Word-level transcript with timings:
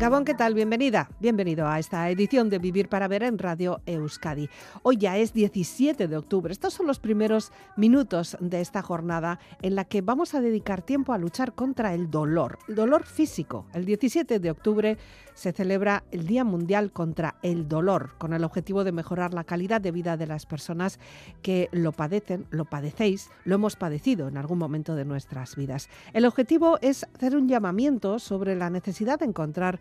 Gabón, 0.00 0.24
¿qué 0.24 0.32
tal? 0.32 0.54
Bienvenida, 0.54 1.10
bienvenido 1.20 1.68
a 1.68 1.78
esta 1.78 2.08
edición 2.08 2.48
de 2.48 2.58
Vivir 2.58 2.88
para 2.88 3.06
Ver 3.06 3.22
en 3.22 3.36
Radio 3.36 3.82
Euskadi. 3.84 4.48
Hoy 4.82 4.96
ya 4.96 5.18
es 5.18 5.34
17 5.34 6.08
de 6.08 6.16
octubre. 6.16 6.50
Estos 6.50 6.72
son 6.72 6.86
los 6.86 6.98
primeros 6.98 7.52
minutos 7.76 8.34
de 8.40 8.62
esta 8.62 8.80
jornada 8.80 9.40
en 9.60 9.74
la 9.74 9.84
que 9.84 10.00
vamos 10.00 10.32
a 10.32 10.40
dedicar 10.40 10.80
tiempo 10.80 11.12
a 11.12 11.18
luchar 11.18 11.52
contra 11.52 11.92
el 11.92 12.10
dolor, 12.10 12.58
el 12.66 12.76
dolor 12.76 13.04
físico. 13.04 13.66
El 13.74 13.84
17 13.84 14.38
de 14.38 14.50
octubre 14.50 14.96
se 15.34 15.52
celebra 15.52 16.04
el 16.12 16.26
Día 16.26 16.44
Mundial 16.44 16.92
contra 16.92 17.36
el 17.42 17.68
Dolor, 17.68 18.12
con 18.18 18.32
el 18.32 18.44
objetivo 18.44 18.84
de 18.84 18.92
mejorar 18.92 19.32
la 19.32 19.44
calidad 19.44 19.80
de 19.80 19.90
vida 19.90 20.16
de 20.16 20.26
las 20.26 20.44
personas 20.46 20.98
que 21.42 21.68
lo 21.72 21.92
padecen, 21.92 22.46
lo 22.50 22.64
padecéis, 22.64 23.30
lo 23.44 23.54
hemos 23.54 23.76
padecido 23.76 24.28
en 24.28 24.36
algún 24.36 24.58
momento 24.58 24.94
de 24.94 25.04
nuestras 25.04 25.56
vidas. 25.56 25.88
El 26.12 26.24
objetivo 26.24 26.78
es 26.82 27.04
hacer 27.14 27.36
un 27.36 27.48
llamamiento 27.48 28.18
sobre 28.18 28.56
la 28.56 28.70
necesidad 28.70 29.18
de 29.18 29.26
encontrar 29.26 29.80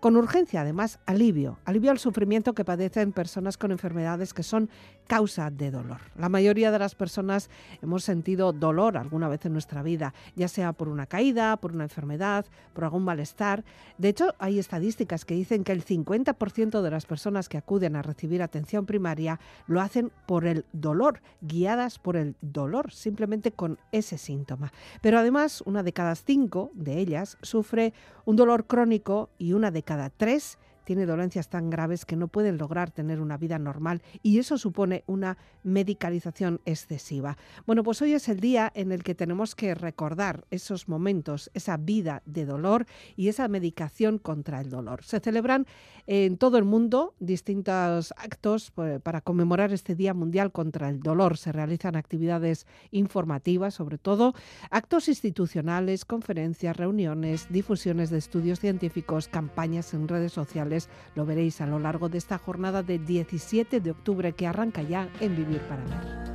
con 0.00 0.16
urgencia, 0.16 0.62
además, 0.62 0.98
alivio, 1.06 1.58
alivio 1.64 1.90
al 1.90 1.98
sufrimiento 1.98 2.54
que 2.54 2.64
padecen 2.64 3.12
personas 3.12 3.56
con 3.56 3.70
enfermedades 3.70 4.34
que 4.34 4.42
son 4.42 4.70
causa 5.06 5.50
de 5.50 5.70
dolor. 5.70 5.98
La 6.16 6.28
mayoría 6.28 6.70
de 6.70 6.78
las 6.78 6.94
personas 6.94 7.50
hemos 7.82 8.04
sentido 8.04 8.52
dolor 8.52 8.96
alguna 8.96 9.28
vez 9.28 9.44
en 9.44 9.52
nuestra 9.52 9.82
vida, 9.82 10.14
ya 10.36 10.46
sea 10.46 10.72
por 10.72 10.88
una 10.88 11.06
caída, 11.06 11.56
por 11.56 11.72
una 11.72 11.84
enfermedad, 11.84 12.46
por 12.72 12.84
algún 12.84 13.02
malestar. 13.02 13.64
De 13.98 14.08
hecho, 14.08 14.34
hay 14.38 14.58
estadísticas 14.58 15.24
que 15.24 15.34
dicen 15.34 15.64
que 15.64 15.72
el 15.72 15.84
50% 15.84 16.80
de 16.80 16.90
las 16.90 17.06
personas 17.06 17.48
que 17.48 17.58
acuden 17.58 17.96
a 17.96 18.02
recibir 18.02 18.40
atención 18.40 18.86
primaria 18.86 19.40
lo 19.66 19.80
hacen 19.80 20.12
por 20.26 20.46
el 20.46 20.64
dolor, 20.72 21.22
guiadas 21.40 21.98
por 21.98 22.16
el 22.16 22.36
dolor, 22.40 22.92
simplemente 22.92 23.50
con 23.50 23.78
ese 23.90 24.16
síntoma. 24.16 24.72
Pero 25.02 25.18
además, 25.18 25.60
una 25.66 25.82
de 25.82 25.92
cada 25.92 26.14
cinco 26.14 26.70
de 26.74 26.98
ellas 26.98 27.36
sufre 27.42 27.92
un 28.24 28.36
dolor 28.36 28.66
crónico 28.66 29.30
y 29.38 29.54
una 29.54 29.72
de 29.72 29.82
cada 29.90 30.08
tres 30.08 30.56
tiene 30.84 31.06
dolencias 31.06 31.48
tan 31.48 31.70
graves 31.70 32.04
que 32.04 32.16
no 32.16 32.28
pueden 32.28 32.58
lograr 32.58 32.90
tener 32.90 33.20
una 33.20 33.36
vida 33.36 33.58
normal 33.58 34.02
y 34.22 34.38
eso 34.38 34.58
supone 34.58 35.04
una 35.06 35.38
medicalización 35.62 36.60
excesiva. 36.64 37.36
Bueno, 37.66 37.82
pues 37.82 38.00
hoy 38.02 38.14
es 38.14 38.28
el 38.28 38.40
día 38.40 38.70
en 38.74 38.92
el 38.92 39.02
que 39.02 39.14
tenemos 39.14 39.54
que 39.54 39.74
recordar 39.74 40.44
esos 40.50 40.88
momentos, 40.88 41.50
esa 41.54 41.76
vida 41.76 42.22
de 42.26 42.44
dolor 42.44 42.86
y 43.16 43.28
esa 43.28 43.48
medicación 43.48 44.18
contra 44.18 44.60
el 44.60 44.70
dolor. 44.70 45.04
Se 45.04 45.20
celebran 45.20 45.66
en 46.06 46.36
todo 46.36 46.58
el 46.58 46.64
mundo 46.64 47.14
distintos 47.20 48.12
actos 48.16 48.70
pues, 48.72 49.00
para 49.00 49.20
conmemorar 49.20 49.72
este 49.72 49.94
Día 49.94 50.14
Mundial 50.14 50.52
contra 50.52 50.88
el 50.88 51.00
Dolor. 51.00 51.36
Se 51.36 51.52
realizan 51.52 51.96
actividades 51.96 52.66
informativas, 52.90 53.74
sobre 53.74 53.98
todo, 53.98 54.34
actos 54.70 55.08
institucionales, 55.08 56.04
conferencias, 56.04 56.76
reuniones, 56.76 57.46
difusiones 57.50 58.10
de 58.10 58.18
estudios 58.18 58.60
científicos, 58.60 59.28
campañas 59.28 59.94
en 59.94 60.08
redes 60.08 60.32
sociales. 60.32 60.69
Lo 61.14 61.26
veréis 61.26 61.60
a 61.60 61.66
lo 61.66 61.78
largo 61.78 62.08
de 62.08 62.18
esta 62.18 62.38
jornada 62.38 62.82
de 62.82 62.98
17 62.98 63.80
de 63.80 63.90
octubre 63.90 64.32
que 64.32 64.46
arranca 64.46 64.82
ya 64.82 65.08
en 65.20 65.36
Vivir 65.36 65.60
para 65.62 65.84
Ver. 65.84 66.30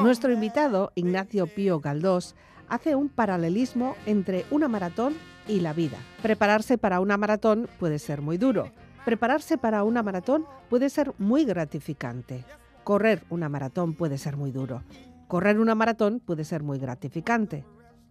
Nuestro 0.00 0.32
invitado, 0.32 0.92
Ignacio 0.94 1.48
Pío 1.48 1.80
Galdós, 1.80 2.36
hace 2.68 2.94
un 2.94 3.08
paralelismo 3.08 3.96
entre 4.06 4.44
una 4.52 4.68
maratón 4.68 5.14
y 5.48 5.60
la 5.60 5.72
vida. 5.72 5.98
Prepararse 6.22 6.78
para 6.78 7.00
una 7.00 7.16
maratón 7.16 7.68
puede 7.78 7.98
ser 7.98 8.22
muy 8.22 8.38
duro. 8.38 8.70
Prepararse 9.06 9.56
para 9.56 9.84
una 9.84 10.02
maratón 10.02 10.46
puede 10.68 10.90
ser 10.90 11.12
muy 11.18 11.44
gratificante. 11.44 12.44
Correr 12.82 13.22
una 13.30 13.48
maratón 13.48 13.94
puede 13.94 14.18
ser 14.18 14.36
muy 14.36 14.50
duro. 14.50 14.82
Correr 15.28 15.60
una 15.60 15.76
maratón 15.76 16.18
puede 16.18 16.42
ser 16.42 16.64
muy 16.64 16.80
gratificante. 16.80 17.64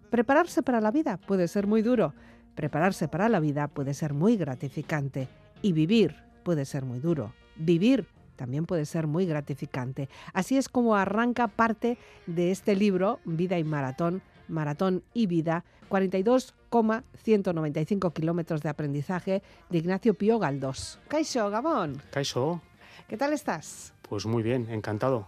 Prepararse 0.10 0.64
para 0.64 0.80
la 0.80 0.92
vida 0.92 1.18
puede 1.18 1.50
ser 1.50 1.68
muy 1.68 1.82
duro. 1.82 2.14
Prepararse 2.56 3.10
para 3.10 3.28
la 3.28 3.42
vida 3.42 3.68
puede 3.68 3.94
ser 3.94 4.14
muy 4.14 4.38
gratificante. 4.38 5.28
Y 5.62 5.74
vivir 5.74 6.16
puede 6.44 6.64
ser 6.64 6.86
muy 6.86 7.00
duro. 7.00 7.34
Vivir 7.58 8.08
también 8.38 8.66
puede 8.66 8.86
ser 8.86 9.06
muy 9.06 9.26
gratificante. 9.26 10.08
Así 10.32 10.56
es 10.56 10.70
como 10.70 10.96
arranca 10.96 11.50
parte 11.50 11.98
de 12.26 12.52
este 12.52 12.74
libro, 12.74 13.20
Vida 13.26 13.60
y 13.60 13.66
Maratón, 13.66 14.22
Maratón 14.48 15.04
y 15.14 15.28
Vida, 15.28 15.66
42,195 15.90 18.12
kilómetros 18.12 18.62
de 18.62 18.70
aprendizaje 18.70 19.44
de 19.70 19.78
Ignacio 19.78 20.14
Pío 20.14 20.40
Galdós. 20.40 21.00
Caixo, 21.08 21.50
Gabón, 21.50 22.02
Caixo, 22.12 22.62
¿qué 23.08 23.18
tal 23.18 23.34
estás? 23.34 23.95
Pues 24.08 24.26
muy 24.26 24.44
bien, 24.44 24.68
encantado. 24.70 25.28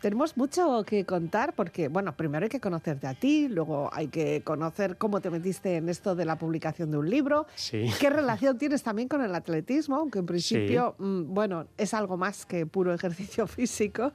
Tenemos 0.00 0.36
mucho 0.36 0.84
que 0.84 1.04
contar 1.04 1.54
porque, 1.54 1.88
bueno, 1.88 2.16
primero 2.16 2.44
hay 2.44 2.50
que 2.50 2.60
conocerte 2.60 3.06
a 3.06 3.14
ti, 3.14 3.48
luego 3.48 3.88
hay 3.92 4.08
que 4.08 4.42
conocer 4.42 4.96
cómo 4.98 5.20
te 5.20 5.30
metiste 5.30 5.76
en 5.76 5.88
esto 5.88 6.14
de 6.14 6.24
la 6.24 6.36
publicación 6.36 6.90
de 6.90 6.98
un 6.98 7.08
libro, 7.08 7.46
Sí. 7.54 7.86
qué 8.00 8.10
relación 8.10 8.58
tienes 8.58 8.82
también 8.82 9.08
con 9.08 9.22
el 9.22 9.34
atletismo, 9.34 9.96
aunque 9.96 10.18
en 10.18 10.26
principio, 10.26 10.94
mm, 10.98 11.32
bueno, 11.32 11.66
es 11.78 11.94
algo 11.94 12.16
más 12.16 12.44
que 12.46 12.66
puro 12.66 12.92
ejercicio 12.92 13.46
físico, 13.46 14.12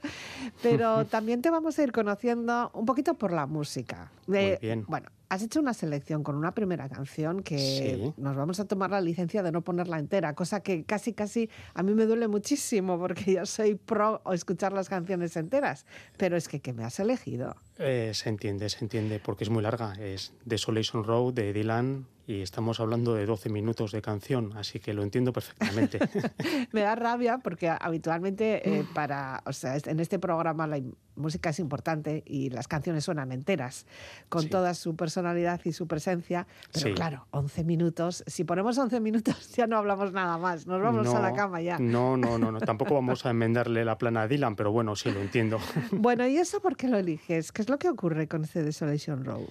pero 0.62 1.04
también 1.06 1.42
te 1.42 1.50
vamos 1.50 1.78
a 1.78 1.82
ir 1.82 1.92
conociendo 1.92 2.70
un 2.74 2.84
poquito 2.86 3.14
por 3.14 3.32
la 3.32 3.46
música. 3.46 4.10
Muy 4.26 4.56
bien. 4.60 4.84
Bueno, 4.86 5.08
has 5.30 5.42
hecho 5.42 5.60
una 5.60 5.74
selección 5.74 6.22
con 6.22 6.36
una 6.36 6.52
primera 6.54 6.88
canción 6.88 7.42
que 7.42 7.58
Sí. 7.58 8.12
nos 8.16 8.34
vamos 8.36 8.60
a 8.60 8.64
tomar 8.66 8.90
la 8.90 9.00
licencia 9.00 9.42
de 9.42 9.52
no 9.52 9.62
ponerla 9.62 9.98
entera, 9.98 10.34
cosa 10.34 10.60
que 10.60 10.84
casi, 10.84 11.12
casi 11.12 11.50
a 11.74 11.82
mí 11.82 11.92
me 11.94 12.06
duele 12.06 12.28
muchísimo 12.28 12.98
porque 12.98 13.34
yo 13.34 13.46
soy 13.46 13.74
pro 13.74 14.22
escuchar 14.32 14.72
las 14.72 14.88
canciones 14.88 15.36
enteras, 15.36 15.84
pero 16.16 16.36
es 16.36 16.48
que, 16.48 16.60
¿qué 16.60 16.72
me 16.72 16.84
has 16.84 16.98
elegido? 17.00 17.56
Eh, 17.78 18.12
se 18.14 18.28
entiende, 18.28 18.68
se 18.70 18.84
entiende, 18.84 19.20
porque 19.20 19.44
es 19.44 19.50
muy 19.50 19.62
larga. 19.62 19.92
Es 20.00 20.32
Desolation 20.44 21.04
Road 21.04 21.34
de 21.34 21.52
Dylan 21.52 22.06
y 22.28 22.42
estamos 22.42 22.78
hablando 22.78 23.14
de 23.14 23.24
12 23.24 23.48
minutos 23.48 23.90
de 23.90 24.02
canción, 24.02 24.52
así 24.54 24.80
que 24.80 24.92
lo 24.92 25.02
entiendo 25.02 25.32
perfectamente. 25.32 25.98
Me 26.72 26.82
da 26.82 26.94
rabia 26.94 27.38
porque 27.38 27.70
habitualmente 27.70 28.68
eh, 28.68 28.84
para, 28.94 29.42
o 29.46 29.52
sea, 29.54 29.78
en 29.82 29.98
este 29.98 30.18
programa 30.18 30.66
la 30.66 30.78
música 31.16 31.48
es 31.48 31.58
importante 31.58 32.22
y 32.26 32.50
las 32.50 32.68
canciones 32.68 33.04
suenan 33.04 33.32
enteras, 33.32 33.86
con 34.28 34.42
Sí. 34.42 34.50
toda 34.50 34.74
su 34.74 34.94
personalidad 34.94 35.62
y 35.64 35.72
su 35.72 35.86
presencia. 35.86 36.46
Pero 36.74 36.88
Sí. 36.88 36.92
claro, 36.92 37.26
11 37.30 37.64
minutos, 37.64 38.22
si 38.26 38.44
ponemos 38.44 38.76
11 38.76 39.00
minutos 39.00 39.50
ya 39.56 39.66
no 39.66 39.78
hablamos 39.78 40.12
nada 40.12 40.36
más, 40.36 40.66
nos 40.66 40.82
vamos 40.82 41.08
a 41.08 41.20
la 41.22 41.32
cama 41.32 41.62
ya. 41.62 41.78
No, 41.78 42.18
no, 42.18 42.36
no, 42.36 42.52
no, 42.52 42.60
tampoco 42.60 42.92
vamos 42.94 43.24
a 43.24 43.30
enmendarle 43.30 43.86
la 43.86 43.96
plana 43.96 44.22
a 44.22 44.28
Dylan, 44.28 44.54
pero 44.54 44.70
bueno, 44.70 44.94
sí 44.96 45.10
lo 45.10 45.22
entiendo. 45.22 45.58
Bueno, 45.92 46.26
¿y 46.28 46.36
eso 46.36 46.60
por 46.60 46.76
qué 46.76 46.88
lo 46.88 46.98
eliges? 46.98 47.52
¿Qué 47.52 47.62
es 47.62 47.70
lo 47.70 47.78
que 47.78 47.88
ocurre 47.88 48.28
con 48.28 48.44
este 48.44 48.62
Desolation 48.62 49.24
Row? 49.24 49.48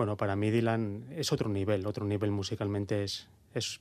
Bueno, 0.00 0.16
para 0.16 0.34
mí 0.34 0.50
Dylan 0.50 1.08
es 1.14 1.30
otro 1.30 1.50
nivel, 1.50 1.86
otro 1.86 2.06
nivel 2.06 2.30
musicalmente 2.30 3.04
es, 3.04 3.28
es 3.52 3.80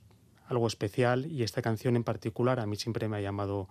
algo 0.50 0.68
especial 0.68 1.26
y 1.28 1.44
esta 1.44 1.62
canción 1.62 1.96
en 1.96 2.04
particular 2.04 2.60
a 2.60 2.66
mí 2.66 2.76
siempre 2.76 3.08
me 3.08 3.16
ha 3.16 3.22
llamado 3.22 3.70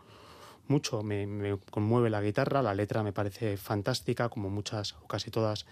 mucho, 0.67 1.03
me, 1.03 1.27
me 1.27 1.59
conmueve 1.71 2.09
la 2.09 2.23
guitarra, 2.23 2.63
la 2.63 2.73
letra 2.73 3.03
me 3.03 3.13
parece 3.13 3.59
fantástica, 3.59 4.31
como 4.31 4.49
muchas 4.49 4.95
o 4.95 5.07
casi 5.07 5.31
todas 5.31 5.67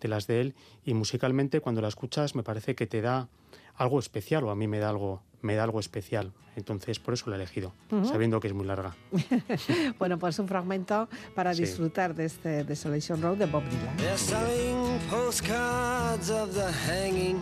de 0.00 0.08
las 0.08 0.26
de 0.26 0.40
él, 0.40 0.54
y 0.84 0.94
musicalmente 0.94 1.60
cuando 1.60 1.80
la 1.80 1.86
escuchas 1.86 2.34
me 2.34 2.42
parece 2.42 2.74
que 2.74 2.88
te 2.88 3.02
da 3.02 3.28
algo 3.76 4.00
especial 4.00 4.42
o 4.42 4.50
a 4.50 4.56
mí 4.56 4.66
me 4.66 4.80
da 4.80 4.88
algo, 4.88 5.22
me 5.46 5.54
da 5.54 5.64
algo 5.64 5.80
especial. 5.80 6.32
Entonces 6.56 6.98
por 6.98 7.14
eso 7.14 7.28
la 7.30 7.36
he 7.36 7.38
elegido, 7.38 7.72
sabiendo 8.04 8.40
que 8.40 8.48
es 8.48 8.54
muy 8.54 8.66
larga. 8.66 8.94
Bueno, 9.98 10.18
pues 10.18 10.38
un 10.38 10.48
fragmento 10.48 11.08
para 11.34 11.54
Sí. 11.54 11.62
disfrutar 11.62 12.14
de 12.14 12.24
este 12.26 12.64
Desolation 12.64 13.20
Row 13.22 13.36
de 13.36 13.46
Bob 13.46 13.62
Dylan. 13.64 13.96
They're 13.96 14.16
selling 14.18 14.98
postcards 15.10 16.30
of 16.30 16.54
the 16.54 16.70
hanging. 16.88 17.38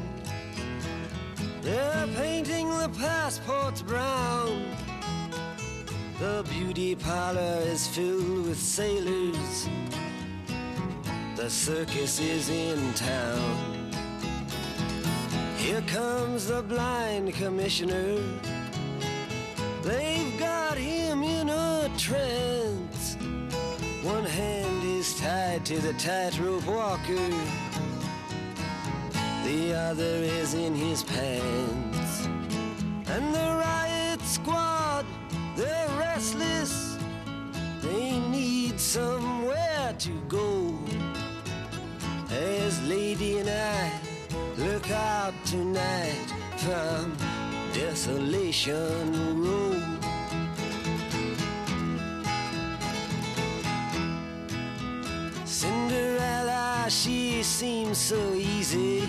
They're 1.62 2.06
painting 2.16 2.68
the 2.78 2.88
passports 3.00 3.82
brown. 3.82 4.62
beauty 6.50 6.94
parlor 6.94 7.60
is 7.72 7.86
filled 7.88 8.46
with 8.46 8.58
sailors. 8.58 9.68
The 11.36 11.48
circus 11.50 12.20
is 12.20 12.48
in 12.48 12.78
town. 12.94 13.73
Here 15.64 15.80
comes 15.86 16.48
the 16.48 16.62
blind 16.62 17.32
commissioner. 17.32 18.20
They've 19.82 20.38
got 20.38 20.76
him 20.76 21.22
in 21.22 21.48
a 21.48 21.90
trance. 21.96 23.16
One 24.02 24.24
hand 24.24 24.84
is 24.84 25.18
tied 25.18 25.64
to 25.64 25.78
the 25.78 25.94
tightrope 25.94 26.66
walker, 26.66 27.30
the 29.42 29.72
other 29.72 30.16
is 30.38 30.52
in 30.52 30.74
his 30.74 31.02
pants. 31.02 32.26
And 33.08 33.34
the 33.34 33.48
riot 33.66 34.20
squad, 34.20 35.06
they're 35.56 35.88
restless. 35.98 36.98
They 37.80 38.18
need 38.18 38.78
somewhere 38.78 39.94
to 39.98 40.12
go. 40.28 40.78
As 42.28 42.86
Lady 42.86 43.38
and 43.38 43.48
I 43.48 44.13
look 44.86 44.96
out 44.96 45.34
tonight 45.44 46.32
from 46.58 47.16
Desolation 47.72 49.42
Road. 49.42 49.82
Cinderella, 55.44 56.86
she 56.88 57.42
seems 57.42 57.98
so 57.98 58.34
easy. 58.34 59.08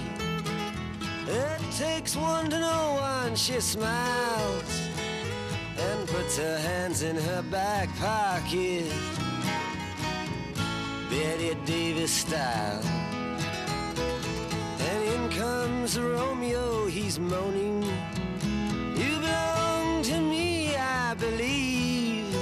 It 1.27 1.61
takes 1.77 2.15
one 2.15 2.49
to 2.49 2.59
know 2.59 2.97
one, 2.99 3.35
she 3.35 3.59
smiles 3.59 4.89
and 5.77 6.07
puts 6.07 6.37
her 6.37 6.57
hands 6.57 7.01
in 7.01 7.17
her 7.17 7.41
back 7.43 7.89
pocket. 7.97 8.91
Betty 11.09 11.55
Davis 11.65 12.11
style. 12.11 13.04
Comes 15.85 15.99
Romeo, 15.99 16.87
he's 16.87 17.19
moaning. 17.19 17.83
You 18.95 19.19
belong 19.19 20.01
to 20.01 20.19
me, 20.19 20.75
I 20.75 21.13
believe. 21.13 22.35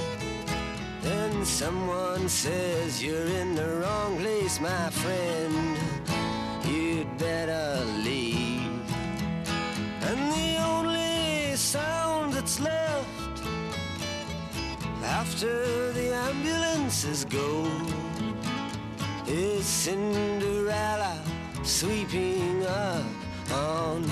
Then 1.02 1.44
someone 1.44 2.26
says 2.26 3.04
you're 3.04 3.26
in 3.42 3.54
the 3.54 3.68
wrong 3.80 4.16
place, 4.16 4.58
my 4.60 4.88
friend. 4.88 5.76
You'd 6.64 7.18
better 7.18 7.84
leave. 8.02 8.80
And 10.08 10.20
the 10.32 10.56
only 10.64 11.54
sound 11.54 12.32
that's 12.32 12.58
left 12.60 13.42
after 15.04 15.92
the 15.92 16.14
ambulances 16.14 17.26
go 17.26 17.70
is 19.26 19.66
Cinderella 19.66 21.20
sweeping 21.62 22.64
up 22.64 23.23
on 23.52 24.02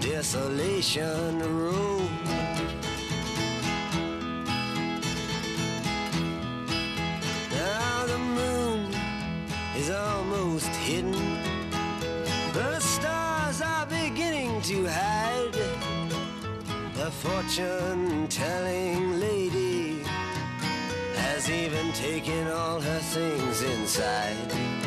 Desolation 0.00 1.38
Road. 1.40 2.10
Now 7.50 8.06
the 8.06 8.18
moon 8.18 8.94
is 9.76 9.90
almost 9.90 10.68
hidden. 10.68 11.12
The 12.52 12.78
stars 12.80 13.60
are 13.62 13.86
beginning 13.86 14.60
to 14.62 14.86
hide. 14.86 15.52
The 16.94 17.10
fortune 17.10 18.28
telling 18.28 19.20
lady 19.20 20.02
has 21.16 21.50
even 21.50 21.92
taken 21.92 22.48
all 22.48 22.80
her 22.80 23.00
things 23.00 23.62
inside. 23.62 24.83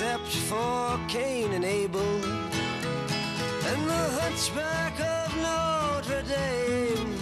Except 0.00 0.28
for 0.48 0.98
Cain 1.08 1.52
and 1.52 1.62
Abel 1.62 2.00
and 2.00 3.80
the 3.86 4.04
hunchback 4.18 4.98
of 4.98 5.36
Notre 5.36 6.22
Dame. 6.22 7.14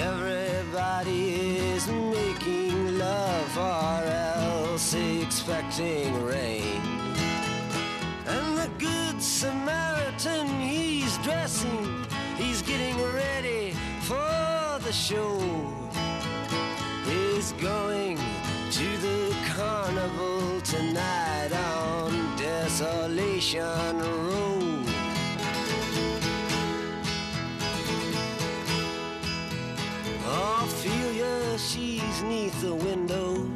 Everybody 0.00 1.58
is 1.58 1.86
making 1.88 2.96
love 2.96 3.58
or 3.58 4.08
else 4.08 4.94
expecting 4.94 6.24
rain. 6.24 6.80
And 8.26 8.56
the 8.56 8.70
good 8.78 9.20
Samaritan, 9.20 10.46
he's 10.62 11.18
dressing, 11.18 12.06
he's 12.38 12.62
getting 12.62 12.96
ready 13.12 13.74
for 14.00 14.78
the 14.86 14.90
show. 14.90 15.38
He's 17.04 17.52
going 17.60 18.16
to 18.70 18.96
the 18.96 19.36
carnival 19.54 20.60
tonight 20.62 21.16
on 21.16 21.25
Desolation 23.46 23.98
Road. 24.00 24.86
Ophelia, 30.26 31.56
she's 31.56 32.22
neath 32.24 32.60
the 32.60 32.74
window. 32.74 33.48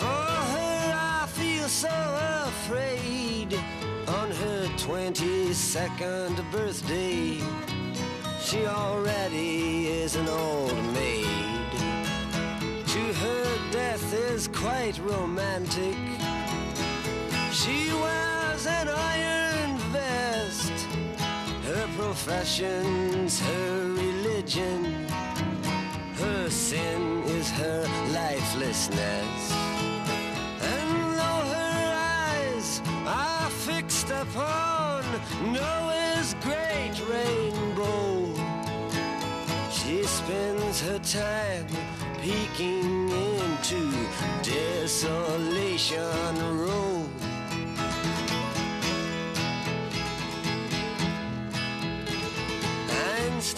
For 0.00 0.06
her, 0.54 0.92
I 0.94 1.26
feel 1.28 1.68
so 1.68 1.88
afraid. 2.46 3.52
On 4.08 4.30
her 4.30 4.66
22nd 4.78 6.50
birthday, 6.50 7.38
she 8.40 8.64
already 8.64 9.88
is 9.88 10.16
an 10.16 10.26
old 10.26 10.82
maid. 10.94 11.70
To 12.86 13.12
her, 13.12 13.70
death 13.72 14.14
is 14.14 14.48
quite 14.48 14.98
romantic. 15.00 15.96
She 17.52 17.92
an 18.66 18.88
iron 18.88 19.78
vest. 19.92 20.72
Her 21.64 21.86
profession's 21.96 23.40
her 23.40 23.86
religion. 23.92 25.06
Her 26.14 26.50
sin 26.50 27.22
is 27.24 27.50
her 27.50 27.82
lifelessness. 28.12 29.52
And 30.60 30.90
though 31.18 31.44
her 31.56 31.84
eyes 31.94 32.82
are 33.06 33.50
fixed 33.50 34.10
upon 34.10 35.04
Noah's 35.52 36.34
great 36.40 36.96
rainbow, 37.08 38.34
she 39.70 40.02
spends 40.04 40.80
her 40.80 40.98
time 40.98 41.66
peeking 42.20 43.07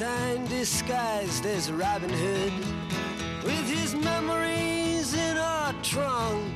Einstein 0.00 0.47
disguised 0.47 1.45
as 1.45 1.71
Robin 1.71 2.09
Hood 2.09 2.52
with 3.45 3.69
his 3.69 3.95
memories 3.95 5.12
in 5.12 5.37
a 5.37 5.75
trunk. 5.83 6.54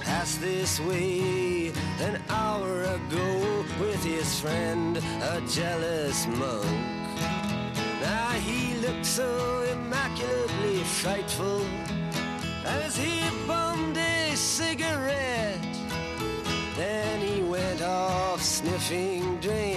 Passed 0.00 0.40
this 0.40 0.80
way 0.80 1.68
an 2.00 2.20
hour 2.28 2.82
ago 2.82 3.64
with 3.78 4.02
his 4.02 4.40
friend, 4.40 4.96
a 4.96 5.40
jealous 5.48 6.26
monk. 6.26 7.20
Now 8.00 8.30
he 8.30 8.74
looked 8.78 9.06
so 9.06 9.62
immaculately 9.70 10.78
frightful 10.82 11.64
as 12.64 12.96
he 12.96 13.20
bummed 13.46 13.96
a 13.96 14.34
cigarette. 14.34 15.60
Then 16.76 17.20
he 17.20 17.42
went 17.42 17.80
off 17.82 18.42
sniffing 18.42 19.38
drain 19.38 19.69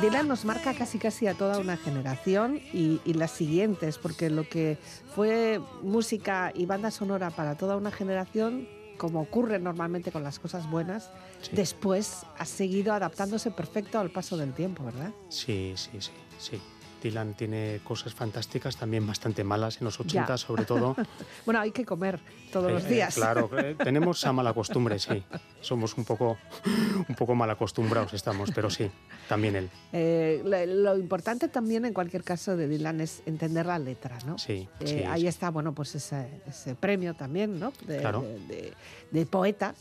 Dylan 0.00 0.26
nos 0.28 0.44
marca 0.44 0.74
casi 0.74 0.98
casi 0.98 1.26
a 1.26 1.34
toda 1.34 1.58
una 1.58 1.76
generación 1.76 2.60
y, 2.72 3.00
y 3.04 3.14
las 3.14 3.30
siguientes, 3.32 3.98
porque 3.98 4.30
lo 4.30 4.48
que 4.48 4.78
fue 5.14 5.60
música 5.82 6.52
y 6.54 6.66
banda 6.66 6.90
sonora 6.90 7.30
para 7.30 7.56
toda 7.56 7.76
una 7.76 7.90
generación, 7.90 8.68
como 8.96 9.20
ocurre 9.20 9.58
normalmente 9.58 10.10
con 10.12 10.22
las 10.24 10.38
cosas 10.38 10.68
buenas, 10.70 11.10
Sí. 11.42 11.50
después 11.54 12.24
ha 12.36 12.44
seguido 12.44 12.92
adaptándose 12.92 13.52
perfecto 13.52 14.00
al 14.00 14.10
paso 14.10 14.36
del 14.36 14.52
tiempo, 14.52 14.84
¿verdad? 14.84 15.12
Sí, 15.28 15.74
sí, 15.76 15.90
sí, 16.00 16.10
sí. 16.38 16.60
Dylan 17.02 17.34
tiene 17.34 17.80
cosas 17.84 18.14
fantásticas, 18.14 18.76
también 18.76 19.06
bastante 19.06 19.44
malas 19.44 19.78
en 19.80 19.84
los 19.84 19.98
80 20.00 20.26
Ya. 20.26 20.36
sobre 20.38 20.64
todo. 20.64 20.96
Bueno, 21.44 21.60
hay 21.60 21.70
que 21.70 21.84
comer 21.84 22.18
todos 22.52 22.70
los 22.72 22.84
Eh, 22.84 22.88
días. 22.94 23.14
claro, 23.14 23.50
eh, 23.58 23.74
tenemos 23.82 24.18
esa 24.18 24.32
mala 24.32 24.52
costumbre, 24.52 24.98
sí. 24.98 25.22
Somos 25.60 25.96
un 25.96 26.04
poco, 26.04 26.38
un 27.08 27.14
poco 27.14 27.34
mal 27.34 27.48
acostumbrados 27.50 28.12
estamos, 28.14 28.50
pero 28.54 28.68
sí, 28.70 28.90
también 29.28 29.56
él. 29.56 29.70
Eh, 29.92 30.42
lo, 30.44 30.66
lo 30.92 30.98
importante 30.98 31.48
también 31.48 31.84
en 31.84 31.92
cualquier 31.94 32.22
caso 32.24 32.56
de 32.56 32.68
Dylan 32.68 33.00
es 33.00 33.22
entender 33.26 33.66
la 33.66 33.78
letra, 33.78 34.18
¿no? 34.26 34.38
Sí, 34.38 34.68
sí, 34.84 35.02
ahí 35.04 35.22
sí. 35.22 35.26
está, 35.28 35.50
bueno, 35.50 35.72
pues 35.74 35.94
ese, 35.94 36.28
ese 36.46 36.74
premio 36.74 37.14
también, 37.14 37.58
¿no? 37.58 37.72
De, 37.86 37.98
Claro. 37.98 38.22
de- 38.22 38.38
de- 38.54 38.72
de 39.10 39.26
poeta. 39.26 39.74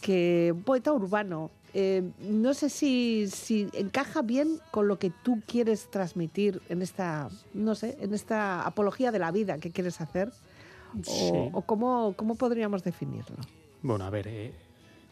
que 0.00 0.52
un 0.54 0.62
poeta 0.62 0.92
urbano. 0.92 1.50
Eh, 1.74 2.02
no 2.20 2.54
sé 2.54 2.70
si, 2.70 3.28
si 3.28 3.68
encaja 3.74 4.22
bien 4.22 4.58
con 4.70 4.88
lo 4.88 4.98
que 4.98 5.10
tú 5.10 5.42
quieres 5.46 5.90
transmitir 5.90 6.62
en 6.68 6.80
esta, 6.82 7.28
no 7.54 7.74
sé, 7.74 7.96
en 8.00 8.14
esta 8.14 8.62
apología 8.66 9.12
de 9.12 9.18
la 9.18 9.30
vida 9.30 9.58
que 9.58 9.70
quieres 9.70 10.00
hacer. 10.00 10.30
O, 10.30 11.02
Sí. 11.04 11.32
o 11.52 11.62
cómo, 11.62 12.14
cómo 12.16 12.34
podríamos 12.36 12.82
definirlo. 12.82 13.36
Bueno, 13.82 14.06
a 14.06 14.10
ver, 14.10 14.26
eh, 14.28 14.54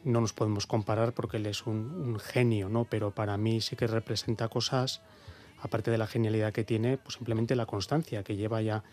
no 0.05 0.23
nos 0.23 0.33
podemos 0.33 0.67
comparar 0.67 1.13
porque 1.13 1.37
él 1.37 1.45
es 1.47 1.67
un, 1.67 1.77
un 1.77 2.19
genio, 2.19 2.71
¿no? 2.71 2.85
Pero 2.87 3.11
para 3.11 3.37
mí 3.37 3.61
sí 3.61 3.77
que 3.77 3.87
representa 3.87 4.49
cosas, 4.49 5.03
aparte 5.61 5.91
de 5.91 5.99
la 5.99 6.07
genialidad 6.07 6.55
que 6.55 6.65
tiene, 6.65 6.97
pues 6.97 7.17
simplemente 7.17 7.55
la 7.57 7.67
constancia, 7.67 8.23
que 8.23 8.37
lleva 8.37 8.63
ya 8.63 8.85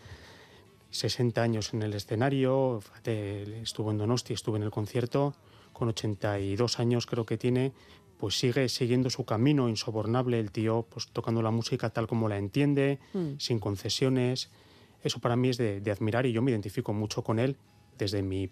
60 0.90 1.42
años 1.42 1.72
en 1.74 1.82
el 1.82 1.94
escenario, 1.94 2.80
estuvo 3.04 3.90
en 3.90 3.98
Donosti, 3.98 4.34
estuvo 4.34 4.56
en 4.56 4.62
el 4.62 4.70
concierto, 4.70 5.34
con 5.74 5.88
82 5.88 6.78
años 6.80 7.04
creo 7.04 7.26
que 7.26 7.36
tiene, 7.36 7.72
pues 8.16 8.38
sigue 8.38 8.68
siguiendo 8.70 9.10
su 9.10 9.26
camino 9.26 9.68
insobornable, 9.68 10.40
el 10.40 10.50
tío 10.50 10.86
pues 10.88 11.08
tocando 11.12 11.42
la 11.42 11.50
música 11.50 11.90
tal 11.90 12.06
como 12.06 12.28
la 12.28 12.38
entiende, 12.38 12.98
Mm. 13.12 13.34
sin 13.38 13.58
concesiones. 13.58 14.50
Eso 15.02 15.18
para 15.20 15.36
mí 15.36 15.50
es 15.50 15.58
de, 15.58 15.80
de 15.82 15.90
admirar 15.90 16.24
y 16.24 16.32
yo 16.32 16.40
me 16.40 16.50
identifico 16.52 16.94
mucho 16.94 17.22
con 17.22 17.38
él 17.38 17.58
desde 17.98 18.22
mi 18.22 18.48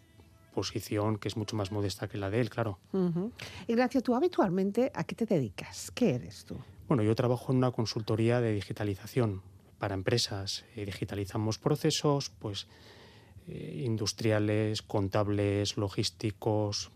posición, 0.55 1.17
que 1.17 1.29
es 1.29 1.37
mucho 1.39 1.57
más 1.57 1.73
modesta 1.73 2.09
que 2.09 2.19
la 2.19 2.29
de 2.29 2.41
él, 2.43 2.51
claro. 2.51 2.79
Ujú. 2.93 3.33
Ignacio, 3.69 4.03
tú 4.03 4.15
habitualmente 4.15 4.91
a 4.95 5.05
qué 5.05 5.15
te 5.15 5.25
dedicas? 5.25 5.91
¿Qué 5.95 6.17
eres 6.17 6.45
tú? 6.45 6.59
Bueno, 6.89 7.03
yo 7.03 7.15
trabajo 7.15 7.53
en 7.53 7.59
una 7.59 7.71
consultoría 7.71 8.43
de 8.43 8.53
digitalización 8.53 9.41
para 9.79 9.95
empresas. 9.95 10.67
Eh, 10.77 10.85
digitalizamos 10.85 11.59
procesos, 11.59 12.29
pues 12.39 12.67
eh, 13.49 13.83
industriales, 13.87 14.83
contables, 14.83 15.79
logísticos. 15.79 16.91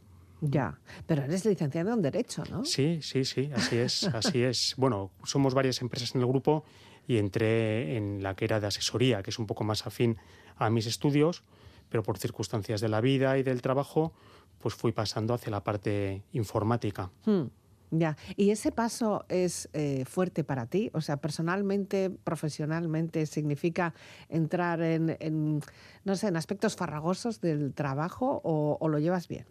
Ya, 0.48 0.78
pero 1.06 1.22
eres 1.22 1.44
licenciado 1.44 1.92
en 1.92 2.02
Derecho, 2.02 2.42
¿no? 2.50 2.64
Sí, 2.64 3.00
sí, 3.02 3.24
sí, 3.24 3.50
así 3.54 3.76
es, 3.76 4.04
así 4.14 4.42
es. 4.42 4.74
Bueno, 4.76 5.10
somos 5.24 5.54
varias 5.54 5.80
empresas 5.80 6.14
en 6.14 6.20
el 6.20 6.26
grupo 6.26 6.64
y 7.08 7.18
entré 7.18 7.96
en 7.96 8.22
la 8.22 8.34
que 8.34 8.44
era 8.44 8.60
de 8.60 8.66
asesoría, 8.66 9.22
que 9.22 9.30
es 9.30 9.38
un 9.38 9.46
poco 9.46 9.64
más 9.64 9.86
afín 9.86 10.16
a 10.56 10.70
mis 10.70 10.86
estudios, 10.86 11.42
pero 11.88 12.02
por 12.02 12.18
circunstancias 12.18 12.80
de 12.80 12.88
la 12.88 13.00
vida 13.00 13.38
y 13.38 13.42
del 13.42 13.62
trabajo, 13.62 14.12
pues 14.58 14.74
fui 14.74 14.92
pasando 14.92 15.34
hacia 15.34 15.50
la 15.50 15.62
parte 15.62 16.22
informática. 16.32 17.10
Hmm, 17.24 17.44
Ya, 17.92 18.16
¿y 18.36 18.50
ese 18.50 18.72
paso 18.72 19.24
es 19.28 19.68
eh, 19.72 20.04
fuerte 20.06 20.42
para 20.42 20.66
ti? 20.66 20.90
O 20.92 21.00
sea, 21.00 21.18
personalmente, 21.18 22.10
profesionalmente, 22.24 23.26
¿significa 23.26 23.94
entrar 24.28 24.82
en, 24.82 25.16
en, 25.20 25.60
no 26.04 26.16
sé, 26.16 26.26
en 26.28 26.36
aspectos 26.36 26.74
farragosos 26.74 27.40
del 27.40 27.72
trabajo 27.74 28.40
o, 28.42 28.76
o 28.80 28.88
lo 28.88 28.98
llevas 28.98 29.28
bien? 29.28 29.46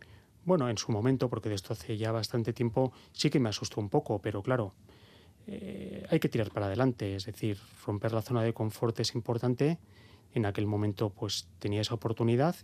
Bueno, 0.46 0.70
en 0.70 0.78
su 0.78 0.92
momento, 0.92 1.28
porque 1.28 1.50
de 1.50 1.56
esto 1.56 1.74
hace 1.74 1.98
ya 1.98 2.12
bastante 2.12 2.54
tiempo, 2.54 2.94
sí 3.12 3.32
que 3.32 3.40
me 3.40 3.50
asustó 3.50 3.82
un 3.82 3.90
poco, 3.90 4.20
pero 4.20 4.44
claro, 4.44 4.74
eh, 5.48 6.06
hay 6.10 6.20
que 6.20 6.30
tirar 6.30 6.52
para 6.52 6.68
adelante, 6.68 7.16
es 7.16 7.25
decir, 7.25 7.58
romper 7.86 8.14
la 8.14 8.22
zona 8.22 8.44
de 8.44 8.54
confort 8.54 9.00
es 9.00 9.16
importante. 9.16 9.80
En 10.34 10.46
aquel 10.46 10.68
momento, 10.68 11.10
pues 11.10 11.48
tenía 11.60 11.82
esa 11.82 11.96
oportunidad 11.96 12.56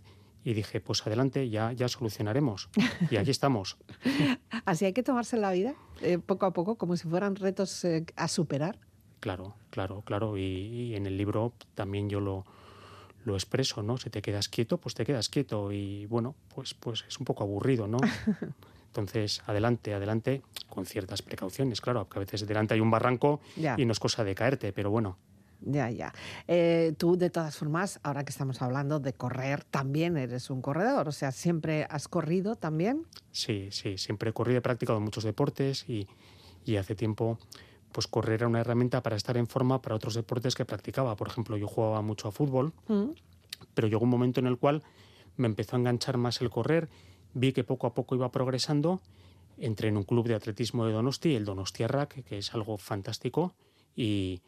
y 0.44 0.54
dije, 0.54 0.80
pues 0.80 1.04
adelante, 1.06 1.48
ya, 1.48 1.72
ya 1.72 1.88
solucionaremos. 1.88 2.68
Y 3.10 3.16
aquí 3.16 3.30
estamos. 3.30 3.78
Así 4.64 4.84
hay 4.84 4.92
que 4.92 5.02
tomarse 5.02 5.36
la 5.36 5.50
vida 5.52 5.74
eh, 6.02 6.18
poco 6.18 6.46
a 6.46 6.52
poco, 6.52 6.76
como 6.76 6.96
si 6.96 7.08
fueran 7.08 7.34
retos 7.34 7.84
eh, 7.84 8.04
a 8.14 8.28
superar. 8.28 8.78
Claro, 9.20 9.54
claro, 9.70 10.02
claro. 10.04 10.36
Y, 10.36 10.42
y 10.42 10.94
en 10.94 11.06
el 11.06 11.16
libro 11.16 11.52
también 11.74 12.10
yo 12.10 12.20
lo, 12.20 12.44
lo 13.24 13.34
expreso, 13.34 13.82
¿no? 13.82 13.96
Si 13.98 14.10
te 14.10 14.20
quedas 14.22 14.48
quieto, 14.48 14.78
pues 14.78 14.94
te 14.94 15.04
quedas 15.04 15.28
quieto. 15.28 15.70
Y 15.72 16.06
bueno, 16.06 16.34
pues, 16.54 16.74
pues 16.74 17.04
es 17.08 17.18
un 17.18 17.24
poco 17.24 17.44
aburrido, 17.44 17.86
¿no? 17.86 17.98
Entonces, 18.88 19.42
adelante, 19.46 19.94
adelante, 19.94 20.42
con 20.68 20.84
ciertas 20.84 21.22
precauciones, 21.22 21.80
claro, 21.80 22.04
porque 22.04 22.18
a 22.18 22.20
veces 22.20 22.46
delante 22.46 22.74
hay 22.74 22.80
un 22.80 22.90
barranco 22.90 23.40
Ya. 23.56 23.74
y 23.78 23.84
no 23.86 23.92
es 23.92 23.98
cosa 24.00 24.22
de 24.22 24.34
caerte, 24.34 24.72
pero 24.74 24.90
bueno, 24.90 25.16
Ya, 25.64 25.88
ya. 25.90 26.12
Eh, 26.48 26.92
tú, 26.98 27.16
de 27.16 27.30
todas 27.30 27.56
formas, 27.56 28.00
ahora 28.02 28.24
que 28.24 28.30
estamos 28.30 28.60
hablando 28.60 28.98
de 29.00 29.12
correr, 29.14 29.64
también 29.64 30.16
eres 30.18 30.50
un 30.50 30.60
corredor. 30.60 31.08
O 31.08 31.12
sea, 31.12 31.30
siempre 31.32 31.86
has 31.88 32.08
corrido 32.08 32.56
también. 32.56 33.06
sí, 33.30 33.68
sí, 33.70 33.96
siempre 33.96 34.30
he 34.30 34.32
corrido, 34.34 34.58
he 34.58 34.62
practicado 34.62 35.00
muchos 35.00 35.24
deportes 35.24 35.88
y, 35.88 36.06
y 36.66 36.76
hace 36.76 36.94
tiempo, 36.94 37.38
pues 37.92 38.06
correr 38.06 38.34
era 38.40 38.48
una 38.48 38.60
herramienta 38.60 39.02
para 39.02 39.16
estar 39.16 39.36
en 39.36 39.46
forma 39.46 39.80
para 39.82 39.94
otros 39.96 40.14
deportes 40.14 40.54
que 40.54 40.64
practicaba. 40.64 41.14
Por 41.16 41.28
ejemplo, 41.28 41.56
yo 41.56 41.66
jugaba 41.68 42.02
mucho 42.02 42.28
a 42.28 42.32
fútbol, 42.32 42.72
Mm. 42.88 43.10
pero 43.74 43.88
llegó 43.88 44.02
un 44.04 44.10
momento 44.10 44.40
en 44.40 44.46
el 44.46 44.58
cual 44.58 44.82
me 45.36 45.46
empezó 45.46 45.76
a 45.76 45.78
enganchar 45.78 46.16
más 46.18 46.40
el 46.40 46.50
correr, 46.50 46.88
vi 47.34 47.52
que 47.52 47.64
poco 47.64 47.86
a 47.86 47.94
poco 47.94 48.14
iba 48.14 48.30
progresando, 48.32 49.00
entré 49.58 49.88
en 49.88 49.96
un 49.96 50.02
club 50.04 50.26
de 50.26 50.34
atletismo 50.34 50.84
de 50.86 50.92
Donosti, 50.92 51.34
el 51.34 51.44
Donostiarrak, 51.44 52.24
que 52.24 52.38
es 52.38 52.52
algo 52.54 52.76
fantástico, 52.78 53.54
y, 53.94 54.40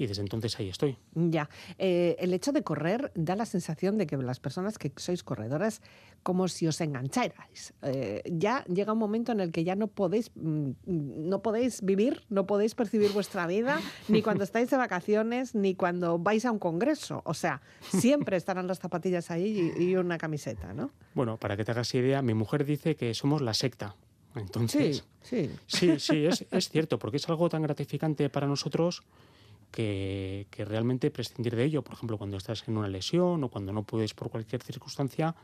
y 0.00 0.06
desde 0.06 0.22
entonces 0.22 0.58
ahí 0.58 0.70
estoy. 0.70 0.96
Ya. 1.14 1.50
Eh, 1.76 2.16
el 2.20 2.32
hecho 2.32 2.52
de 2.52 2.62
correr 2.62 3.12
da 3.14 3.36
la 3.36 3.44
sensación 3.44 3.98
de 3.98 4.06
que 4.06 4.16
las 4.16 4.40
personas 4.40 4.78
que 4.78 4.90
sois 4.96 5.22
corredoras, 5.22 5.82
como 6.22 6.48
si 6.48 6.66
os 6.66 6.80
engancharais. 6.80 7.74
Eh, 7.82 8.22
ya 8.24 8.64
llega 8.64 8.94
un 8.94 8.98
momento 8.98 9.32
en 9.32 9.40
el 9.40 9.52
que 9.52 9.62
ya 9.62 9.76
no 9.76 9.88
podéis, 9.88 10.30
mm, 10.34 10.70
no 10.86 11.42
podéis 11.42 11.82
vivir, 11.82 12.22
no 12.30 12.46
podéis 12.46 12.74
percibir 12.74 13.12
vuestra 13.12 13.46
vida, 13.46 13.78
ni 14.08 14.22
cuando 14.22 14.42
estáis 14.42 14.70
de 14.70 14.78
vacaciones, 14.78 15.54
ni 15.54 15.74
cuando 15.74 16.18
vais 16.18 16.46
a 16.46 16.50
un 16.50 16.58
congreso. 16.58 17.20
O 17.26 17.34
sea, 17.34 17.60
siempre 17.82 18.38
estarán 18.38 18.66
las 18.66 18.78
zapatillas 18.78 19.30
ahí 19.30 19.74
y, 19.76 19.90
y 19.90 19.96
una 19.96 20.16
camiseta, 20.16 20.72
¿no? 20.72 20.92
Bueno, 21.12 21.36
para 21.36 21.58
que 21.58 21.64
te 21.66 21.72
hagas 21.72 21.94
idea, 21.94 22.22
mi 22.22 22.32
mujer 22.32 22.64
dice 22.64 22.96
que 22.96 23.12
somos 23.12 23.42
la 23.42 23.52
secta. 23.52 23.96
Entonces, 24.34 25.04
sí. 25.22 25.50
Sí, 25.66 25.98
sí, 25.98 26.24
es, 26.24 26.46
es 26.50 26.68
cierto, 26.68 26.98
porque 26.98 27.16
es 27.16 27.28
algo 27.28 27.48
tan 27.48 27.62
gratificante 27.62 28.30
para 28.30 28.46
nosotros 28.46 29.02
que, 29.70 30.46
que 30.50 30.64
realmente 30.64 31.10
prescindir 31.10 31.54
de 31.56 31.64
ello, 31.64 31.82
por 31.82 31.94
ejemplo, 31.94 32.18
cuando 32.18 32.36
estás 32.36 32.66
en 32.68 32.76
una 32.76 32.88
lesión 32.88 33.42
o 33.44 33.48
cuando 33.48 33.72
no 33.72 33.82
puedes 33.84 34.14
por 34.14 34.30
cualquier 34.30 34.62
circunstancia, 34.62 35.34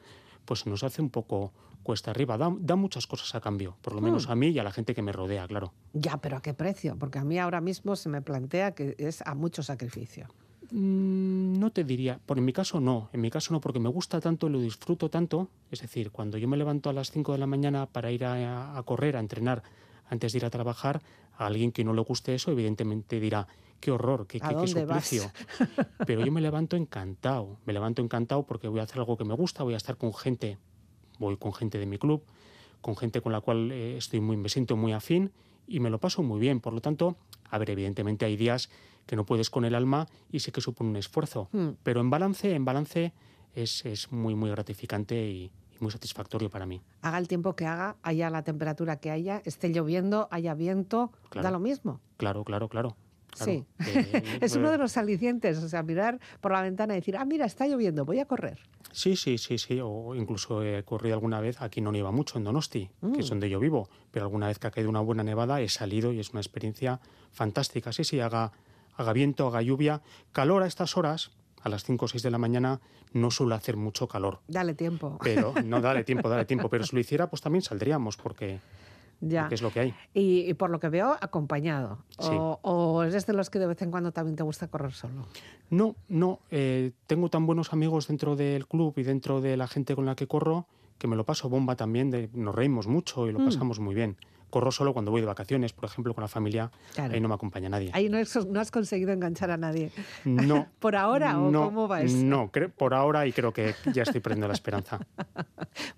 pues 0.45 0.67
nos 0.67 0.83
hace 0.85 1.03
un 1.03 1.11
poco 1.11 1.53
cuesta 1.83 2.11
arriba. 2.11 2.37
Da, 2.37 2.53
da 2.59 2.75
muchas 2.77 3.07
cosas 3.07 3.35
a 3.35 3.41
cambio, 3.41 3.77
por 3.83 3.95
lo 3.95 4.01
menos 4.01 4.27
Mm. 4.27 4.31
a 4.31 4.35
mí 4.35 4.49
y 4.49 4.59
a 4.59 4.65
la 4.65 4.73
gente 4.73 4.95
que 4.95 5.03
me 5.03 5.13
rodea, 5.13 5.47
claro. 5.47 5.73
Ya, 5.93 6.17
pero 6.19 6.37
¿a 6.37 6.43
qué 6.43 6.55
precio? 6.55 6.97
Porque 6.99 7.19
a 7.19 7.25
mí 7.25 7.39
ahora 7.39 7.61
mismo 7.61 7.95
se 7.97 8.09
me 8.09 8.23
plantea 8.23 8.73
que 8.75 8.95
es 8.99 9.23
a 9.27 9.35
mucho 9.35 9.63
sacrificio. 9.63 10.27
Mm, 10.73 11.59
No 11.61 11.71
te 11.71 11.85
diría, 11.85 12.19
por 12.27 12.39
en 12.39 12.45
mi 12.45 12.53
caso 12.53 12.81
no, 12.81 13.09
en 13.13 13.21
mi 13.21 13.31
caso 13.31 13.53
no, 13.55 13.61
porque 13.61 13.79
me 13.79 13.89
gusta 13.89 14.21
tanto, 14.21 14.49
lo 14.49 14.61
disfruto 14.61 15.09
tanto, 15.09 15.49
es 15.71 15.81
decir, 15.81 16.11
cuando 16.11 16.39
yo 16.39 16.49
me 16.49 16.57
levanto 16.57 16.91
a 16.91 16.93
las 16.93 17.11
5 17.13 17.33
de 17.33 17.39
la 17.39 17.47
mañana 17.47 17.87
para 17.87 18.11
ir 18.11 18.25
a, 18.25 18.77
a 18.77 18.83
correr, 18.83 19.17
a 19.17 19.21
entrenar, 19.21 19.63
antes 20.11 20.33
de 20.33 20.39
ir 20.39 20.45
a 20.45 20.51
trabajar, 20.51 21.03
a 21.39 21.47
alguien 21.47 21.71
que 21.73 21.85
no 21.85 21.93
le 21.95 22.03
guste 22.03 22.35
eso, 22.35 22.51
evidentemente 22.51 23.21
dirá, 23.21 23.47
qué 23.81 23.91
horror, 23.91 24.27
qué, 24.27 24.39
¿A 24.39 24.49
qué- 24.49 24.55
qué 24.55 24.55
dónde 24.55 24.85
vas? 24.85 25.05
suplicio. 25.07 25.31
Pero 26.07 26.25
yo 26.25 26.33
me 26.33 26.41
levanto 26.41 26.77
encantado, 26.77 27.59
me 27.67 27.73
levanto 27.73 28.03
encantado 28.03 28.45
porque 28.47 28.69
voy 28.69 28.81
a 28.81 28.85
hacer 28.85 28.99
algo 28.99 29.17
que 29.17 29.25
me 29.25 29.35
gusta, 29.35 29.63
voy 29.63 29.75
a 29.75 29.77
estar 29.77 29.97
con 29.97 30.13
gente, 30.15 30.59
voy 31.19 31.37
con 31.37 31.53
gente 31.53 31.79
de 31.79 31.87
mi 31.87 31.99
club, 31.99 32.23
con 32.81 32.97
gente 32.97 33.21
con 33.21 33.33
la 33.33 33.41
cual 33.41 33.71
eh, 33.73 33.97
estoy 33.97 34.21
muy, 34.21 34.37
me 34.37 34.49
siento 34.49 34.77
muy 34.77 34.93
afín 34.93 35.33
y 35.67 35.81
me 35.81 35.91
lo 35.91 35.99
paso 35.99 36.23
muy 36.23 36.39
bien. 36.41 36.61
Por 36.61 36.73
lo 36.73 36.81
tanto, 36.81 37.17
a 37.51 37.59
ver, 37.59 37.71
evidentemente 37.71 38.25
hay 38.25 38.37
días 38.37 38.71
que 39.07 39.17
no 39.17 39.25
puedes 39.25 39.51
con 39.51 39.65
el 39.65 39.75
alma 39.75 40.09
y 40.31 40.41
sé 40.41 40.53
que 40.53 40.61
supone 40.61 40.91
un 40.91 40.97
esfuerzo, 40.97 41.49
Hmm. 41.53 41.71
pero 41.83 42.01
en 42.01 42.11
balance, 42.11 42.55
en 42.55 42.65
balance 42.65 43.13
es, 43.55 43.85
es 43.87 44.11
muy, 44.13 44.35
muy 44.35 44.51
gratificante 44.51 45.29
y, 45.29 45.45
y 45.73 45.77
muy 45.81 45.91
satisfactorio 45.91 46.51
para 46.51 46.67
mí. 46.67 46.83
Haga 47.03 47.19
el 47.19 47.29
tiempo 47.29 47.55
que 47.57 47.67
haga, 47.67 47.97
haya 48.03 48.31
la 48.31 48.43
temperatura 48.43 48.97
que 49.01 49.11
haya, 49.11 49.43
esté 49.45 49.69
lloviendo, 49.71 50.29
haya 50.31 50.55
viento, 50.55 51.13
Claro. 51.31 51.45
da 51.47 51.51
lo 51.53 51.61
mismo. 51.61 52.01
Claro, 52.17 52.45
claro, 52.45 52.69
claro. 52.69 52.97
Claro. 53.37 53.53
Sí. 53.53 53.65
Eh, 53.87 54.39
Es 54.41 54.57
uno 54.57 54.69
eh, 54.69 54.73
de 54.73 54.79
los 54.79 54.97
alicientes, 54.97 55.59
o 55.59 55.69
sea, 55.69 55.83
mirar 55.83 56.19
por 56.41 56.53
la 56.53 56.63
ventana 56.63 56.95
y 56.95 56.97
decir, 57.01 57.17
ah, 57.17 57.25
mira, 57.25 57.47
está 57.47 57.67
lloviendo, 57.67 58.05
voy 58.05 58.19
a 58.21 58.27
correr. 58.27 58.59
Sí, 58.93 59.17
sí, 59.17 59.39
sí, 59.39 59.59
sí. 59.59 59.79
O 59.83 60.15
incluso 60.15 60.63
he 60.63 60.83
corrido 60.85 61.15
alguna 61.15 61.41
vez, 61.41 61.61
aquí 61.61 61.81
no 61.81 61.93
nieva 61.93 62.11
mucho, 62.13 62.39
en 62.39 62.45
Donosti, 62.45 62.91
que 63.15 63.21
es 63.21 63.27
Mm. 63.27 63.29
donde 63.31 63.51
yo 63.51 63.61
vivo, 63.61 63.89
pero 64.11 64.25
alguna 64.25 64.47
vez 64.49 64.59
que 64.59 64.67
ha 64.67 64.71
caído 64.71 64.89
una 64.91 65.01
buena 65.01 65.23
nevada 65.23 65.61
he 65.61 65.69
salido 65.69 66.13
y 66.13 66.21
es 66.21 66.31
una 66.31 66.41
experiencia 66.41 67.01
fantástica. 67.33 67.93
Sí, 67.93 68.05
sí, 68.05 68.21
haga, 68.21 68.53
haga 68.97 69.13
viento, 69.13 69.47
haga 69.47 69.61
lluvia. 69.63 70.01
Calor 70.33 70.63
a 70.63 70.67
estas 70.67 70.97
horas, 70.97 71.31
a 71.63 71.69
las 71.69 71.85
5 71.85 72.05
o 72.05 72.09
6 72.09 72.23
de 72.23 72.31
la 72.31 72.39
mañana, 72.39 72.81
no 73.13 73.31
suele 73.31 73.55
hacer 73.55 73.77
mucho 73.77 74.09
calor. 74.09 74.41
Dale 74.49 74.75
tiempo. 74.75 75.19
Pero 75.23 75.53
no, 75.65 75.81
dale 75.81 76.05
tiempo, 76.05 76.29
dale 76.29 76.45
tiempo. 76.45 76.69
Pero 76.69 76.85
si 76.85 76.95
lo 76.95 77.01
hiciera, 77.01 77.29
pues 77.29 77.43
también 77.43 77.63
saldríamos, 77.63 78.17
porque, 78.17 78.61
ya. 79.21 79.43
porque 79.43 79.55
es 79.57 79.63
lo 79.63 79.71
que 79.71 79.81
hay. 79.81 79.95
Y, 80.15 80.41
y 80.49 80.55
por 80.55 80.71
lo 80.71 80.79
que 80.81 80.89
veo, 80.89 81.17
acompañado. 81.21 81.99
Sí. 82.19 82.29
O, 82.33 82.59
o 82.63 83.03
eres 83.03 83.27
de 83.27 83.33
los 83.33 83.51
que 83.51 83.59
de 83.59 83.67
vez 83.67 83.81
en 83.83 83.91
cuando 83.91 84.13
también 84.13 84.37
te 84.37 84.43
gusta 84.43 84.69
correr 84.69 84.93
solo. 84.93 85.27
No, 85.71 85.97
no. 86.09 86.41
eh, 86.51 86.93
tengo 87.07 87.29
tan 87.29 87.47
buenos 87.47 87.73
amigos 87.73 88.09
dentro 88.09 88.37
del 88.37 88.67
club 88.67 88.95
y 88.97 89.03
dentro 89.03 89.41
de 89.41 89.57
la 89.57 89.67
gente 89.67 89.95
con 89.95 90.07
la 90.07 90.15
que 90.15 90.27
corro 90.27 90.67
que 90.99 91.07
me 91.09 91.17
lo 91.17 91.25
paso 91.25 91.49
bomba 91.49 91.77
también. 91.77 92.11
De, 92.11 92.31
nos 92.35 92.55
reímos 92.55 92.87
mucho 92.87 93.29
y 93.29 93.33
lo 93.33 93.39
Mm. 93.41 93.45
pasamos 93.47 93.79
muy 93.81 93.95
bien. 93.95 94.17
Corro 94.51 94.71
solo 94.71 94.93
cuando 94.93 95.11
voy 95.11 95.21
de 95.21 95.27
vacaciones, 95.27 95.73
por 95.73 95.85
ejemplo, 95.87 96.15
con 96.15 96.23
la 96.23 96.29
familia, 96.29 96.71
Claro. 96.95 97.15
ahí 97.15 97.21
no 97.21 97.29
me 97.29 97.35
acompaña 97.35 97.69
nadie. 97.69 97.91
Ahí 97.93 98.09
no, 98.09 98.17
has- 98.19 98.47
no 98.47 98.61
has 98.61 98.71
conseguido 98.71 99.13
enganchar 99.13 99.51
a 99.51 99.57
nadie. 99.57 99.91
No. 100.25 100.67
¿Por 100.79 100.95
ahora 100.97 101.39
o 101.39 101.51
no, 101.51 101.65
cómo 101.65 101.89
va 101.89 102.03
eso? 102.03 102.17
No, 102.19 102.51
cre- 102.53 102.71
por 102.71 102.95
ahora 102.95 103.27
y 103.27 103.33
creo 103.33 103.53
que 103.53 103.75
ya 103.93 104.05
estoy 104.05 104.21
perdiendo 104.21 104.49
la 104.49 104.55
esperanza. 104.55 104.99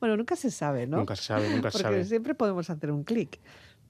Bueno, 0.01 0.17
nunca 0.17 0.35
se 0.35 0.51
sabe, 0.51 0.87
¿no? 0.89 0.97
Nunca 0.99 1.15
se 1.15 1.23
sabe, 1.23 1.49
nunca 1.51 1.71
se 1.71 1.79
Porque 1.79 1.83
sabe. 1.83 2.05
siempre 2.05 2.35
podemos 2.35 2.69
hacer 2.69 2.91
un 2.91 3.05
clic. 3.05 3.39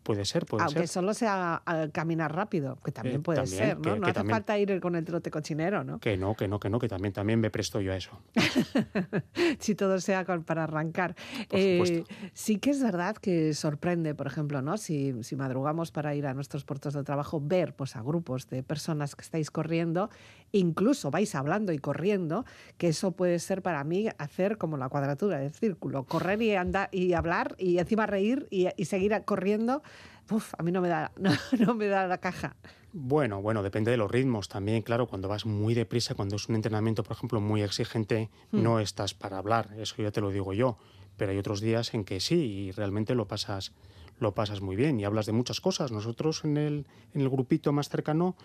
Puede 0.09 0.25
ser, 0.25 0.47
puede 0.47 0.65
Aunque 0.65 0.79
ser. 0.81 0.89
solo 0.89 1.13
sea 1.13 1.63
caminar 1.93 2.35
rápido, 2.35 2.79
que 2.83 2.93
también 2.93 3.17
Eh, 3.17 3.21
puede 3.21 3.41
también, 3.41 3.59
ser, 3.59 3.77
¿no? 3.77 3.83
que- 3.83 3.91
no 3.91 3.97
que 3.97 4.05
hace 4.07 4.15
también. 4.15 4.35
falta 4.37 4.59
ir 4.59 4.81
con 4.81 4.97
el 4.97 5.05
trote 5.05 5.31
cochinero, 5.31 5.85
¿no? 5.85 5.99
Que 6.01 6.17
no, 6.17 6.35
que 6.35 6.49
no, 6.49 6.59
que 6.59 6.71
no, 6.71 6.79
que 6.79 6.89
también, 6.89 7.13
también 7.13 7.39
me 7.41 7.51
presto 7.51 7.79
yo 7.83 7.93
a 7.93 7.97
eso. 7.97 8.19
si 9.59 9.75
todo 9.75 10.01
sea 10.01 10.25
con- 10.25 10.45
para 10.45 10.65
arrancar. 10.65 11.15
Por 11.49 11.61
supuesto. 11.61 12.15
sí 12.33 12.59
que 12.59 12.71
es 12.71 12.83
verdad 12.83 13.17
que 13.17 13.53
sorprende, 13.53 14.15
por 14.15 14.27
ejemplo, 14.27 14.63
¿no? 14.63 14.79
Si, 14.79 15.15
si 15.23 15.37
madrugamos 15.37 15.91
para 15.91 16.15
ir 16.15 16.27
a 16.27 16.33
nuestros 16.33 16.65
puertos 16.65 16.95
de 16.95 17.03
trabajo, 17.05 17.41
ver 17.45 17.75
pues, 17.75 17.95
a 17.95 18.01
grupos 18.03 18.49
de 18.49 18.63
personas 18.63 19.15
que 19.15 19.21
estáis 19.23 19.51
corriendo, 19.51 20.09
incluso 20.53 21.11
vais 21.11 21.35
hablando 21.35 21.73
y 21.73 21.79
corriendo, 21.79 22.47
que 22.79 22.89
eso 22.89 23.13
puede 23.13 23.39
ser 23.41 23.61
para 23.61 23.85
mí 23.85 24.09
hacer 24.17 24.57
como 24.57 24.79
la 24.79 24.89
cuadratura 24.89 25.39
del 25.39 25.51
círculo, 25.53 26.05
correr 26.05 26.41
y 26.41 26.55
andar 26.55 26.89
y 26.93 27.13
hablar 27.13 27.55
y 27.59 27.77
encima 27.79 28.07
reír 28.07 28.47
y, 28.51 28.69
y 28.75 28.87
seguir 28.87 29.13
corriendo. 29.27 29.83
Uf, 30.31 30.55
a 30.59 30.63
mí 30.63 30.73
no 30.73 30.81
me 30.81 30.89
da, 30.89 31.11
no, 31.19 31.31
no 31.59 31.75
me 31.75 31.87
da 31.87 32.07
la 32.07 32.19
caja. 32.19 32.57
Bueno, 32.93 33.43
bueno, 33.43 33.63
depende 33.63 33.91
de 33.91 33.97
los 33.97 34.11
ritmos 34.11 34.49
también, 34.49 34.83
claro, 34.83 35.07
cuando 35.07 35.29
vas 35.29 35.45
muy 35.47 35.75
deprisa, 35.75 36.15
cuando 36.15 36.37
es 36.37 36.49
un 36.49 36.55
entrenamiento, 36.55 37.03
por 37.03 37.17
ejemplo, 37.17 37.41
muy 37.41 37.63
exigente, 37.63 38.31
Hmm. 38.51 38.63
no 38.63 38.81
estás 38.81 39.15
para 39.15 39.39
hablar, 39.39 39.71
eso 39.79 39.95
ya 40.03 40.11
te 40.11 40.21
lo 40.21 40.31
digo 40.31 40.53
yo, 40.55 40.79
pero 41.17 41.33
hay 41.33 41.39
otros 41.39 41.61
días 41.61 41.93
en 41.95 42.05
que 42.05 42.21
sí 42.21 42.37
y 42.37 42.71
realmente 42.73 43.15
lo 43.15 43.27
pasas 43.27 43.73
lo 44.21 44.35
pasas 44.35 44.61
muy 44.61 44.75
bien 44.75 44.99
y 44.99 45.05
hablas 45.05 45.27
de 45.27 45.33
muchas 45.33 45.61
cosas. 45.61 45.93
Nosotros 45.93 46.45
en 46.45 46.57
el, 46.57 46.87
en 47.15 47.21
el 47.21 47.29
grupito 47.29 47.73
más 47.73 47.89
cercano 47.89 48.37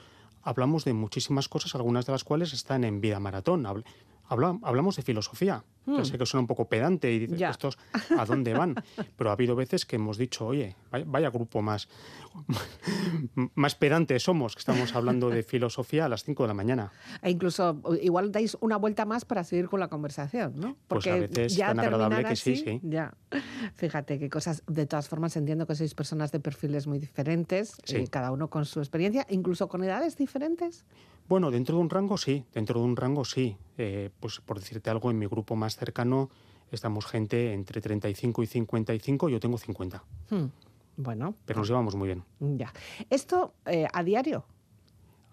hablamos 0.43 0.85
de 0.85 0.93
muchísimas 0.93 1.49
cosas, 1.49 1.73
algunas 1.73 2.05
de 2.05 2.11
las 2.11 2.23
cuales 2.23 2.53
están 2.53 2.83
en 2.83 3.01
vida 3.01 3.19
maratón. 3.19 3.65
Habl- 4.29 4.45
habla- 4.47 4.59
hablamos 4.63 4.95
de 4.95 5.01
filosofía. 5.03 5.63
Ya 5.85 6.05
sé 6.05 6.17
que 6.17 6.25
suena 6.25 6.39
un 6.39 6.47
poco 6.47 6.69
pedante 6.69 7.11
y 7.11 7.19
dices, 7.19 7.35
Hmm. 7.35 7.39
Ya. 7.39 7.49
¿estos 7.49 7.77
a 8.17 8.25
dónde 8.25 8.53
van? 8.53 8.73
Pero 9.17 9.29
ha 9.29 9.33
habido 9.33 9.53
veces 9.53 9.85
que 9.85 9.97
hemos 9.97 10.17
dicho, 10.17 10.45
oye, 10.47 10.77
vaya, 10.89 11.03
vaya 11.05 11.29
grupo 11.29 11.61
más, 11.61 11.89
más 13.55 13.75
pedante 13.75 14.17
somos, 14.19 14.55
que 14.55 14.59
estamos 14.59 14.95
hablando 14.95 15.29
de 15.29 15.43
filosofía 15.43 16.05
a 16.05 16.09
las 16.09 16.23
5 16.23 16.43
de 16.43 16.47
la 16.47 16.53
mañana. 16.53 16.91
E 17.21 17.29
incluso 17.31 17.79
o- 17.83 17.95
igual 17.95 18.31
dais 18.31 18.55
una 18.61 18.77
vuelta 18.77 19.05
más 19.05 19.25
para 19.25 19.43
seguir 19.43 19.67
con 19.67 19.79
la 19.79 19.89
conversación, 19.89 20.53
¿no? 20.55 20.77
Pues 20.87 21.05
a 21.07 21.15
veces 21.15 21.57
tan 21.57 21.79
agradable 21.79 22.23
que 22.23 22.35
sí, 22.35 22.53
así, 22.53 22.63
sí. 22.63 22.79
Ya. 22.83 23.13
Fíjate 23.75 24.19
qué 24.19 24.29
cosas. 24.29 24.63
De 24.67 24.85
todas 24.85 25.09
formas, 25.09 25.35
entiendo 25.35 25.67
que 25.67 25.75
sois 25.75 25.93
personas 25.95 26.31
de 26.31 26.39
perfiles 26.39 26.87
muy 26.87 26.99
diferentes, 26.99 27.75
Sí. 27.83 27.97
eh, 27.97 28.07
cada 28.09 28.31
uno 28.31 28.49
con 28.49 28.65
su 28.65 28.79
experiencia, 28.79 29.25
incluso 29.29 29.67
con 29.67 29.83
edades 29.83 30.15
diferentes. 30.17 30.85
Bueno, 31.27 31.51
dentro 31.51 31.77
de 31.77 31.81
un 31.81 31.89
rango 31.89 32.17
sí, 32.17 32.45
dentro 32.53 32.79
de 32.79 32.85
un 32.85 32.95
rango 32.95 33.23
sí. 33.25 33.57
Eh, 33.77 34.09
pues 34.19 34.39
por 34.41 34.59
decirte 34.59 34.89
algo, 34.89 35.09
en 35.11 35.17
mi 35.19 35.25
grupo 35.25 35.55
más 35.55 35.75
cercano 35.75 36.29
estamos 36.71 37.05
gente 37.05 37.53
entre 37.53 37.81
35 37.81 38.43
y 38.43 38.47
55, 38.47 39.29
yo 39.29 39.39
tengo 39.39 39.57
50, 39.57 40.03
Hmm, 40.29 40.45
Bueno, 40.97 41.35
pero 41.45 41.59
nos 41.59 41.67
llevamos 41.67 41.95
muy 41.95 42.07
bien. 42.07 42.23
ya. 42.57 42.71
Esto 43.09 43.53
eh, 43.65 43.87
a 43.91 44.03
diario. 44.03 44.45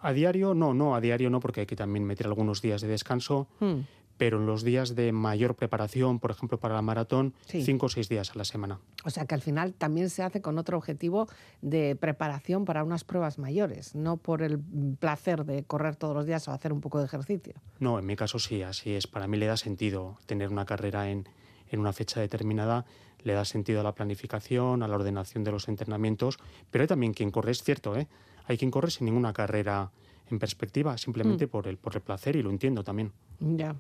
A 0.02 0.12
diario 0.12 0.54
no, 0.54 0.72
no, 0.72 0.94
a 0.94 1.00
diario 1.00 1.28
no, 1.28 1.40
porque 1.40 1.60
hay 1.60 1.66
que 1.66 1.76
también 1.76 2.04
meter 2.04 2.26
algunos 2.26 2.62
días 2.62 2.80
de 2.80 2.88
descanso, 2.88 3.48
Hmm, 3.60 3.80
pero 4.20 4.36
en 4.36 4.44
los 4.44 4.62
días 4.64 4.94
de 4.94 5.12
mayor 5.12 5.54
preparación, 5.54 6.18
por 6.18 6.30
ejemplo, 6.30 6.60
para 6.60 6.74
la 6.74 6.82
maratón, 6.82 7.32
Sí. 7.46 7.64
cinco 7.64 7.86
o 7.86 7.88
seis 7.88 8.10
días 8.10 8.30
a 8.32 8.34
la 8.36 8.44
semana. 8.44 8.78
O 9.02 9.08
sea 9.08 9.24
que 9.24 9.34
al 9.34 9.40
final 9.40 9.72
también 9.72 10.10
se 10.10 10.22
hace 10.22 10.42
con 10.42 10.58
otro 10.58 10.76
objetivo 10.76 11.26
de 11.62 11.96
preparación 11.96 12.66
para 12.66 12.84
unas 12.84 13.02
pruebas 13.02 13.38
mayores, 13.38 13.94
no 13.94 14.18
por 14.18 14.42
el 14.42 14.60
placer 14.98 15.46
de 15.46 15.64
correr 15.64 15.96
todos 15.96 16.14
los 16.14 16.26
días 16.26 16.46
o 16.48 16.52
hacer 16.52 16.70
un 16.74 16.82
poco 16.82 16.98
de 16.98 17.06
ejercicio. 17.06 17.54
No, 17.78 17.98
en 17.98 18.04
mi 18.04 18.14
caso 18.14 18.38
sí, 18.38 18.62
así 18.62 18.92
es. 18.92 19.06
Para 19.06 19.26
mí 19.26 19.38
le 19.38 19.46
da 19.46 19.56
sentido 19.56 20.18
tener 20.26 20.50
una 20.50 20.66
carrera 20.66 21.08
en, 21.10 21.26
en 21.70 21.80
una 21.80 21.94
fecha 21.94 22.20
determinada, 22.20 22.84
le 23.22 23.32
da 23.32 23.46
sentido 23.46 23.80
a 23.80 23.84
la 23.84 23.94
planificación, 23.94 24.82
a 24.82 24.88
la 24.88 24.96
ordenación 24.96 25.44
de 25.44 25.52
los 25.52 25.66
entrenamientos, 25.66 26.36
pero 26.70 26.82
hay 26.82 26.88
también 26.88 27.14
quien 27.14 27.30
corre, 27.30 27.52
es 27.52 27.62
cierto, 27.62 27.96
¿eh? 27.96 28.06
Hay 28.44 28.58
quien 28.58 28.70
corre 28.70 28.90
sin 28.90 29.06
ninguna 29.06 29.32
carrera 29.32 29.92
en 30.30 30.38
perspectiva, 30.38 30.96
simplemente 30.98 31.48
por, 31.48 31.66
el, 31.68 31.76
por 31.78 31.94
el 31.96 32.02
placer 32.02 32.36
y 32.36 32.42
lo 32.42 32.50
entiendo 32.50 32.82
también. 32.84 33.12
Ya. 33.40 33.74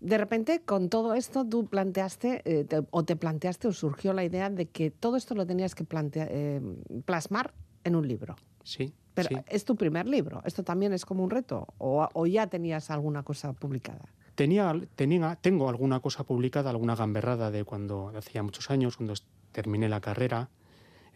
De 0.00 0.16
repente, 0.18 0.62
con 0.62 0.88
todo 0.88 1.14
esto, 1.14 1.46
tú 1.46 1.66
planteaste, 1.66 2.42
eh, 2.44 2.64
te- 2.64 2.82
o 2.90 3.04
te 3.04 3.16
planteaste, 3.16 3.68
o 3.68 3.72
surgió 3.72 4.12
la 4.12 4.24
idea 4.24 4.48
de 4.50 4.66
que 4.66 4.90
todo 4.90 5.16
esto 5.16 5.34
lo 5.34 5.46
tenías 5.46 5.74
que 5.74 5.84
plantea- 5.84 6.28
eh, 6.30 6.60
plasmar 7.04 7.52
en 7.84 7.96
un 7.96 8.08
libro. 8.08 8.36
Sí, 8.64 8.92
Pero 9.14 9.28
sí. 9.28 9.36
es 9.48 9.64
tu 9.64 9.76
primer 9.76 10.06
libro. 10.08 10.40
¿Esto 10.44 10.62
también 10.62 10.92
es 10.92 11.04
como 11.04 11.22
un 11.24 11.30
reto? 11.30 11.66
¿O, 11.78 12.08
o 12.12 12.26
ya 12.26 12.46
tenías 12.46 12.90
alguna 12.90 13.22
cosa 13.22 13.52
publicada? 13.52 14.04
Tenía, 14.34 14.72
tenía, 14.96 15.36
tengo 15.36 15.68
alguna 15.68 16.00
cosa 16.00 16.24
publicada, 16.24 16.70
alguna 16.70 16.94
gamberrada 16.96 17.50
de 17.50 17.64
cuando 17.64 18.12
hacía 18.16 18.42
muchos 18.42 18.70
años, 18.70 18.96
cuando 18.96 19.12
terminé 19.52 19.88
la 19.88 20.00
carrera. 20.00 20.48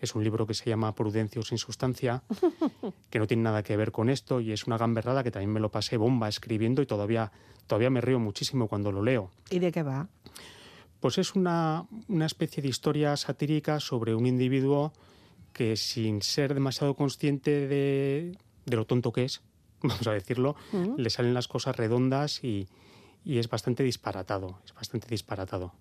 Es 0.04 0.14
un 0.14 0.22
libro 0.22 0.46
que 0.46 0.52
se 0.52 0.68
llama 0.68 0.94
Prudencia 0.94 1.40
sin 1.42 1.56
sustancia, 1.56 2.22
que 3.10 3.18
no 3.18 3.26
tiene 3.26 3.42
nada 3.42 3.62
que 3.62 3.74
ver 3.76 3.90
con 3.90 4.10
esto 4.10 4.40
y 4.40 4.52
es 4.52 4.66
una 4.66 4.76
gamberrada 4.76 5.24
que 5.24 5.30
también 5.30 5.50
me 5.50 5.60
lo 5.60 5.70
pasé 5.70 5.96
bomba 5.96 6.28
escribiendo 6.28 6.82
y 6.82 6.86
todavía, 6.86 7.32
todavía 7.66 7.88
me 7.88 8.02
río 8.02 8.18
muchísimo 8.18 8.68
cuando 8.68 8.92
lo 8.92 9.02
leo. 9.02 9.30
¿Y 9.48 9.60
de 9.60 9.72
qué 9.72 9.82
va? 9.82 10.08
Pues 11.00 11.16
es 11.16 11.34
una, 11.34 11.86
una 12.08 12.26
especie 12.26 12.62
de 12.62 12.68
historia 12.68 13.16
satírica 13.16 13.80
sobre 13.80 14.14
un 14.14 14.26
individuo 14.26 14.92
que 15.54 15.76
sin 15.76 16.20
ser 16.20 16.52
demasiado 16.52 16.94
consciente 16.94 17.66
de, 17.66 18.36
de 18.66 18.76
lo 18.76 18.84
tonto 18.84 19.10
que 19.10 19.24
es, 19.24 19.40
vamos 19.82 20.06
a 20.06 20.12
decirlo, 20.12 20.54
le 20.98 21.08
salen 21.08 21.32
las 21.32 21.48
cosas 21.48 21.76
redondas 21.76 22.44
y, 22.44 22.68
y 23.24 23.38
es 23.38 23.48
bastante 23.48 23.82
disparatado, 23.82 24.58
es 24.64 24.74
bastante 24.74 25.08
disparatado. 25.08 25.72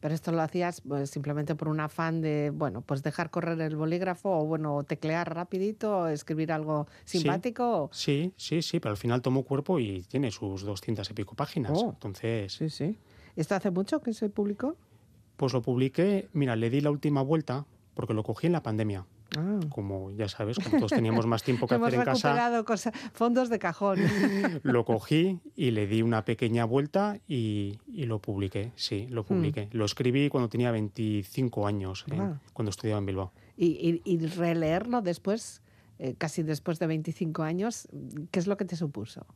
Pero 0.00 0.14
esto 0.14 0.32
lo 0.32 0.40
hacías 0.40 0.80
pues, 0.80 1.10
simplemente 1.10 1.54
por 1.54 1.68
un 1.68 1.80
afán 1.80 2.20
de, 2.22 2.50
bueno, 2.50 2.80
pues 2.80 3.02
dejar 3.02 3.30
correr 3.30 3.60
el 3.60 3.76
bolígrafo 3.76 4.30
o, 4.30 4.44
bueno, 4.46 4.82
teclear 4.84 5.34
rapidito, 5.34 6.08
escribir 6.08 6.52
algo 6.52 6.86
simpático. 7.04 7.90
Sí, 7.92 8.32
sí, 8.36 8.62
sí, 8.62 8.80
pero 8.80 8.92
al 8.92 8.96
final 8.96 9.20
tomó 9.22 9.42
cuerpo 9.42 9.78
y 9.78 10.02
tiene 10.02 10.30
sus 10.30 10.62
200 10.62 11.10
y 11.10 11.14
pico 11.14 11.34
páginas. 11.34 11.72
Oh. 11.74 11.90
Entonces, 11.90 12.52
Sí, 12.52 12.70
sí. 12.70 12.98
¿Esto 13.36 13.54
hace 13.54 13.70
mucho 13.70 14.00
que 14.00 14.14
se 14.14 14.28
publicó? 14.30 14.76
pues 15.36 15.52
lo 15.52 15.60
publiqué, 15.60 16.28
mira, 16.32 16.56
le 16.56 16.70
di 16.70 16.80
la 16.80 16.90
última 16.90 17.20
vuelta 17.20 17.66
porque 17.92 18.14
lo 18.14 18.22
cogí 18.22 18.46
en 18.46 18.54
la 18.54 18.62
pandemia. 18.62 19.04
Ah. 19.36 19.58
Como 19.70 20.12
ya 20.12 20.28
sabes, 20.28 20.58
como 20.58 20.78
todos 20.78 20.92
teníamos 21.22 21.26
más 21.26 21.42
tiempo 21.42 21.66
que 21.66 21.74
hacer 21.74 21.94
en 21.94 22.02
casa. 22.04 22.62
cosa- 22.64 22.92
fondos 23.12 23.48
de 23.48 23.58
cajón. 23.58 23.98
Lo 24.62 24.84
cogí 24.84 25.40
y 25.56 25.70
le 25.72 25.86
di 25.86 26.02
una 26.02 26.24
pequeña 26.24 26.64
vuelta 26.64 27.18
y, 27.26 27.78
y 27.92 28.04
lo 28.04 28.20
publiqué, 28.20 28.72
sí, 28.76 29.06
lo 29.10 29.24
publiqué. 29.24 29.68
Lo 29.72 29.84
escribí 29.84 30.28
cuando 30.28 30.48
tenía 30.48 30.70
25 30.70 31.66
años, 31.66 32.04
Ah. 32.12 32.38
cuando 32.52 32.70
estudiaba 32.70 32.98
en 33.00 33.06
Bilbao. 33.06 33.32
y, 33.56 33.66
y- 33.66 34.02
y 34.04 34.18
releerlo 34.26 35.02
después, 35.02 35.62
eh, 35.98 36.14
casi 36.18 36.42
después 36.42 36.78
de 36.78 36.86
25 36.86 37.42
años, 37.42 37.88
¿qué 38.30 38.38
es 38.38 38.46
lo 38.46 38.56
que 38.56 38.64
te 38.66 38.76
supuso? 38.76 39.26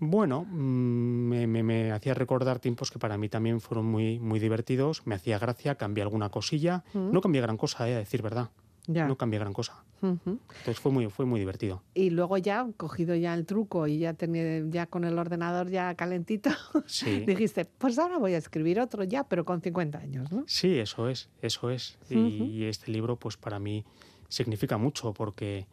Bueno, 0.00 0.44
mm, 0.44 1.28
me, 1.28 1.46
me- 1.46 1.62
me 1.62 1.92
hacía 1.92 2.14
recordar 2.14 2.58
tiempos 2.58 2.90
que 2.90 2.98
para 2.98 3.16
mí 3.16 3.28
también 3.28 3.60
fueron 3.60 3.86
muy, 3.86 4.18
muy 4.18 4.40
divertidos, 4.40 5.02
me 5.06 5.14
hacía 5.14 5.38
gracia, 5.38 5.76
cambié 5.76 6.02
alguna 6.02 6.30
cosilla. 6.30 6.84
No 6.94 7.20
cambié 7.20 7.40
gran 7.42 7.56
cosa, 7.56 7.88
eh, 7.88 7.94
a 7.94 7.98
decir 7.98 8.20
verdad. 8.22 8.50
Ya. 8.86 9.06
No 9.08 9.16
cambié 9.16 9.38
gran 9.40 9.52
cosa. 9.52 9.82
Ujú. 10.02 10.38
Entonces 10.58 10.78
fue 10.78 10.92
muy, 10.92 11.08
fue 11.08 11.24
muy 11.24 11.40
divertido. 11.40 11.82
Y 11.94 12.10
luego 12.10 12.36
ya, 12.36 12.66
cogido 12.76 13.14
ya 13.14 13.32
el 13.32 13.46
truco 13.46 13.86
y 13.86 13.98
ya, 13.98 14.12
tenía, 14.12 14.62
ya 14.68 14.86
con 14.86 15.04
el 15.04 15.18
ordenador 15.18 15.70
ya 15.70 15.94
calentito, 15.94 16.50
Sí. 16.86 17.20
dijiste, 17.20 17.64
pues 17.64 17.98
ahora 17.98 18.18
voy 18.18 18.34
a 18.34 18.38
escribir 18.38 18.80
otro 18.80 19.02
ya, 19.04 19.24
pero 19.24 19.44
con 19.46 19.62
50 19.62 19.98
años, 19.98 20.30
¿no? 20.30 20.44
Sí, 20.46 20.78
eso 20.78 21.08
es, 21.08 21.30
eso 21.40 21.70
es. 21.70 21.96
Y- 22.10 22.14
Y 22.42 22.64
este 22.64 22.90
libro, 22.92 23.16
pues 23.16 23.36
para 23.38 23.58
mí 23.58 23.84
significa 24.28 24.76
mucho 24.76 25.14
porque, 25.14 25.66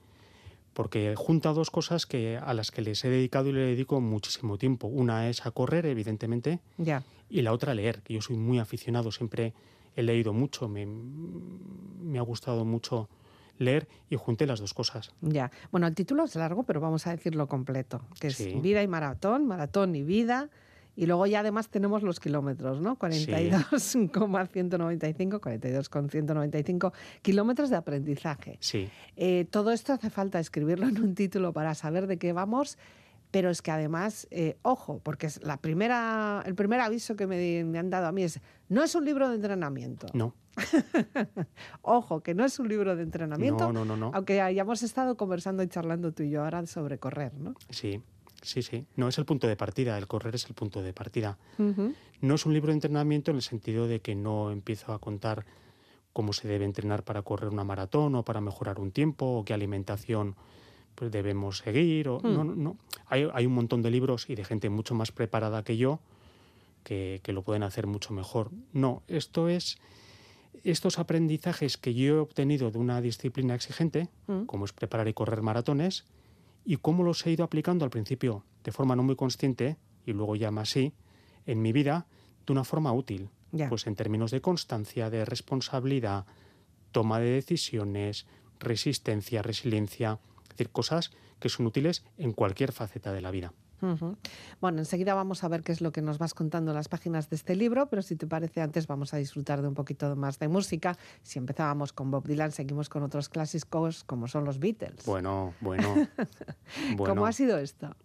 porque 0.73 1.13
junta 1.17 1.51
dos 1.51 1.69
cosas 1.69 2.05
que, 2.05 2.37
a 2.37 2.53
las 2.53 2.71
que 2.71 2.81
les 2.81 3.03
he 3.03 3.09
dedicado 3.09 3.49
y 3.49 3.53
le 3.53 3.59
dedico 3.61 3.99
muchísimo 3.99 4.57
tiempo. 4.57 4.87
Una 4.87 5.27
es 5.29 5.45
a 5.45 5.51
correr, 5.51 5.85
evidentemente, 5.85 6.59
Ya. 6.77 7.03
y 7.29 7.41
la 7.41 7.51
otra 7.51 7.73
a 7.73 7.75
leer, 7.75 8.01
que 8.01 8.13
yo 8.13 8.21
soy 8.21 8.37
muy 8.37 8.59
aficionado, 8.59 9.11
siempre 9.11 9.53
he 9.95 10.03
leído 10.03 10.33
mucho, 10.33 10.67
me, 10.67 10.85
me 10.85 12.19
ha 12.19 12.21
gustado 12.21 12.65
mucho 12.65 13.09
leer 13.57 13.87
y 14.09 14.15
junté 14.15 14.47
las 14.47 14.59
dos 14.59 14.73
cosas. 14.73 15.13
Ya. 15.21 15.51
Bueno, 15.71 15.87
el 15.87 15.95
título 15.95 16.23
es 16.23 16.35
largo, 16.35 16.63
pero 16.63 16.79
vamos 16.81 17.05
a 17.07 17.11
decirlo 17.11 17.47
completo, 17.47 18.01
que 18.19 18.27
es 18.27 18.35
Sí. 18.37 18.59
Vida 18.61 18.81
y 18.81 18.87
Maratón, 18.87 19.45
Maratón 19.47 19.95
y 19.95 20.03
Vida. 20.03 20.49
Y 20.95 21.05
luego 21.05 21.25
ya 21.25 21.39
además 21.39 21.69
tenemos 21.69 22.03
los 22.03 22.19
kilómetros, 22.19 22.81
¿no? 22.81 22.97
42,195, 22.97 25.39
42,195 25.39 26.93
kilómetros 27.21 27.69
de 27.69 27.75
aprendizaje. 27.77 28.57
Sí, 28.59 28.89
Eh, 29.15 29.45
todo 29.49 29.71
esto 29.71 29.93
hace 29.93 30.09
falta 30.09 30.39
escribirlo 30.39 30.87
en 30.87 31.01
un 31.01 31.15
título 31.15 31.53
para 31.53 31.75
saber 31.75 32.07
de 32.07 32.17
qué 32.17 32.33
vamos, 32.33 32.77
Pero 33.31 33.49
es 33.49 33.61
que 33.61 33.71
además, 33.71 34.27
eh, 34.29 34.57
ojo, 34.61 34.99
porque 35.03 35.27
es 35.27 35.41
la 35.43 35.57
primera, 35.57 36.43
el 36.45 36.55
primer 36.55 36.81
aviso 36.81 37.15
que 37.15 37.27
me, 37.27 37.63
me 37.63 37.79
han 37.79 37.89
dado 37.89 38.07
a 38.07 38.11
mí 38.11 38.23
es, 38.23 38.39
no 38.69 38.83
es 38.83 38.93
un 38.93 39.05
libro 39.05 39.29
de 39.29 39.35
entrenamiento. 39.35 40.07
No, 40.13 40.35
Ojo, 41.81 42.21
que 42.21 42.33
no 42.33 42.45
es 42.45 42.59
un 42.59 42.67
libro 42.67 42.95
de 42.95 43.03
entrenamiento, 43.03 43.71
no, 43.71 43.85
no, 43.85 43.85
no, 43.85 43.97
no. 43.97 44.11
aunque 44.13 44.41
hayamos 44.41 44.83
estado 44.83 45.15
conversando 45.15 45.63
y 45.63 45.67
charlando 45.67 46.11
tú 46.11 46.23
y 46.23 46.29
yo 46.29 46.43
ahora 46.43 46.65
sobre 46.65 46.97
correr, 46.97 47.33
¿no? 47.35 47.55
Sí, 47.69 48.01
sí, 48.41 48.61
sí. 48.61 48.85
No 48.95 49.07
es 49.07 49.17
el 49.17 49.25
punto 49.25 49.47
de 49.47 49.55
partida, 49.55 49.97
el 49.97 50.07
correr 50.07 50.35
es 50.35 50.45
el 50.47 50.53
punto 50.53 50.81
de 50.81 50.93
partida. 50.93 51.37
No 52.21 52.35
es 52.35 52.45
un 52.45 52.53
libro 52.53 52.69
de 52.69 52.75
entrenamiento 52.75 53.31
en 53.31 53.37
el 53.37 53.43
sentido 53.43 53.87
de 53.87 54.01
que 54.01 54.15
no 54.15 54.51
empiezo 54.51 54.93
a 54.93 54.99
contar 54.99 55.45
cómo 56.13 56.33
se 56.33 56.47
debe 56.47 56.65
entrenar 56.65 57.03
para 57.03 57.21
correr 57.21 57.49
una 57.49 57.63
maratón 57.63 58.15
o 58.15 58.23
para 58.23 58.41
mejorar 58.41 58.79
un 58.79 58.91
tiempo 58.91 59.25
o 59.25 59.45
qué 59.45 59.53
alimentación 59.53 60.35
pues, 60.95 61.11
debemos 61.11 61.57
seguir. 61.59 62.09
O, 62.09 62.19
No, 62.23 62.43
no, 62.43 62.55
no. 62.55 62.77
Hay, 63.07 63.27
hay 63.33 63.45
un 63.45 63.53
montón 63.53 63.81
de 63.81 63.91
libros 63.91 64.29
y 64.29 64.35
de 64.35 64.43
gente 64.45 64.69
mucho 64.69 64.95
más 64.95 65.11
preparada 65.11 65.63
que 65.63 65.77
yo 65.77 65.99
que, 66.83 67.19
que 67.23 67.33
lo 67.33 67.43
pueden 67.43 67.63
hacer 67.63 67.85
mucho 67.87 68.13
mejor. 68.13 68.49
No, 68.73 69.03
esto 69.07 69.49
es 69.49 69.77
estos 70.63 70.99
aprendizajes 70.99 71.77
que 71.77 71.93
yo 71.93 72.15
he 72.15 72.19
obtenido 72.19 72.69
de 72.71 72.77
una 72.77 73.01
disciplina 73.01 73.55
exigente, 73.55 74.09
Mm. 74.27 74.45
como 74.45 74.65
es 74.65 74.73
preparar 74.73 75.07
y 75.07 75.13
correr 75.13 75.41
maratones, 75.41 76.05
y 76.65 76.77
cómo 76.77 77.03
los 77.03 77.25
he 77.25 77.31
ido 77.31 77.43
aplicando 77.43 77.83
al 77.85 77.91
principio 77.91 78.43
de 78.63 78.71
forma 78.71 78.95
no 78.95 79.01
muy 79.03 79.15
consciente 79.15 79.77
y 80.05 80.13
luego 80.13 80.35
ya 80.35 80.51
más 80.51 80.69
sí 80.69 80.93
en 81.47 81.61
mi 81.61 81.71
vida 81.71 82.05
de 82.45 82.53
una 82.53 82.63
forma 82.63 82.91
útil. 82.93 83.29
Pues 83.69 83.85
en 83.87 83.95
términos 83.95 84.31
de 84.31 84.39
constancia, 84.41 85.09
de 85.09 85.25
responsabilidad, 85.25 86.25
toma 86.91 87.19
de 87.19 87.31
decisiones, 87.31 88.25
resistencia, 88.59 89.41
resiliencia, 89.41 90.19
es 90.51 90.57
decir, 90.57 90.69
cosas 90.69 91.11
que 91.39 91.49
son 91.49 91.65
útiles 91.65 92.03
en 92.17 92.33
cualquier 92.33 92.71
faceta 92.71 93.13
de 93.13 93.21
la 93.21 93.31
vida. 93.31 93.53
Bueno, 94.59 94.77
enseguida 94.77 95.15
vamos 95.15 95.43
a 95.43 95.47
ver 95.47 95.63
qué 95.63 95.71
es 95.71 95.81
lo 95.81 95.91
que 95.91 96.03
nos 96.03 96.19
vas 96.19 96.35
contando 96.35 96.69
en 96.69 96.75
las 96.75 96.87
páginas 96.87 97.31
de 97.31 97.35
este 97.35 97.55
libro, 97.55 97.89
pero 97.89 98.03
si 98.03 98.15
te 98.15 98.27
parece 98.27 98.61
antes 98.61 98.85
vamos 98.85 99.15
a 99.15 99.17
disfrutar 99.17 99.63
de 99.63 99.67
un 99.67 99.73
poquito 99.73 100.15
más 100.15 100.37
de 100.37 100.47
música. 100.47 100.97
Si 101.23 101.39
empezábamos 101.39 101.91
con 101.91 102.11
Bob 102.11 102.27
Dylan, 102.27 102.51
seguimos 102.51 102.89
con 102.89 103.01
otros 103.01 103.27
clásicos 103.29 104.03
como 104.03 104.27
son 104.27 104.45
los 104.45 104.59
Beatles. 104.59 105.03
Bueno, 105.05 105.55
bueno, 105.61 105.95
bueno. 106.95 107.15
¿Cómo 107.15 107.25
ha 107.25 107.31
sido 107.31 107.57
esto? 107.57 107.95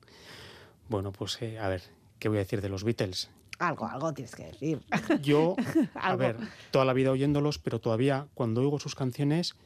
Bueno, 0.88 1.12
pues 1.12 1.42
eh, 1.42 1.58
a 1.58 1.68
ver, 1.68 1.82
¿qué 2.18 2.30
voy 2.30 2.38
a 2.38 2.40
decir 2.40 2.62
de 2.62 2.70
los 2.70 2.82
Beatles? 2.82 3.28
Algo, 3.58 3.86
algo 3.86 4.14
tienes 4.14 4.34
que 4.34 4.44
decir. 4.44 4.80
Yo, 5.20 5.56
a 5.94 6.16
ver, 6.16 6.38
toda 6.70 6.86
la 6.86 6.94
vida 6.94 7.10
oyéndolos, 7.10 7.58
pero 7.58 7.80
todavía 7.80 8.28
cuando 8.34 8.62
oigo 8.62 8.78
sus 8.78 8.94
canciones 8.94 9.56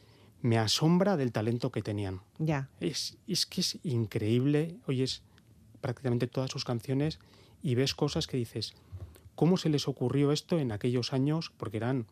me 0.43 0.59
asombra 0.59 1.17
del 1.17 1.33
talento 1.33 1.71
que 1.71 1.83
tenían. 1.83 2.21
ya. 2.39 2.69
Es, 2.81 3.19
es 3.27 3.47
que 3.47 3.61
es 3.61 3.79
increíble, 3.85 4.77
oyes 4.87 5.23
prácticamente 5.81 6.27
todas 6.27 6.51
sus 6.51 6.65
canciones 6.65 7.19
y 7.63 7.75
ves 7.75 7.95
cosas 7.95 8.27
que 8.27 8.37
dices, 8.37 8.75
¿cómo 9.35 9.57
se 9.57 9.69
les 9.69 9.89
ocurrió 9.89 10.33
esto 10.33 10.59
en 10.59 10.73
aquellos 10.73 11.13
años? 11.13 11.53
Porque 11.57 11.79
eran, 11.79 12.07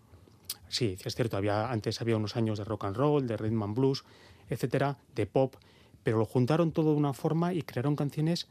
sí, 0.68 0.96
es 1.04 1.14
cierto, 1.14 1.36
había, 1.36 1.70
antes 1.70 2.00
había 2.00 2.16
unos 2.16 2.36
años 2.36 2.58
de 2.58 2.64
rock 2.64 2.84
and 2.84 2.96
roll, 2.96 3.26
de 3.26 3.36
rhythm 3.36 3.62
and 3.62 3.74
blues, 3.74 4.04
etcétera, 4.48 4.98
de 5.14 5.26
pop, 5.26 5.56
pero 6.02 6.18
lo 6.18 6.24
juntaron 6.24 6.72
todo 6.72 6.92
de 6.92 6.96
una 6.96 7.12
forma 7.12 7.54
y 7.54 7.62
crearon 7.62 7.96
canciones 7.96 8.48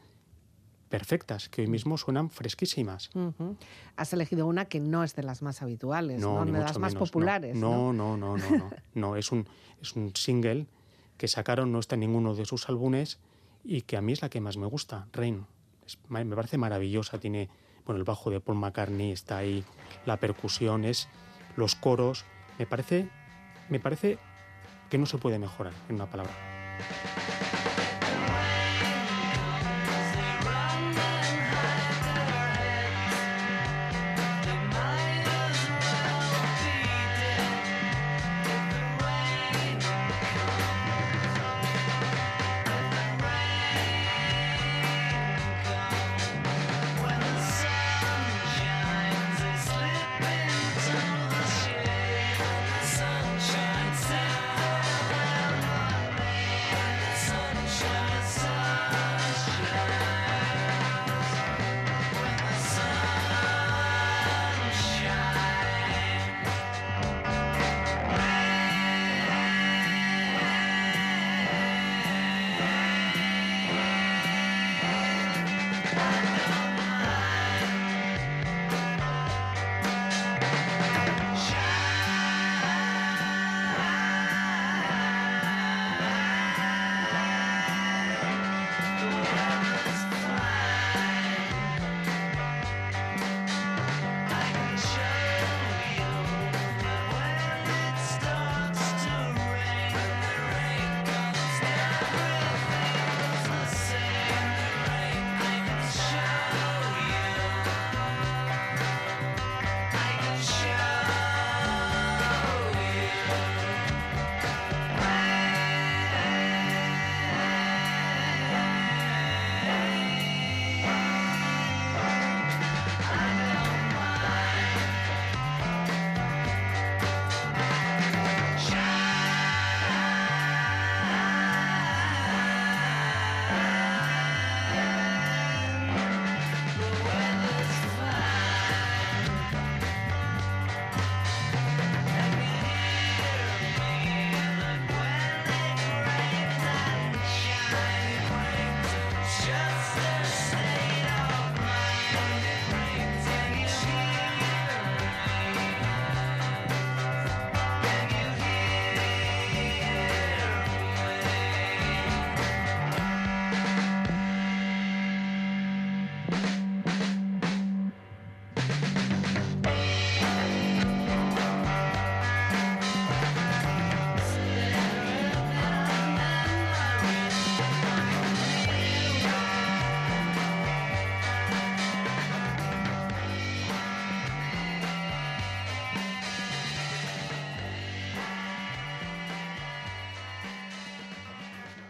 perfectas, 0.88 1.48
que 1.48 1.62
hoy 1.62 1.68
mismo 1.68 1.98
suenan 1.98 2.30
fresquísimas. 2.30 3.10
Has 3.96 4.12
elegido 4.12 4.46
una 4.46 4.64
que 4.66 4.80
no 4.80 5.04
es 5.04 5.14
de 5.14 5.22
las 5.22 5.42
más 5.42 5.62
habituales, 5.62 6.20
no, 6.20 6.44
ni 6.44 6.52
de 6.52 6.58
las 6.60 6.78
más 6.78 6.94
menos, 6.94 7.08
populares. 7.10 7.56
No, 7.56 7.92
no, 7.92 8.16
no, 8.16 8.36
no, 8.36 8.50
no. 8.56 8.70
No, 8.94 9.16
es 9.16 9.30
un, 9.32 9.46
es 9.80 9.94
un 9.96 10.14
single 10.16 10.66
que 11.16 11.28
sacaron, 11.28 11.72
no 11.72 11.78
está 11.78 11.94
en 11.96 12.00
ninguno 12.00 12.34
de 12.34 12.44
sus 12.44 12.68
álbumes 12.68 13.18
y 13.64 13.82
que 13.82 13.96
a 13.96 14.00
mí 14.00 14.12
es 14.12 14.22
la 14.22 14.28
que 14.28 14.40
más 14.40 14.56
me 14.56 14.66
gusta, 14.66 15.06
Rain. 15.12 15.46
Es- 15.86 15.98
me 16.08 16.24
parece 16.36 16.58
maravillosa, 16.58 17.18
tiene, 17.18 17.48
bueno, 17.84 17.98
el 17.98 18.04
bajo 18.04 18.30
de 18.30 18.40
Paul 18.40 18.58
McCartney 18.58 19.12
está 19.12 19.38
ahí, 19.38 19.64
la 20.06 20.16
percusión, 20.18 20.84
es 20.84 21.08
los 21.56 21.74
coros, 21.74 22.24
me 22.58 22.66
parece, 22.66 23.08
me 23.68 23.80
parece 23.80 24.18
que 24.90 24.96
no 24.98 25.06
se 25.06 25.18
puede 25.18 25.38
mejorar 25.38 25.72
en 25.88 25.96
una 25.96 26.06
palabra. 26.06 26.32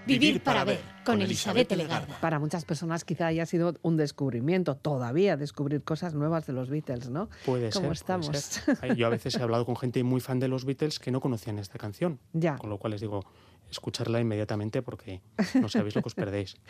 Vivir 0.09 0.43
para 0.43 0.65
ver 0.65 0.81
con, 1.05 1.23
Elizabeth 1.23 1.71
Legarda. 1.73 2.19
Para 2.21 2.39
muchas 2.39 2.65
personas 2.65 3.05
quizá 3.05 3.27
haya 3.27 3.47
sido 3.47 3.75
un 3.83 3.97
descubrimiento, 3.97 4.77
todavía 4.77 5.37
descubrir 5.37 5.83
cosas 5.83 6.15
nuevas 6.15 6.47
de 6.47 6.53
los 6.53 6.71
Beatles, 6.71 7.11
¿no? 7.11 7.29
Puede 7.45 7.71
¿Cómo 7.71 7.87
ser. 7.87 7.93
estamos? 7.93 8.27
puede 8.29 8.41
ser. 8.41 8.97
Yo 8.97 9.07
a 9.07 9.11
veces 9.11 9.37
he 9.37 9.43
hablado 9.43 9.65
con 9.65 9.77
gente 9.77 10.03
muy 10.03 10.21
fan 10.21 10.39
de 10.39 10.49
los 10.49 10.65
Beatles 10.65 10.99
que 10.99 11.11
no 11.11 11.21
conocían 11.21 11.59
esta 11.59 11.79
canción. 11.79 12.19
Ya. 12.33 12.57
Con 12.57 12.71
lo 12.71 12.79
cual 12.79 12.93
les 12.93 13.01
digo, 13.01 13.25
escucharla 13.71 14.21
inmediatamente 14.21 14.83
porque 14.83 15.21
no 15.61 15.69
sabéis 15.69 15.95
lo 15.95 16.03
que 16.03 16.09
os 16.09 16.15
perdéis. 16.15 16.57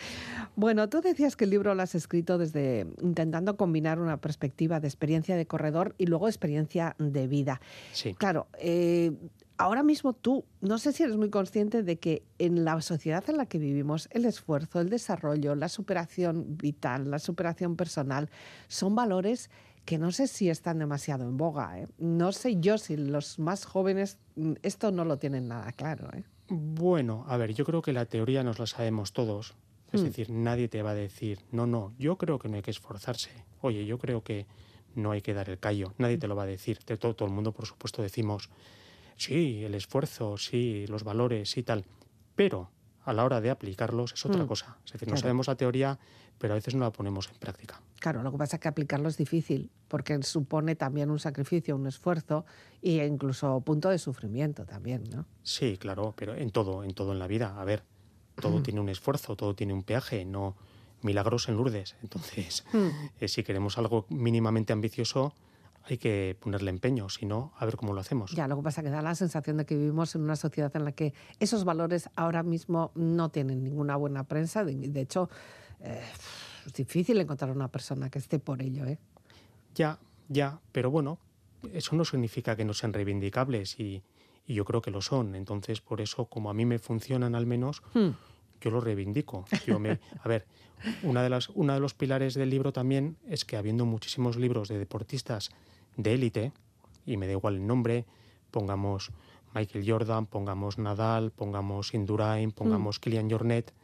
Bueno, 0.57 0.89
tú 0.89 1.01
decías 1.01 1.37
que 1.37 1.45
el 1.45 1.51
libro 1.51 1.75
lo 1.75 1.83
has 1.83 1.95
escrito 1.95 2.37
desde 2.37 2.87
intentando 3.01 3.57
combinar 3.57 4.01
una 4.01 4.17
perspectiva 4.17 4.81
de 4.81 4.89
experiencia 4.89 5.37
de 5.37 5.47
corredor 5.47 5.95
y 5.99 6.07
luego 6.07 6.27
experiencia 6.27 6.97
de 6.99 7.29
vida. 7.29 7.61
Sí. 7.93 8.15
Claro, 8.15 8.49
eh, 8.59 9.13
ahora 9.59 9.83
mismo 9.83 10.13
tú, 10.13 10.45
no 10.61 10.79
sé 10.79 10.93
si 10.93 11.03
eres 11.03 11.17
muy 11.17 11.31
consciente 11.31 11.83
de 11.83 11.99
que 11.99 12.23
en 12.39 12.65
la 12.65 12.81
sociedad 12.81 13.29
en 13.29 13.37
la 13.37 13.47
que 13.47 13.59
vivimos, 13.59 14.09
el 14.13 14.25
esfuerzo, 14.25 14.81
el 14.81 14.89
desarrollo, 14.89 15.55
la 15.55 15.69
superación 15.69 16.57
vital, 16.57 17.11
la 17.11 17.19
superación 17.19 17.77
personal, 17.77 18.31
son 18.69 18.95
valores 18.95 19.51
que 19.85 19.99
no 19.99 20.13
sé 20.13 20.27
si 20.27 20.49
están 20.51 20.79
demasiado 20.79 21.25
en 21.25 21.37
boga. 21.37 21.79
¿eh? 21.81 21.89
No 21.99 22.33
sé 22.33 22.61
yo 22.61 22.79
si 22.79 22.97
los 22.97 23.39
más 23.39 23.65
jóvenes 23.65 24.19
mm, 24.37 24.53
esto 24.63 24.93
no 24.93 25.05
lo 25.05 25.19
tienen 25.19 25.49
nada 25.49 25.73
claro. 25.73 26.09
¿eh? 26.15 26.25
Bueno, 26.49 27.25
a 27.29 27.37
ver, 27.37 27.53
yo 27.55 27.65
creo 27.65 27.83
que 27.83 27.93
la 27.93 28.05
teoría 28.07 28.43
nos 28.43 28.59
la 28.59 28.67
sabemos 28.67 29.13
todos. 29.13 29.55
Es 29.93 30.03
Hmm. 30.03 30.05
decir, 30.05 30.31
nadie 30.31 30.69
te 30.69 30.83
va 30.83 30.91
a 30.91 30.95
decir, 30.95 31.41
no, 31.51 31.67
no, 31.67 31.95
yo 31.99 32.17
creo 32.19 32.39
que 32.39 32.49
no 32.49 32.57
hay 32.57 32.63
que 32.63 32.71
esforzarse. 32.71 33.31
Oye, 33.63 33.87
yo 33.87 33.99
creo 33.99 34.23
que 34.23 34.47
no 34.95 35.11
hay 35.13 35.23
que 35.23 35.33
dar 35.33 35.49
el 35.49 35.59
callo. 35.59 35.95
Nadie 35.97 36.19
te 36.19 36.29
lo 36.29 36.37
va 36.37 36.43
a 36.43 36.47
decir. 36.47 36.79
De 36.87 36.99
todo, 36.99 37.15
todo 37.15 37.29
el 37.29 37.35
mundo, 37.35 37.53
por 37.53 37.65
supuesto, 37.67 38.03
decimos, 38.03 38.51
sí, 39.19 39.63
el 39.65 39.75
esfuerzo, 39.75 40.39
sí, 40.39 40.87
los 40.89 41.05
valores, 41.05 41.51
sí, 41.51 41.63
tal. 41.63 41.85
Pero 42.35 42.71
a 43.05 43.13
la 43.13 43.25
hora 43.25 43.41
de 43.41 43.51
aplicarlos 43.51 44.13
es 44.15 44.25
otra 44.25 44.45
Mm, 44.45 44.47
cosa. 44.47 44.79
Es 44.87 44.93
decir, 44.93 45.09
no 45.09 45.17
sabemos 45.17 45.47
la 45.49 45.57
teoría, 45.57 45.99
pero 46.39 46.55
a 46.55 46.57
veces 46.57 46.75
no 46.75 46.81
la 46.85 46.93
ponemos 46.93 47.29
en 47.29 47.37
práctica. 47.37 47.81
Claro, 48.01 48.23
lo 48.23 48.31
que 48.31 48.39
pasa 48.39 48.57
es 48.57 48.61
que 48.63 48.69
aplicarlo 48.69 49.09
es 49.09 49.17
difícil 49.17 49.71
porque 49.89 50.23
supone 50.23 50.77
también 50.77 51.11
un 51.11 51.19
sacrificio, 51.19 51.75
un 51.75 51.87
esfuerzo 51.87 52.45
e 52.83 53.05
incluso 53.05 53.61
punto 53.63 53.89
de 53.89 53.99
sufrimiento 53.99 54.65
también, 54.65 55.05
¿no? 55.11 55.27
Sí, 55.43 55.77
claro, 55.79 56.15
pero 56.17 56.35
en 56.35 56.51
todo, 56.51 56.85
en 56.85 56.93
todo 56.95 57.13
en 57.13 57.19
la 57.19 57.27
vida. 57.27 57.61
A 57.61 57.65
ver, 57.65 57.83
todo 58.41 58.63
tiene 58.63 58.81
un 58.81 58.89
esfuerzo, 58.89 59.35
todo 59.35 59.55
tiene 59.55 59.73
un 59.73 59.83
peaje, 59.83 60.25
no 60.25 60.55
milagros 61.03 61.49
en 61.49 61.57
Lourdes. 61.57 61.97
Entonces, 62.03 62.65
eh, 63.21 63.27
si 63.29 63.43
queremos 63.43 63.79
algo 63.79 64.07
mínimamente 64.11 64.73
ambicioso, 64.73 65.33
hay 65.85 65.99
que 65.99 66.37
ponerle 66.41 66.71
empeño, 66.71 67.09
si 67.09 67.27
no, 67.27 67.53
a 67.59 67.65
ver 67.65 67.77
cómo 67.77 67.93
lo 67.95 68.01
hacemos. 68.01 68.33
Ya, 68.33 68.47
lo 68.49 68.57
que 68.57 68.63
pasa 68.63 68.81
es 68.81 68.87
que 68.87 68.91
da 68.91 69.03
la 69.03 69.15
sensación 69.15 69.57
de 69.57 69.65
que 69.67 69.77
vivimos 69.77 70.15
en 70.15 70.23
una 70.23 70.37
sociedad 70.37 70.75
en 70.77 70.85
la 70.85 70.93
que 70.93 71.15
esos 71.41 71.65
valores 71.65 72.11
ahora 72.17 72.43
mismo 72.43 72.93
no 72.95 73.31
tienen 73.31 73.65
ninguna 73.65 73.97
buena 73.97 74.25
prensa. 74.25 74.65
De, 74.65 74.75
de 74.75 75.01
hecho, 75.01 75.31
eh, 75.81 76.03
es 76.67 76.73
difícil 76.75 77.19
encontrar 77.21 77.51
una 77.51 77.69
persona 77.69 78.11
que 78.11 78.19
esté 78.19 78.39
por 78.39 78.61
ello, 78.61 78.85
¿eh? 78.85 78.99
Ya, 79.75 79.99
ya, 80.29 80.61
pero 80.73 80.91
bueno, 80.91 81.19
eso 81.73 81.97
no 81.97 82.05
significa 82.05 82.55
que 82.57 82.65
no 82.65 82.75
sean 82.75 82.93
reivindicables 82.93 83.81
y, 83.81 84.03
y 84.47 84.55
yo 84.55 84.65
creo 84.65 84.83
que 84.83 84.91
lo 84.91 85.01
son. 85.01 85.35
Entonces, 85.35 85.81
por 85.81 86.01
eso, 86.01 86.27
como 86.27 86.51
a 86.51 86.55
mí 86.55 86.67
me 86.67 86.79
funcionan 86.79 87.35
al 87.35 87.47
menos, 87.47 87.83
Hmm. 87.95 88.11
yo 88.61 88.71
lo 88.71 88.81
reivindico. 88.81 89.45
Yo 89.67 89.79
me, 89.79 90.01
a 90.23 90.29
ver, 90.29 90.47
una 91.03 91.23
de 91.23 91.31
las, 91.31 91.49
uno 91.51 91.73
de 91.75 91.81
los 91.81 91.95
pilares 91.95 92.35
del 92.35 92.51
libro 92.51 92.73
también 92.73 93.17
es 93.27 93.45
que 93.45 93.57
habiendo 93.57 93.87
muchísimos 93.87 94.37
libros 94.37 94.69
de 94.69 94.79
deportistas 94.79 95.51
de 95.99 96.15
élite, 96.15 96.53
y 97.05 97.19
me 97.19 97.27
da 97.27 97.33
igual 97.33 97.57
el 97.57 97.67
nombre, 97.67 98.07
pongamos 98.51 99.13
Michael 99.55 99.85
Jordan, 99.87 100.25
pongamos 100.25 100.79
Nadal, 100.79 101.31
pongamos 101.33 101.93
Indurain, 101.93 102.53
pongamos 102.53 102.99
Kilian 102.99 103.31
Jornet, 103.31 103.75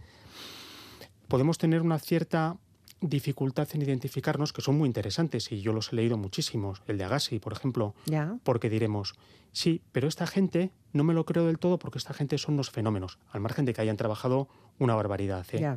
podemos 1.29 1.59
tener 1.59 1.83
una 1.83 1.99
cierta 1.99 2.57
dificultad 3.01 3.69
en 3.75 3.83
identificarnos 3.83 4.53
que 4.53 4.63
son 4.63 4.79
muy 4.79 4.87
interesantes 4.87 5.53
y 5.53 5.61
yo 5.61 5.73
los 5.73 5.93
he 5.93 5.97
leído 5.97 6.17
muchísimos, 6.17 6.83
el 6.87 6.97
de 6.97 7.05
Agassi, 7.05 7.39
por 7.39 7.53
ejemplo, 7.53 7.95
porque 8.43 8.71
diremos, 8.71 9.15
sí, 9.53 9.83
pero 9.93 10.09
esta 10.09 10.27
gente 10.27 10.71
no 10.93 11.05
me 11.05 11.13
lo 11.13 11.25
creo 11.25 11.45
del 11.45 11.59
todo 11.59 11.79
porque 11.79 11.99
esta 11.99 12.15
gente 12.15 12.39
son 12.39 12.55
unos 12.55 12.71
fenómenos, 12.71 13.19
al 13.31 13.41
margen 13.41 13.65
de 13.65 13.75
que 13.75 13.83
hayan 13.83 13.97
trabajado 13.97 14.49
una 14.79 14.95
barbaridad. 14.95 15.47
¿eh? 15.53 15.77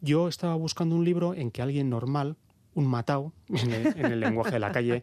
Yo 0.00 0.28
estaba 0.28 0.54
buscando 0.56 0.96
un 0.96 1.04
libro 1.04 1.34
en 1.34 1.50
que 1.50 1.62
alguien 1.62 1.88
normal, 1.88 2.36
un 2.74 2.86
matao, 2.86 3.32
en 3.48 3.72
el, 3.72 3.86
en 3.98 4.06
el 4.06 4.20
lenguaje 4.20 4.52
de 4.52 4.58
la 4.58 4.72
calle, 4.72 5.02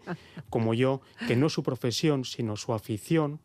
como 0.50 0.74
yo, 0.74 1.02
que 1.28 1.36
no 1.36 1.50
su 1.50 1.64
profesión, 1.64 2.26
sino 2.26 2.56
su 2.56 2.74
afición, 2.74 3.40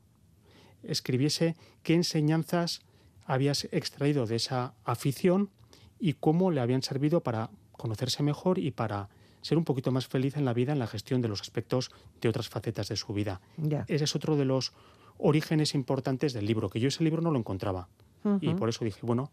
escribiese 0.82 1.56
qué 1.82 1.94
enseñanzas 1.94 2.82
habías 3.26 3.64
extraído 3.72 4.26
de 4.26 4.36
esa 4.36 4.74
afición 4.84 5.50
y 5.98 6.14
cómo 6.14 6.50
le 6.50 6.60
habían 6.60 6.82
servido 6.82 7.22
para 7.22 7.50
conocerse 7.72 8.22
mejor 8.22 8.58
y 8.58 8.70
para 8.70 9.08
ser 9.40 9.58
un 9.58 9.64
poquito 9.64 9.92
más 9.92 10.06
feliz 10.06 10.36
en 10.36 10.44
la 10.44 10.54
vida 10.54 10.72
en 10.72 10.78
la 10.78 10.86
gestión 10.86 11.20
de 11.20 11.28
los 11.28 11.40
aspectos 11.40 11.90
de 12.20 12.28
otras 12.28 12.48
facetas 12.48 12.88
de 12.88 12.96
su 12.96 13.12
vida. 13.12 13.40
Ya. 13.58 13.84
Ese 13.88 14.04
es 14.04 14.16
otro 14.16 14.36
de 14.36 14.46
los 14.46 14.72
orígenes 15.18 15.74
importantes 15.74 16.32
del 16.32 16.46
libro, 16.46 16.70
que 16.70 16.80
yo 16.80 16.88
ese 16.88 17.04
libro 17.04 17.20
no 17.20 17.30
lo 17.30 17.38
encontraba. 17.38 17.88
Y 18.40 18.54
por 18.54 18.70
eso 18.70 18.86
dije, 18.86 19.00
bueno, 19.02 19.30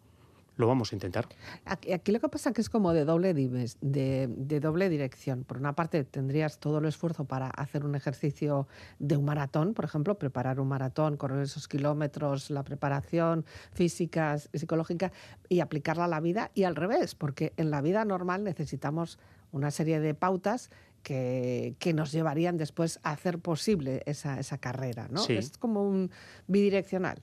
lo 0.62 0.68
vamos 0.68 0.94
a 0.94 0.96
intentar. 0.96 1.28
Aquí, 1.66 1.92
aquí 1.92 2.14
lo 2.14 2.22
que 2.22 2.30
pasa 2.30 2.50
es 2.50 2.56
que 2.56 2.62
es 2.62 2.70
como 2.70 2.94
de 2.94 3.04
doble, 3.04 3.36
dimes- 3.36 3.76
de, 3.82 4.28
de 4.30 4.60
doble 4.62 4.88
dirección. 4.88 5.44
Por 5.44 5.58
una 5.58 5.74
parte, 5.74 6.06
tendrías 6.06 6.60
todo 6.60 6.78
el 6.78 6.86
esfuerzo 6.86 7.26
para 7.26 7.50
hacer 7.50 7.84
un 7.84 7.96
ejercicio 7.96 8.68
de 9.00 9.18
un 9.18 9.26
maratón, 9.26 9.74
por 9.74 9.84
ejemplo, 9.84 10.18
preparar 10.18 10.62
un 10.62 10.70
maratón, 10.70 11.18
correr 11.18 11.42
esos 11.44 11.68
kilómetros, 11.68 12.50
la 12.50 12.64
preparación 12.64 13.44
física, 13.74 14.38
psicológica, 14.38 15.12
y 15.50 15.60
aplicarla 15.60 16.06
a 16.06 16.08
la 16.08 16.22
vida. 16.22 16.52
Y 16.54 16.64
al 16.64 16.78
revés, 16.78 17.16
porque 17.16 17.52
en 17.58 17.72
la 17.72 17.82
vida 17.82 18.06
normal 18.06 18.44
necesitamos 18.46 19.20
una 19.52 19.70
serie 19.72 20.00
de 20.00 20.14
pautas 20.14 20.70
que, 21.04 21.76
que 21.80 21.94
nos 21.94 22.12
llevarían 22.12 22.58
después 22.58 23.00
a 23.04 23.12
hacer 23.12 23.40
posible 23.40 24.04
esa, 24.06 24.40
esa 24.40 24.60
carrera. 24.60 25.08
¿no? 25.10 25.22
Sí. 25.22 25.34
Es 25.34 25.58
como 25.58 25.84
un 25.84 26.12
bidireccional. 26.48 27.22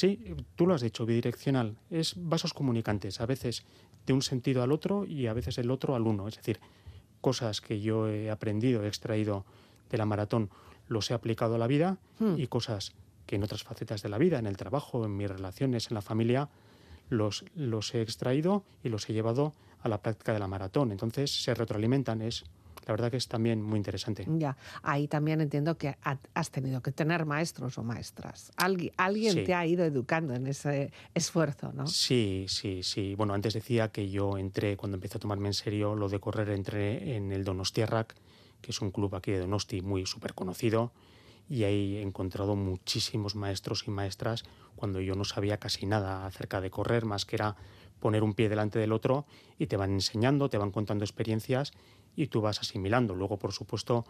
Sí, 0.00 0.34
tú 0.56 0.66
lo 0.66 0.72
has 0.72 0.80
dicho, 0.80 1.04
bidireccional. 1.04 1.76
Es 1.90 2.14
vasos 2.16 2.54
comunicantes, 2.54 3.20
a 3.20 3.26
veces 3.26 3.64
de 4.06 4.14
un 4.14 4.22
sentido 4.22 4.62
al 4.62 4.72
otro 4.72 5.04
y 5.04 5.26
a 5.26 5.34
veces 5.34 5.56
del 5.56 5.70
otro 5.70 5.94
al 5.94 6.06
uno. 6.06 6.26
Es 6.26 6.36
decir, 6.36 6.58
cosas 7.20 7.60
que 7.60 7.82
yo 7.82 8.08
he 8.08 8.30
aprendido, 8.30 8.82
he 8.82 8.88
extraído 8.88 9.44
de 9.90 9.98
la 9.98 10.06
maratón, 10.06 10.48
los 10.88 11.10
he 11.10 11.14
aplicado 11.14 11.56
a 11.56 11.58
la 11.58 11.66
vida 11.66 11.98
Hmm. 12.18 12.36
y 12.38 12.46
cosas 12.46 12.92
que 13.26 13.36
en 13.36 13.42
otras 13.42 13.62
facetas 13.62 14.02
de 14.02 14.08
la 14.08 14.16
vida, 14.16 14.38
en 14.38 14.46
el 14.46 14.56
trabajo, 14.56 15.04
en 15.04 15.18
mis 15.18 15.28
relaciones, 15.28 15.90
en 15.90 15.96
la 15.96 16.02
familia, 16.02 16.48
los, 17.10 17.44
los 17.54 17.94
he 17.94 18.00
extraído 18.00 18.64
y 18.82 18.88
los 18.88 19.06
he 19.10 19.12
llevado 19.12 19.52
a 19.82 19.90
la 19.90 20.00
práctica 20.00 20.32
de 20.32 20.38
la 20.38 20.48
maratón. 20.48 20.92
Entonces 20.92 21.42
se 21.42 21.54
retroalimentan. 21.54 22.22
Es, 22.22 22.44
la 22.86 22.92
verdad 22.92 23.10
que 23.10 23.16
es 23.16 23.28
también 23.28 23.62
muy 23.62 23.76
interesante. 23.76 24.26
Ya, 24.38 24.56
ahí 24.82 25.08
también 25.08 25.40
entiendo 25.40 25.76
que 25.78 25.96
ha- 26.02 26.18
has 26.34 26.50
tenido 26.50 26.80
que 26.82 26.92
tener 26.92 27.26
maestros 27.26 27.78
o 27.78 27.82
maestras. 27.82 28.52
Algui- 28.56 28.92
alguien 28.96 29.32
Sí. 29.34 29.44
te 29.44 29.54
ha 29.54 29.66
ido 29.66 29.84
educando 29.84 30.34
en 30.34 30.46
ese 30.46 30.92
esfuerzo, 31.14 31.72
¿no? 31.72 31.86
Sí, 31.86 32.46
sí, 32.48 32.82
sí. 32.82 33.14
Bueno, 33.14 33.34
antes 33.34 33.54
decía 33.54 33.88
que 33.88 34.08
yo 34.10 34.38
entré, 34.38 34.76
cuando 34.76 34.96
empecé 34.96 35.18
a 35.18 35.20
tomarme 35.20 35.48
en 35.48 35.54
serio 35.54 35.94
lo 35.94 36.08
de 36.08 36.18
correr, 36.20 36.48
entré 36.50 37.16
en 37.16 37.32
el 37.32 37.44
Donostiarrak, 37.44 38.14
que 38.60 38.70
es 38.72 38.80
un 38.80 38.90
club 38.90 39.14
aquí 39.14 39.30
de 39.32 39.38
Donosti 39.40 39.80
muy 39.80 40.06
súper 40.06 40.34
conocido, 40.34 40.92
y 41.48 41.64
ahí 41.64 41.96
he 41.96 42.02
encontrado 42.02 42.54
muchísimos 42.54 43.34
maestros 43.34 43.84
y 43.86 43.90
maestras 43.90 44.44
cuando 44.76 45.00
yo 45.00 45.14
no 45.16 45.24
sabía 45.24 45.58
casi 45.58 45.84
nada 45.84 46.24
acerca 46.24 46.60
de 46.60 46.70
correr, 46.70 47.04
más 47.04 47.24
que 47.26 47.36
era 47.36 47.56
poner 47.98 48.22
un 48.22 48.34
pie 48.34 48.48
delante 48.48 48.78
del 48.78 48.92
otro 48.92 49.26
y 49.58 49.66
te 49.66 49.76
van 49.76 49.90
enseñando, 49.92 50.48
te 50.48 50.58
van 50.58 50.70
contando 50.70 51.04
experiencias 51.04 51.72
y 52.22 52.26
tú 52.26 52.40
vas 52.40 52.60
asimilando. 52.60 53.14
Luego, 53.14 53.38
por 53.38 53.52
supuesto, 53.52 54.04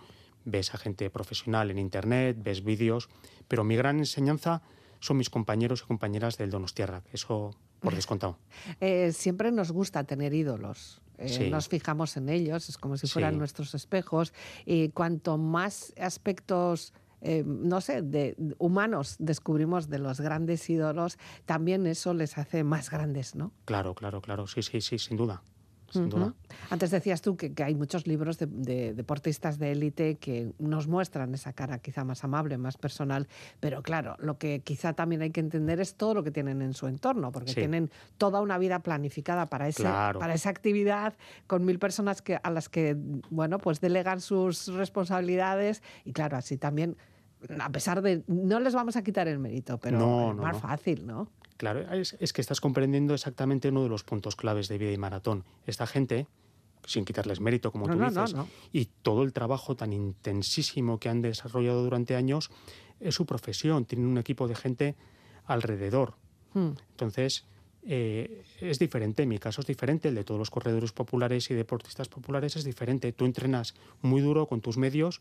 ves 0.45 0.75
a 0.75 0.79
gente 0.79 1.11
profesional 1.11 1.71
en 1.71 1.79
Internet, 1.79 2.37
ves 2.41 2.65
vídeos, 2.65 3.09
pero 3.47 3.63
mi 3.65 3.77
gran 3.77 3.99
enseñanza 3.99 4.63
son 5.01 5.17
mis 5.17 5.31
compañeros 5.31 5.83
y 5.83 5.87
compañeras 5.87 6.37
del 6.37 6.51
Donostiarrak, 6.51 7.05
eso 7.13 7.55
por 7.81 7.95
descontado. 7.95 8.37
Eh, 8.81 9.13
siempre 9.13 9.51
nos 9.53 9.71
gusta 9.73 10.05
tener 10.05 10.35
ídolos. 10.35 11.01
Eh, 11.19 11.29
Sí. 11.29 11.51
Nos 11.51 11.69
fijamos 11.69 12.17
en 12.17 12.29
ellos, 12.29 12.69
es 12.69 12.79
como 12.79 12.97
si 12.97 13.07
fueran 13.07 13.35
Sí. 13.35 13.39
nuestros 13.39 13.75
espejos. 13.75 14.33
Y 14.67 14.89
cuanto 14.91 15.37
más 15.39 15.93
aspectos, 16.01 16.93
eh, 17.21 17.45
no 17.47 17.81
sé, 17.83 18.01
de, 18.03 18.35
de 18.39 18.55
humanos 18.59 19.17
descubrimos 19.19 19.89
de 19.91 19.99
los 19.99 20.21
grandes 20.21 20.69
ídolos, 20.71 21.19
también 21.45 21.87
eso 21.87 22.15
les 22.15 22.39
hace 22.39 22.65
más 22.65 22.91
grandes, 22.91 23.35
¿no? 23.35 23.53
Claro, 23.67 23.95
claro, 23.95 24.21
claro, 24.23 24.47
sí, 24.47 24.63
sí, 24.63 24.81
sí, 24.81 24.99
sin 24.99 25.17
duda, 25.19 25.43
sin 25.91 26.05
Ujú. 26.07 26.11
duda. 26.19 26.35
Antes 26.71 26.91
decías 26.91 27.21
tú 27.21 27.37
que, 27.37 27.53
que 27.53 27.63
hay 27.65 27.75
muchos 27.75 28.07
libros 28.07 28.39
de, 28.39 28.47
de 28.47 28.95
deportistas 28.95 29.59
de 29.59 29.73
élite 29.73 30.17
que 30.17 30.53
nos 30.59 30.87
muestran 30.89 31.35
esa 31.35 31.53
cara 31.53 31.79
quizá 31.79 32.05
más 32.05 32.25
amable, 32.25 32.57
más 32.59 32.77
personal, 32.77 33.29
pero 33.61 33.83
claro, 33.83 34.17
lo 34.21 34.39
que 34.39 34.61
quizá 34.61 34.93
también 34.93 35.23
hay 35.23 35.31
que 35.31 35.41
entender 35.41 35.81
es 35.81 35.95
todo 35.97 36.15
lo 36.15 36.23
que 36.25 36.31
tienen 36.31 36.63
en 36.63 36.75
su 36.75 36.87
entorno, 36.87 37.33
porque 37.33 37.51
Sí. 37.51 37.57
tienen 37.57 37.91
toda 38.19 38.41
una 38.41 38.57
vida 38.59 38.79
planificada 38.81 39.47
para, 39.47 39.69
ese, 39.69 39.83
Claro. 39.83 40.19
para 40.21 40.35
esa 40.35 40.51
actividad, 40.51 41.15
con 41.47 41.65
mil 41.65 41.79
personas 41.79 42.23
que, 42.23 42.39
a 42.43 42.51
las 42.51 42.69
que, 42.69 42.97
bueno, 43.31 43.59
pues 43.59 43.81
delegan 43.81 44.21
sus 44.21 44.69
responsabilidades 44.69 45.83
y 46.05 46.13
claro, 46.13 46.37
así 46.37 46.57
también 46.57 46.97
a 47.59 47.71
pesar 47.71 48.03
de, 48.03 48.23
no 48.27 48.61
les 48.61 48.75
vamos 48.75 48.97
a 48.97 49.03
quitar 49.03 49.27
el 49.27 49.39
mérito, 49.39 49.79
pero 49.79 49.99
No, 49.99 50.31
es 50.31 50.37
no, 50.37 50.43
más 50.43 50.57
no. 50.57 50.61
fácil, 50.61 51.07
¿no? 51.07 51.29
Claro, 51.61 51.93
es, 51.93 52.17
es 52.21 52.33
que 52.33 52.41
estás 52.41 52.59
comprendiendo 52.59 53.13
exactamente 53.13 53.69
uno 53.69 53.83
de 53.83 53.91
los 53.91 54.03
puntos 54.03 54.35
claves 54.35 54.67
de 54.69 54.79
vida 54.79 54.93
y 54.93 54.97
maratón. 54.97 55.45
Esta 55.67 55.87
gente, 55.87 56.27
sin 56.87 57.05
quitarles 57.05 57.39
mérito, 57.39 57.71
como 57.71 57.87
No, 57.87 57.93
tú 57.93 57.99
no, 57.99 58.09
dices, 58.09 58.33
no. 58.33 58.49
y 58.73 58.87
todo 59.03 59.25
el 59.25 59.35
trabajo 59.35 59.77
tan 59.77 59.93
intensísimo 59.93 60.99
que 60.99 61.11
han 61.11 61.21
desarrollado 61.21 61.85
durante 61.85 62.17
años, 62.17 62.51
es 62.99 63.15
su 63.15 63.27
profesión. 63.27 63.85
Tienen 63.85 64.07
un 64.09 64.17
equipo 64.17 64.49
de 64.49 64.55
gente 64.55 64.97
alrededor. 65.45 66.15
Hmm. 66.55 66.71
Entonces, 66.93 67.45
eh, 67.83 68.43
es 68.63 68.79
diferente. 68.79 69.27
Mi 69.27 69.37
caso 69.37 69.61
es 69.61 69.67
diferente. 69.67 70.09
El 70.09 70.15
de 70.15 70.25
todos 70.25 70.39
los 70.39 70.49
corredores 70.49 70.93
populares 70.93 71.51
y 71.51 71.55
deportistas 71.55 72.09
populares 72.09 72.57
es 72.57 72.65
diferente. 72.65 73.13
Tú 73.13 73.27
entrenas 73.27 73.75
muy 74.01 74.23
duro 74.23 74.47
con 74.47 74.63
tus 74.63 74.79
medios 74.79 75.21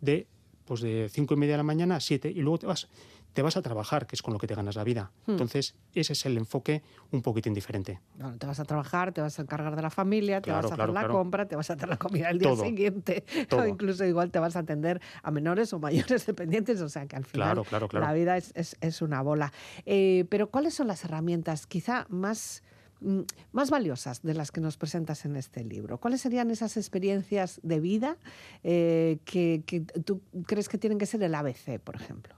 de 0.00 0.26
pues 0.64 0.80
de 0.80 1.08
cinco 1.10 1.34
y 1.34 1.36
media 1.36 1.54
de 1.54 1.58
la 1.58 1.62
mañana 1.64 1.96
a 1.96 2.00
siete 2.00 2.30
y 2.30 2.40
luego 2.40 2.56
te 2.58 2.66
vas 2.66 2.88
te 3.32 3.42
vas 3.42 3.56
a 3.56 3.62
trabajar, 3.62 4.06
que 4.06 4.14
es 4.16 4.22
con 4.22 4.32
lo 4.34 4.38
que 4.38 4.46
te 4.46 4.54
ganas 4.54 4.76
la 4.76 4.84
vida. 4.84 5.10
Hmm. 5.26 5.32
Entonces, 5.32 5.74
ese 5.94 6.12
es 6.12 6.26
el 6.26 6.36
enfoque 6.36 6.82
un 7.10 7.22
poquitín 7.22 7.54
diferente. 7.54 8.00
Bueno, 8.16 8.36
te 8.38 8.46
vas 8.46 8.60
a 8.60 8.64
trabajar, 8.64 9.12
te 9.12 9.20
vas 9.20 9.38
a 9.38 9.42
encargar 9.42 9.74
de 9.76 9.82
la 9.82 9.90
familia, 9.90 10.40
te 10.40 10.50
vas 10.50 10.58
a 10.66 10.68
claro, 10.68 10.82
hacer 10.82 10.94
la 10.94 11.00
claro. 11.00 11.14
compra, 11.14 11.46
te 11.48 11.56
vas 11.56 11.70
a 11.70 11.74
hacer 11.74 11.88
la 11.88 11.96
comida 11.96 12.30
el 12.30 12.38
día 12.38 12.50
Todo, 12.50 12.64
siguiente, 12.64 13.24
o 13.56 13.64
incluso 13.66 14.04
igual 14.04 14.30
te 14.30 14.38
vas 14.38 14.56
a 14.56 14.60
atender 14.60 15.00
a 15.22 15.30
menores 15.30 15.72
o 15.72 15.78
mayores 15.78 16.26
dependientes, 16.26 16.80
o 16.80 16.88
sea 16.88 17.06
que 17.06 17.16
al 17.16 17.24
final 17.24 17.62
la 17.92 18.12
vida 18.12 18.36
es, 18.36 18.52
es- 18.54 18.76
es 18.80 19.00
una 19.02 19.22
bola. 19.22 19.52
Eh, 19.86 20.26
pero 20.28 20.50
¿cuáles 20.50 20.74
son 20.74 20.86
las 20.86 21.04
herramientas 21.04 21.66
quizá 21.66 22.06
más, 22.10 22.62
mm, 23.00 23.20
más 23.52 23.70
valiosas 23.70 24.22
de 24.22 24.34
las 24.34 24.50
que 24.52 24.60
nos 24.60 24.76
presentas 24.76 25.24
en 25.24 25.36
este 25.36 25.64
libro? 25.64 25.98
¿Cuáles 25.98 26.20
serían 26.20 26.50
esas 26.50 26.76
experiencias 26.76 27.60
de 27.62 27.80
vida 27.80 28.16
eh, 28.62 29.18
que, 29.24 29.62
que 29.66 29.80
tú 29.80 30.20
crees 30.46 30.68
que 30.68 30.78
tienen 30.78 30.98
que 30.98 31.06
ser 31.06 31.22
el 31.22 31.34
ABC, 31.34 31.78
por 31.82 31.96
ejemplo? 31.96 32.34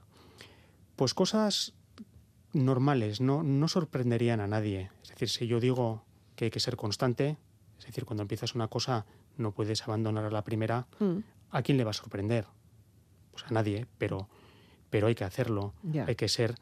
Pues 0.95 1.13
cosas 1.13 1.73
normales, 2.53 3.19
no, 3.21 3.43
no 3.43 3.67
sorprenderían 3.67 4.39
a 4.39 4.47
nadie. 4.47 4.89
Es 5.03 5.09
decir, 5.09 5.29
si 5.29 5.47
yo 5.47 5.59
digo 5.59 6.03
que 6.35 6.45
hay 6.45 6.51
que 6.51 6.59
ser 6.59 6.77
constante, 6.77 7.37
es 7.79 7.85
decir, 7.85 8.05
cuando 8.05 8.21
empiezas 8.23 8.55
una 8.55 8.67
cosa 8.67 9.05
no 9.37 9.51
puedes 9.51 9.83
abandonar 9.83 10.25
a 10.25 10.31
la 10.31 10.43
primera, 10.43 10.87
Mm, 10.99 11.17
¿a 11.51 11.61
quién 11.61 11.77
le 11.77 11.83
va 11.83 11.91
a 11.91 11.93
sorprender? 11.93 12.45
Pues 13.31 13.43
a 13.45 13.51
nadie, 13.53 13.85
pero, 13.97 14.29
pero 14.89 15.07
hay 15.07 15.15
que 15.15 15.25
hacerlo. 15.25 15.73
Hay 16.07 16.15
que 16.15 16.29
ser 16.29 16.55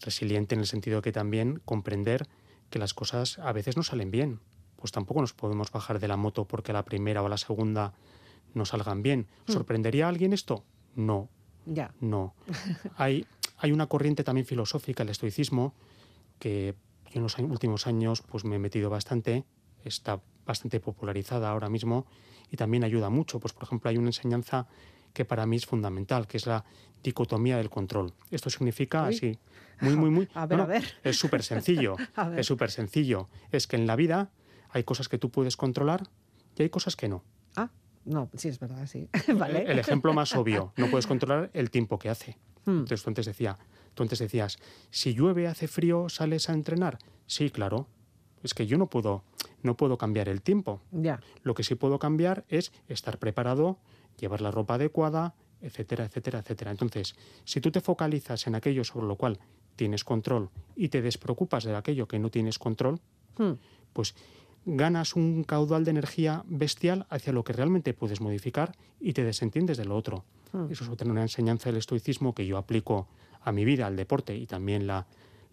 resiliente 0.00 0.54
en 0.54 0.60
el 0.62 0.66
sentido 0.66 1.02
que 1.02 1.12
también 1.12 1.60
comprender 1.64 2.26
que 2.70 2.78
las 2.78 2.94
cosas 2.94 3.38
a 3.38 3.52
veces 3.52 3.76
no 3.76 3.82
salen 3.82 4.10
bien. 4.10 4.40
Pues 4.76 4.92
tampoco 4.92 5.20
nos 5.20 5.34
podemos 5.34 5.70
bajar 5.70 5.98
de 6.00 6.08
la 6.08 6.16
moto 6.16 6.46
porque 6.46 6.72
a 6.72 6.74
la 6.74 6.84
primera 6.84 7.22
o 7.22 7.26
a 7.26 7.28
la 7.28 7.36
segunda 7.38 7.92
no 8.54 8.64
salgan 8.64 9.02
bien. 9.02 9.26
Hmm. 9.46 9.52
¿Sorprendería 9.52 10.06
a 10.06 10.08
alguien 10.08 10.32
esto? 10.32 10.64
No, 10.94 11.28
ya. 11.66 11.92
no. 12.00 12.34
Hay, 12.96 13.26
hay 13.58 13.72
una 13.72 13.86
corriente 13.86 14.24
también 14.24 14.46
filosófica, 14.46 15.02
el 15.02 15.08
estoicismo, 15.10 15.74
que 16.38 16.74
yo 17.10 17.18
en 17.18 17.22
los 17.22 17.38
últimos 17.38 17.86
años 17.86 18.22
pues 18.22 18.44
me 18.44 18.56
he 18.56 18.58
metido 18.58 18.90
bastante, 18.90 19.44
está 19.84 20.20
bastante 20.44 20.80
popularizada 20.80 21.50
ahora 21.50 21.68
mismo 21.68 22.06
y 22.50 22.56
también 22.56 22.84
ayuda 22.84 23.10
mucho. 23.10 23.40
Pues 23.40 23.52
por 23.52 23.64
ejemplo 23.64 23.90
hay 23.90 23.96
una 23.96 24.08
enseñanza 24.08 24.66
que 25.12 25.24
para 25.24 25.46
mí 25.46 25.56
es 25.56 25.66
fundamental, 25.66 26.26
que 26.26 26.36
es 26.36 26.46
la 26.46 26.64
dicotomía 27.02 27.56
del 27.56 27.70
control. 27.70 28.12
Esto 28.30 28.50
significa 28.50 29.04
Uy. 29.04 29.14
así, 29.14 29.38
muy, 29.80 29.96
muy, 29.96 30.10
muy... 30.10 30.28
A 30.34 30.46
ver, 30.46 30.60
a 30.60 30.66
ver. 30.66 30.84
Es 31.02 31.18
súper 31.18 31.42
sencillo, 31.42 31.96
es 32.36 32.46
súper 32.46 32.70
sencillo. 32.70 33.28
Es 33.52 33.66
que 33.66 33.76
en 33.76 33.86
la 33.86 33.96
vida 33.96 34.30
hay 34.70 34.82
cosas 34.84 35.08
que 35.08 35.18
tú 35.18 35.30
puedes 35.30 35.56
controlar 35.56 36.08
y 36.56 36.62
hay 36.62 36.70
cosas 36.70 36.96
que 36.96 37.08
no. 37.08 37.22
Ah, 37.56 37.70
no, 38.04 38.28
sí, 38.34 38.48
es 38.48 38.58
verdad, 38.58 38.86
sí. 38.86 39.08
vale. 39.36 39.70
El 39.70 39.78
ejemplo 39.78 40.12
más 40.12 40.34
obvio, 40.34 40.72
no 40.76 40.88
puedes 40.88 41.06
controlar 41.06 41.50
el 41.52 41.70
tiempo 41.70 41.98
que 41.98 42.08
hace. 42.08 42.36
Hmm. 42.64 42.70
Entonces 42.80 43.02
tú 43.02 43.10
antes, 43.10 43.26
decía, 43.26 43.58
tú 43.94 44.02
antes 44.02 44.18
decías, 44.18 44.58
si 44.90 45.14
llueve, 45.14 45.46
hace 45.46 45.68
frío, 45.68 46.08
¿sales 46.08 46.48
a 46.48 46.52
entrenar? 46.52 46.98
Sí, 47.26 47.50
claro. 47.50 47.86
Es 48.42 48.54
que 48.54 48.66
yo 48.66 48.76
no 48.76 48.88
puedo, 48.88 49.24
no 49.62 49.76
puedo 49.76 49.96
cambiar 49.96 50.28
el 50.28 50.42
tiempo. 50.42 50.80
Ya. 50.92 51.20
Lo 51.42 51.54
que 51.54 51.62
sí 51.62 51.74
puedo 51.74 51.98
cambiar 51.98 52.44
es 52.48 52.72
estar 52.88 53.18
preparado, 53.18 53.78
llevar 54.18 54.40
la 54.40 54.50
ropa 54.50 54.74
adecuada, 54.74 55.34
etcétera, 55.62 56.04
etcétera, 56.04 56.40
etcétera. 56.40 56.70
Entonces, 56.70 57.16
si 57.44 57.60
tú 57.60 57.70
te 57.70 57.80
focalizas 57.80 58.46
en 58.46 58.54
aquello 58.54 58.84
sobre 58.84 59.06
lo 59.06 59.16
cual 59.16 59.38
tienes 59.76 60.04
control 60.04 60.50
y 60.76 60.88
te 60.88 61.00
despreocupas 61.00 61.64
de 61.64 61.74
aquello 61.74 62.06
que 62.06 62.18
no 62.18 62.30
tienes 62.30 62.58
control, 62.58 63.00
Hmm. 63.38 63.54
pues 63.92 64.14
ganas 64.66 65.14
un 65.14 65.44
caudal 65.44 65.84
de 65.84 65.90
energía 65.90 66.42
bestial 66.46 67.06
hacia 67.10 67.32
lo 67.32 67.44
que 67.44 67.52
realmente 67.52 67.94
puedes 67.94 68.20
modificar 68.20 68.76
y 69.00 69.12
te 69.12 69.24
desentiendes 69.24 69.76
de 69.76 69.84
lo 69.84 69.96
otro. 69.96 70.24
Hmm. 70.52 70.66
Eso 70.70 70.84
es 70.84 70.90
otra 70.90 71.10
una 71.10 71.22
enseñanza 71.22 71.68
del 71.68 71.78
estoicismo 71.78 72.34
que 72.34 72.46
yo 72.46 72.58
aplico 72.58 73.08
a 73.42 73.52
mi 73.52 73.64
vida, 73.64 73.86
al 73.86 73.96
deporte 73.96 74.36
y 74.36 74.46
también 74.46 74.86
la, 74.86 75.06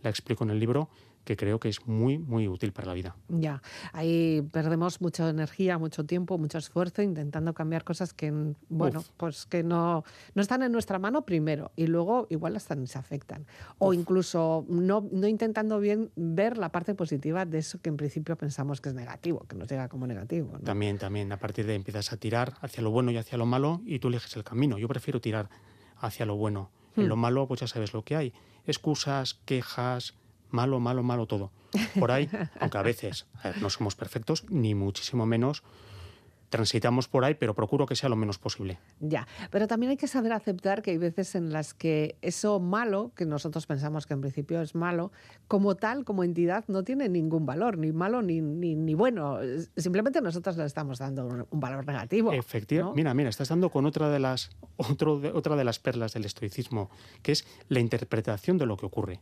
la 0.04 0.10
explico 0.10 0.43
en 0.43 0.52
el 0.52 0.60
libro, 0.60 0.89
que 1.24 1.38
creo 1.38 1.60
que 1.60 1.70
es 1.70 1.86
muy, 1.88 2.18
muy 2.18 2.48
útil 2.48 2.72
para 2.74 2.88
la 2.88 2.94
vida. 2.94 3.16
Ya, 3.30 3.62
ahí 3.94 4.42
perdemos 4.52 5.02
mucha 5.02 5.30
energía, 5.30 5.78
mucho 5.78 6.06
tiempo, 6.06 6.38
mucho 6.38 6.58
esfuerzo 6.58 7.02
intentando 7.02 7.54
cambiar 7.54 7.84
cosas 7.84 8.14
que, 8.14 8.32
bueno, 8.70 9.00
Uf. 9.00 9.10
pues 9.18 9.46
que 9.46 9.64
no, 9.64 10.04
no 10.34 10.42
están 10.42 10.64
en 10.64 10.72
nuestra 10.72 11.00
mano 11.00 11.24
primero 11.26 11.72
y 11.76 11.88
luego 11.88 12.28
igual 12.30 12.56
hasta 12.56 12.76
nos 12.76 12.96
afectan. 12.96 13.46
O 13.78 13.94
incluso 13.94 14.66
no, 14.68 15.08
no 15.12 15.28
intentando 15.28 15.80
bien 15.80 16.12
ver 16.16 16.58
la 16.58 16.70
parte 16.70 16.96
positiva 16.96 17.46
de 17.46 17.60
eso 17.60 17.80
que 17.82 17.90
en 17.90 17.98
principio 17.98 18.36
pensamos 18.36 18.82
que 18.82 18.90
es 18.90 18.96
negativo, 18.96 19.46
que 19.48 19.56
nos 19.56 19.70
llega 19.70 19.88
como 19.90 20.08
negativo. 20.08 20.54
¿no? 20.54 20.60
También, 20.60 20.98
también, 20.98 21.32
a 21.32 21.38
partir 21.38 21.66
de 21.66 21.74
ahí 21.74 21.78
empiezas 21.78 22.12
a 22.14 22.18
tirar 22.18 22.54
hacia 22.62 22.82
lo 22.84 22.92
bueno 22.92 23.12
y 23.12 23.18
hacia 23.18 23.38
lo 23.38 23.46
malo 23.46 23.82
y 23.86 24.00
tú 24.00 24.08
eliges 24.08 24.36
el 24.36 24.44
camino. 24.44 24.78
Yo 24.78 24.88
prefiero 24.88 25.22
tirar 25.22 25.50
hacia 25.98 26.26
lo 26.26 26.36
bueno. 26.36 26.72
En 26.98 27.06
Hmm. 27.06 27.08
lo 27.08 27.16
malo, 27.16 27.48
pues 27.48 27.62
ya 27.62 27.68
sabes 27.68 27.94
lo 27.94 28.04
que 28.04 28.18
hay. 28.18 28.34
Excusas, 28.66 29.36
quejas, 29.46 30.14
malo, 30.52 30.80
malo, 30.80 31.04
malo 31.04 31.26
todo. 31.26 31.52
Por 32.00 32.12
ahí, 32.12 32.30
aunque 32.60 32.78
a 32.78 32.82
veces 32.84 33.28
a 33.44 33.50
ver, 33.50 33.62
no 33.62 33.70
somos 33.70 33.96
perfectos, 33.96 34.46
ni 34.50 34.76
muchísimo 34.76 35.26
menos, 35.26 35.64
transitamos 36.50 37.08
por 37.08 37.24
ahí, 37.24 37.36
pero 37.36 37.56
procuro 37.56 37.86
que 37.86 37.96
sea 37.96 38.10
lo 38.10 38.18
menos 38.18 38.38
posible. 38.38 38.78
Ya, 39.00 39.26
pero 39.52 39.68
también 39.70 39.92
hay 39.92 39.96
que 39.96 40.08
saber 40.08 40.34
aceptar 40.34 40.82
que 40.82 40.92
hay 40.92 40.98
veces 40.98 41.34
en 41.36 41.54
las 41.54 41.74
que 41.74 42.18
eso 42.22 42.60
malo, 42.60 43.14
que 43.16 43.26
nosotros 43.26 43.66
pensamos 43.68 44.06
que 44.06 44.14
en 44.16 44.20
principio 44.20 44.62
es 44.62 44.76
malo, 44.76 45.14
como 45.48 45.76
tal, 45.76 46.04
como 46.04 46.26
entidad, 46.26 46.66
no 46.68 46.84
tiene 46.84 47.08
ningún 47.08 47.46
valor, 47.46 47.78
ni 47.78 47.94
malo 47.94 48.22
ni, 48.22 48.42
ni, 48.42 48.76
ni 48.76 48.94
bueno. 48.96 49.38
Simplemente 49.78 50.20
nosotros 50.22 50.58
le 50.58 50.66
estamos 50.66 51.00
dando 51.00 51.26
un, 51.26 51.46
un 51.50 51.60
valor 51.62 51.88
negativo. 51.88 52.34
Efectivamente. 52.34 52.92
¿no? 52.92 52.96
Mira, 52.96 53.14
mira, 53.14 53.30
estás 53.30 53.48
dando 53.48 53.70
con 53.70 53.86
otra 53.86 54.10
de 54.10 54.20
las 54.20 54.50
otro 54.76 55.22
de- 55.22 55.32
otra 55.32 55.56
de 55.56 55.64
las 55.64 55.80
perlas 55.80 56.14
del 56.14 56.26
estoicismo, 56.26 56.90
que 57.22 57.32
es 57.32 57.48
la 57.70 57.80
interpretación 57.80 58.58
de 58.58 58.66
lo 58.66 58.76
que 58.76 58.88
ocurre. 58.88 59.22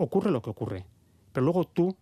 Ocurre 0.00 0.30
lo 0.30 0.40
que 0.40 0.50
ocurre, 0.50 0.86
pero 1.32 1.44
luego 1.44 1.64
tú 1.64 1.96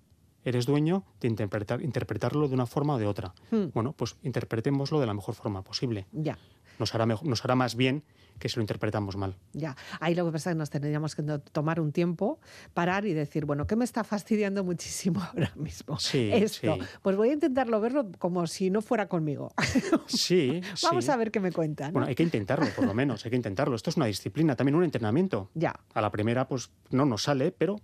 eres 0.45 0.67
dueño 0.67 1.03
de 1.19 1.29
interpretar, 1.29 1.81
interpretarlo 1.83 2.47
de 2.47 2.55
una 2.55 2.67
forma 2.67 2.95
o 2.95 2.99
de 2.99 3.07
otra. 3.07 3.35
Hmm. 3.51 3.69
Bueno, 3.73 3.93
pues 3.93 4.17
interpretémoslo 4.23 5.01
de 5.01 5.07
la 5.07 5.15
mejor 5.15 5.35
forma 5.35 5.63
posible. 5.63 6.07
Ya, 6.13 6.39
Nos 6.79 6.95
hará, 6.95 7.07
nos 7.07 7.45
hará 7.45 7.55
más 7.55 7.75
bien 7.75 8.05
que 8.39 8.49
si 8.49 8.57
lo 8.57 8.63
interpretamos 8.63 9.17
mal. 9.17 9.35
ya. 9.53 9.77
Ahí 10.01 10.15
lo 10.15 10.25
que 10.27 10.33
pasa 10.33 10.51
es 10.51 10.55
que 10.55 10.59
nos 10.59 10.71
tendríamos 10.71 11.15
que 11.17 11.23
tomar 11.53 11.81
un 11.81 11.93
tiempo, 11.93 12.39
parar 12.75 13.07
y 13.07 13.13
decir, 13.15 13.45
bueno, 13.47 13.67
¿qué 13.67 13.77
me 13.77 13.85
está 13.85 14.05
fastidiando 14.05 14.63
muchísimo 14.65 15.21
ahora 15.35 15.53
mismo? 15.57 15.99
Sí, 15.99 16.31
Esto. 16.33 16.77
sí. 16.77 16.83
Pues 17.03 17.17
voy 17.17 17.31
a 17.31 17.33
intentarlo 17.33 17.81
verlo 17.81 18.11
como 18.19 18.47
si 18.47 18.71
no 18.71 18.83
fuera 18.83 19.09
conmigo. 19.09 19.53
Sí, 20.07 20.61
Vamos 20.83 21.05
sí. 21.05 21.11
a 21.11 21.17
ver 21.17 21.31
qué 21.31 21.41
me 21.41 21.53
cuentan. 21.53 21.93
Bueno, 21.93 22.09
hay 22.09 22.15
que 22.15 22.23
intentarlo, 22.23 22.67
por 22.75 22.85
lo 22.87 22.95
menos, 22.95 23.25
hay 23.25 23.31
que 23.31 23.37
intentarlo. 23.37 23.75
Esto 23.77 23.91
es 23.91 23.97
una 23.97 24.07
disciplina, 24.07 24.55
también 24.57 24.75
un 24.77 24.85
entrenamiento. 24.85 25.51
Ya. 25.55 25.75
A 25.95 26.01
la 26.01 26.11
primera, 26.11 26.47
pues 26.49 26.71
no 26.91 27.05
nos 27.07 27.23
sale, 27.25 27.53
pero 27.53 27.81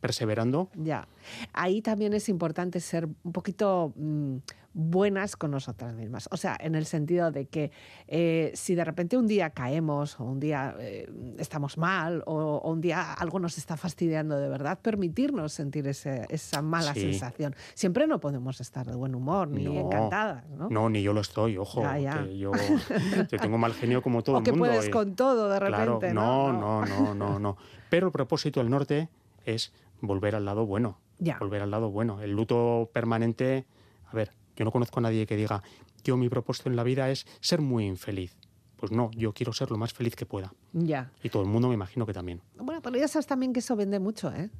perseverando, 0.00 0.68
Ya. 0.74 1.06
Ahí 1.52 1.82
también 1.82 2.12
es 2.14 2.28
importante 2.28 2.80
ser 2.80 3.06
un 3.22 3.32
poquito 3.32 3.92
mm, 3.96 4.36
buenas 4.72 5.36
con 5.36 5.50
nosotras 5.50 5.92
mismas. 5.94 6.28
O 6.32 6.36
sea, 6.36 6.56
en 6.60 6.74
el 6.74 6.86
sentido 6.86 7.30
de 7.30 7.46
que 7.46 7.70
eh, 8.08 8.52
si 8.54 8.74
de 8.74 8.84
repente 8.84 9.16
un 9.16 9.26
día 9.26 9.50
caemos 9.50 10.18
o 10.20 10.24
un 10.24 10.40
día 10.40 10.74
eh, 10.78 11.10
estamos 11.38 11.76
mal 11.76 12.22
o, 12.26 12.34
o 12.36 12.70
un 12.70 12.80
día 12.80 13.12
algo 13.12 13.38
nos 13.40 13.58
está 13.58 13.76
fastidiando 13.76 14.38
de 14.38 14.48
verdad, 14.48 14.78
permitirnos 14.80 15.52
sentir 15.52 15.86
ese- 15.88 16.24
esa 16.30 16.62
mala 16.62 16.94
Sí. 16.94 17.00
sensación. 17.00 17.54
Siempre 17.74 18.06
no 18.06 18.20
podemos 18.20 18.60
estar 18.60 18.86
de 18.86 18.94
buen 18.96 19.14
humor 19.14 19.48
ni 19.48 19.64
No, 19.64 19.80
encantadas, 19.80 20.48
¿no? 20.50 20.68
No, 20.70 20.88
ni 20.88 21.02
yo 21.02 21.12
lo 21.12 21.20
estoy, 21.20 21.58
ojo. 21.58 21.82
Ya, 21.82 21.98
ya. 21.98 22.24
Que 22.24 22.38
yo, 22.38 22.52
tengo 23.40 23.58
mal 23.58 23.74
genio 23.74 24.00
como 24.02 24.22
todo 24.22 24.36
o 24.36 24.38
el 24.38 24.44
que 24.44 24.52
mundo. 24.52 24.66
puedes 24.66 24.86
y- 24.88 24.90
con 24.90 25.14
todo 25.16 25.48
de 25.50 25.58
repente, 25.60 26.10
claro, 26.12 26.12
¿no? 26.14 26.52
no, 26.52 26.86
no, 26.86 26.86
no, 26.86 27.14
no, 27.14 27.38
no. 27.38 27.56
Pero 27.90 28.06
el 28.06 28.12
propósito 28.12 28.60
del 28.60 28.70
norte 28.70 29.08
es 29.44 29.72
volver 30.00 30.34
al 30.34 30.44
lado 30.44 30.66
bueno. 30.66 30.98
Ya. 31.18 31.38
Volver 31.38 31.62
al 31.62 31.70
lado 31.70 31.90
bueno. 31.90 32.20
El 32.22 32.32
luto 32.32 32.90
permanente. 32.92 33.66
A 34.06 34.14
ver, 34.14 34.32
yo 34.56 34.64
no 34.64 34.72
conozco 34.72 35.00
a 35.00 35.02
nadie 35.02 35.26
que 35.26 35.36
diga, 35.36 35.62
yo 36.04 36.16
mi 36.16 36.28
propósito 36.28 36.68
en 36.68 36.76
la 36.76 36.84
vida 36.84 37.10
es 37.10 37.26
ser 37.40 37.60
muy 37.60 37.86
infeliz. 37.86 38.36
Pues 38.76 38.92
no, 38.92 39.10
yo 39.12 39.34
quiero 39.34 39.52
ser 39.52 39.70
lo 39.70 39.76
más 39.76 39.92
feliz 39.92 40.16
que 40.16 40.24
pueda. 40.24 40.54
Ya. 40.72 41.12
Y 41.22 41.28
todo 41.28 41.42
el 41.42 41.48
mundo 41.48 41.68
me 41.68 41.74
imagino 41.74 42.06
que 42.06 42.14
también. 42.14 42.40
Bueno, 42.56 42.80
pero 42.80 42.96
ya 42.96 43.08
sabes 43.08 43.26
también 43.26 43.52
que 43.52 43.60
eso 43.60 43.76
vende 43.76 43.98
mucho, 43.98 44.32
¿eh? 44.32 44.50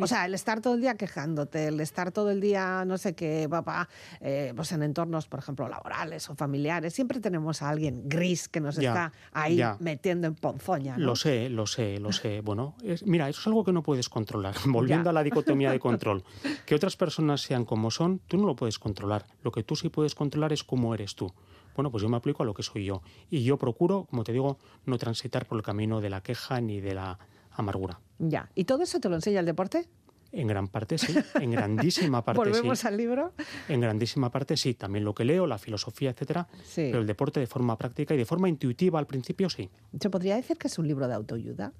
O 0.00 0.06
sea, 0.06 0.24
el 0.24 0.32
estar 0.34 0.60
todo 0.62 0.74
el 0.74 0.80
día 0.80 0.94
quejándote, 0.94 1.66
el 1.68 1.78
estar 1.80 2.12
todo 2.12 2.30
el 2.30 2.40
día, 2.40 2.84
no 2.86 2.96
sé 2.96 3.14
qué, 3.14 3.46
papá, 3.50 3.88
eh, 4.20 4.52
pues 4.56 4.72
en 4.72 4.82
entornos, 4.82 5.26
por 5.26 5.38
ejemplo, 5.40 5.68
laborales 5.68 6.30
o 6.30 6.34
familiares, 6.34 6.94
siempre 6.94 7.20
tenemos 7.20 7.60
a 7.60 7.68
alguien 7.68 8.08
gris 8.08 8.48
que 8.48 8.60
nos 8.60 8.76
Ya, 8.76 8.88
está 8.88 9.12
ahí 9.32 9.56
ya. 9.56 9.76
metiendo 9.80 10.26
en 10.26 10.34
ponzoña. 10.34 10.96
¿no? 10.96 11.04
Lo 11.06 11.16
sé, 11.16 11.50
lo 11.50 11.66
sé, 11.66 11.98
lo 11.98 12.10
sé. 12.12 12.40
Bueno, 12.52 12.74
es- 12.82 13.04
mira, 13.06 13.28
eso 13.28 13.40
es 13.40 13.46
algo 13.48 13.64
que 13.64 13.72
no 13.72 13.82
puedes 13.82 14.08
controlar. 14.08 14.54
Volviendo 14.66 15.04
Ya. 15.04 15.10
a 15.10 15.12
la 15.12 15.22
dicotomía 15.22 15.70
de 15.70 15.78
control. 15.80 16.24
Que 16.64 16.74
otras 16.74 16.96
personas 16.96 17.42
sean 17.42 17.64
como 17.66 17.90
son, 17.90 18.20
tú 18.28 18.38
no 18.38 18.46
lo 18.46 18.56
puedes 18.56 18.78
controlar. 18.78 19.26
Lo 19.42 19.52
que 19.52 19.62
tú 19.62 19.76
sí 19.76 19.90
puedes 19.90 20.14
controlar 20.14 20.52
es 20.54 20.64
cómo 20.64 20.94
eres 20.94 21.14
tú. 21.14 21.32
Bueno, 21.74 21.90
pues 21.90 22.02
yo 22.02 22.08
me 22.08 22.16
aplico 22.16 22.42
a 22.42 22.46
lo 22.46 22.54
que 22.54 22.62
soy 22.62 22.84
yo. 22.86 23.02
Y 23.30 23.44
yo 23.44 23.58
procuro, 23.58 24.06
como 24.10 24.24
te 24.24 24.32
digo, 24.32 24.58
no 24.86 24.98
transitar 24.98 25.46
por 25.46 25.56
el 25.58 25.62
camino 25.62 26.00
de 26.00 26.10
la 26.10 26.22
queja 26.22 26.60
ni 26.60 26.80
de 26.80 26.94
la 26.94 27.18
amargura. 27.56 28.00
Ya. 28.18 28.50
¿Y 28.54 28.64
todo 28.64 28.82
eso 28.82 29.00
te 29.00 29.08
lo 29.08 29.14
enseña 29.16 29.40
el 29.40 29.46
deporte? 29.46 29.88
En 30.34 30.46
gran 30.46 30.68
parte 30.68 30.96
sí, 30.96 31.14
en 31.34 31.50
grandísima 31.52 32.24
parte 32.24 32.38
Volvemos 32.38 32.78
sí. 32.80 32.86
al 32.88 32.96
libro. 32.96 33.34
En 33.68 33.80
grandísima 33.80 34.30
parte 34.30 34.56
sí, 34.56 34.72
también 34.74 35.04
lo 35.04 35.14
que 35.14 35.24
leo, 35.24 35.46
la 35.46 35.58
filosofía, 35.58 36.10
etcétera, 36.10 36.48
Sí. 36.64 36.88
pero 36.90 37.00
el 37.00 37.06
deporte 37.06 37.38
de 37.40 37.46
forma 37.46 37.76
práctica 37.76 38.14
y 38.14 38.16
de 38.16 38.24
forma 38.24 38.48
intuitiva 38.48 38.98
al 38.98 39.06
principio 39.06 39.50
sí. 39.50 39.68
¿Se 40.00 40.08
podría 40.08 40.36
decir 40.36 40.56
que 40.56 40.68
es 40.68 40.78
un 40.78 40.88
libro 40.88 41.06
de 41.06 41.14
autoayuda? 41.14 41.72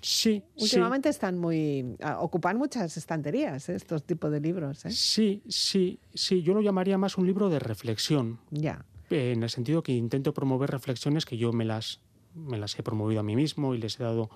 Sí, 0.00 0.42
sí. 0.56 0.62
Últimamente 0.64 1.08
están 1.08 1.38
muy. 1.38 1.96
ocupan 2.18 2.56
muchas 2.56 2.96
estanterías 2.96 3.68
¿eh? 3.68 3.74
estos 3.74 4.04
tipos 4.04 4.30
de 4.30 4.40
libros. 4.40 4.84
¿eh? 4.86 4.90
Sí, 4.92 5.42
sí, 5.48 5.98
sí, 6.14 6.40
yo 6.42 6.54
lo 6.54 6.60
llamaría 6.62 6.96
más 6.98 7.18
un 7.18 7.26
libro 7.26 7.50
de 7.50 7.58
reflexión, 7.58 8.38
Ya. 8.50 8.84
eh, 9.10 9.32
en 9.32 9.42
el 9.42 9.50
sentido 9.50 9.82
que 9.82 9.92
intento 9.92 10.32
promover 10.32 10.70
reflexiones 10.70 11.26
que 11.26 11.36
yo 11.36 11.52
me 11.52 11.64
las, 11.64 12.00
me 12.34 12.58
las 12.58 12.78
he 12.78 12.82
promovido 12.84 13.20
a 13.20 13.24
mí 13.24 13.34
mismo 13.34 13.74
y 13.74 13.78
les 13.78 13.98
he 13.98 14.04
dado 14.04 14.30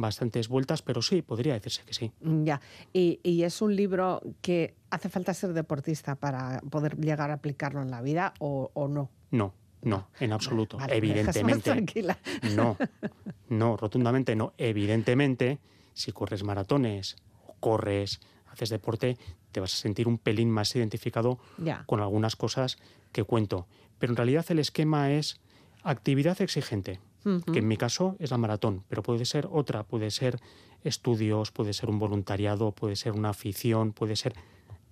bastantes 0.00 0.48
vueltas, 0.48 0.82
pero 0.82 1.02
sí, 1.02 1.22
podría 1.22 1.54
decirse 1.54 1.82
que 1.84 1.92
sí. 1.94 2.12
Ya. 2.20 2.60
Y, 2.92 3.20
y 3.22 3.42
es 3.42 3.60
un 3.62 3.74
libro 3.74 4.20
que 4.40 4.74
hace 4.90 5.08
falta 5.08 5.34
ser 5.34 5.52
deportista 5.52 6.14
para 6.14 6.60
poder 6.70 6.96
llegar 6.98 7.30
a 7.30 7.34
aplicarlo 7.34 7.82
en 7.82 7.90
la 7.90 8.00
vida 8.00 8.32
o, 8.38 8.70
o 8.74 8.88
no. 8.88 9.10
No, 9.30 9.54
no, 9.82 10.08
en 10.20 10.32
absoluto, 10.32 10.76
Vale, 10.78 10.96
evidentemente. 10.96 11.70
tranquila. 11.70 12.18
No, 12.54 12.76
no, 13.48 13.76
rotundamente 13.76 14.34
no. 14.36 14.52
Evidentemente, 14.58 15.58
si 15.92 16.12
corres 16.12 16.42
maratones, 16.44 17.16
corres, 17.60 18.20
haces 18.50 18.70
deporte, 18.70 19.18
te 19.52 19.60
vas 19.60 19.74
a 19.74 19.76
sentir 19.76 20.08
un 20.08 20.18
pelín 20.18 20.50
más 20.50 20.74
identificado 20.76 21.38
Ya. 21.58 21.84
con 21.86 22.00
algunas 22.00 22.36
cosas 22.36 22.78
que 23.12 23.24
cuento. 23.24 23.66
Pero 23.98 24.12
en 24.12 24.16
realidad 24.16 24.46
el 24.48 24.58
esquema 24.60 25.10
es 25.12 25.40
actividad 25.82 26.40
exigente, 26.40 27.00
Que 27.24 27.58
en 27.58 27.68
mi 27.68 27.76
caso 27.76 28.16
es 28.18 28.30
la 28.30 28.38
maratón, 28.38 28.84
pero 28.88 29.02
puede 29.02 29.24
ser 29.24 29.48
otra, 29.50 29.82
puede 29.84 30.10
ser 30.10 30.38
estudios, 30.84 31.50
puede 31.50 31.72
ser 31.72 31.90
un 31.90 31.98
voluntariado, 31.98 32.72
puede 32.72 32.96
ser 32.96 33.12
una 33.12 33.30
afición, 33.30 33.92
puede 33.92 34.16
ser 34.16 34.34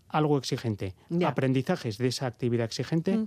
algo 0.08 0.36
exigente. 0.38 0.94
Aprendizajes 1.24 1.98
de 1.98 2.08
esa 2.08 2.26
actividad 2.26 2.66
exigente 2.66 3.26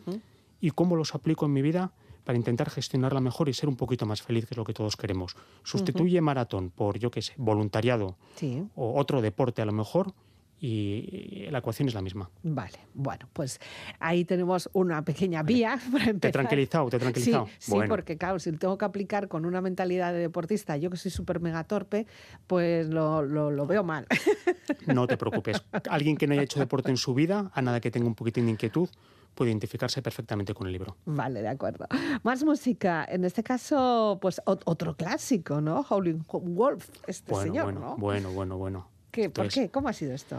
y 0.62 0.72
cómo 0.72 0.96
los 0.96 1.16
aplico 1.16 1.46
en 1.46 1.54
mi 1.54 1.62
vida 1.62 1.92
para 2.26 2.38
intentar 2.38 2.70
gestionarla 2.70 3.22
mejor 3.22 3.50
y 3.50 3.54
ser 3.54 3.70
un 3.70 3.76
poquito 3.76 4.06
más 4.06 4.22
feliz, 4.22 4.46
que 4.46 4.54
es 4.54 4.58
lo 4.58 4.64
que 4.66 4.74
todos 4.74 4.96
queremos. 4.96 5.36
Sustituye 5.64 6.22
maratón 6.22 6.70
por, 6.70 7.00
yo 7.00 7.10
qué 7.10 7.22
sé, 7.22 7.34
voluntariado 7.38 8.18
Sí. 8.36 8.64
o 8.76 9.00
otro 9.00 9.22
deporte 9.22 9.62
a 9.62 9.66
lo 9.66 9.72
mejor 9.72 10.14
y 10.62 11.48
la 11.52 11.60
ecuación 11.60 11.88
es 11.88 11.94
la 11.94 12.02
misma. 12.02 12.30
Vale, 12.44 12.78
bueno, 12.94 13.28
pues 13.34 13.60
ahí 14.00 14.26
tenemos 14.26 14.70
una 14.74 15.04
pequeña 15.04 15.42
vía 15.44 15.80
para 15.92 16.06
empezar. 16.06 16.20
¿Te 16.20 16.28
he 16.28 16.32
tranquilizado? 16.32 16.90
¿Te 16.90 16.98
he 16.98 17.00
tranquilizado? 17.00 17.48
Sí, 17.58 17.72
porque 17.88 18.18
claro, 18.18 18.40
si 18.40 18.52
lo 18.52 18.58
tengo 18.58 18.78
que 18.78 18.86
aplicar 18.86 19.28
con 19.28 19.46
una 19.46 19.62
mentalidad 19.62 20.12
de 20.14 20.20
deportista, 20.20 20.76
yo 20.78 20.90
que 20.90 20.98
soy 20.98 21.12
súper 21.12 21.40
mega 21.40 21.64
torpe, 21.64 22.08
pues 22.48 22.88
lo, 22.90 23.22
lo- 23.24 23.52
lo 23.52 23.68
veo 23.68 23.84
mal. 23.84 24.06
No 24.86 25.08
te 25.08 25.18
preocupes. 25.18 25.62
Alguien 25.90 26.16
que 26.18 26.26
no 26.28 26.34
haya 26.34 26.44
hecho 26.44 26.60
deporte 26.60 26.90
en 26.90 26.98
su 26.98 27.14
vida, 27.14 27.52
a 27.54 27.62
nada 27.62 27.80
que 27.82 27.92
tenga 27.92 28.08
un 28.08 28.16
poquitín 28.16 28.46
de 28.46 28.52
inquietud, 28.52 28.88
puede 29.36 29.52
identificarse 29.52 30.02
perfectamente 30.02 30.54
con 30.54 30.68
el 30.68 30.74
libro. 30.74 30.96
Vale, 31.06 31.42
de 31.42 31.48
acuerdo. 31.50 31.86
Más 32.24 32.44
música, 32.44 33.06
en 33.10 33.24
este 33.26 33.44
caso, 33.44 34.18
pues 34.22 34.42
ot- 34.46 34.62
otro 34.66 34.96
clásico, 34.96 35.62
¿no? 35.62 35.86
Howling 35.88 36.24
Wolf, 36.32 36.90
este 37.08 37.32
Bueno, 37.32 37.44
señor, 37.52 37.64
bueno, 37.66 37.80
¿no? 37.82 37.98
bueno, 37.98 38.32
bueno, 38.32 38.58
bueno. 38.58 38.88
¿Qué? 39.24 39.30
¿Por 39.30 39.48
qué? 39.50 39.70
¿Cómo 39.70 39.90
ha 39.90 39.94
sido 39.94 40.14
esto? 40.14 40.38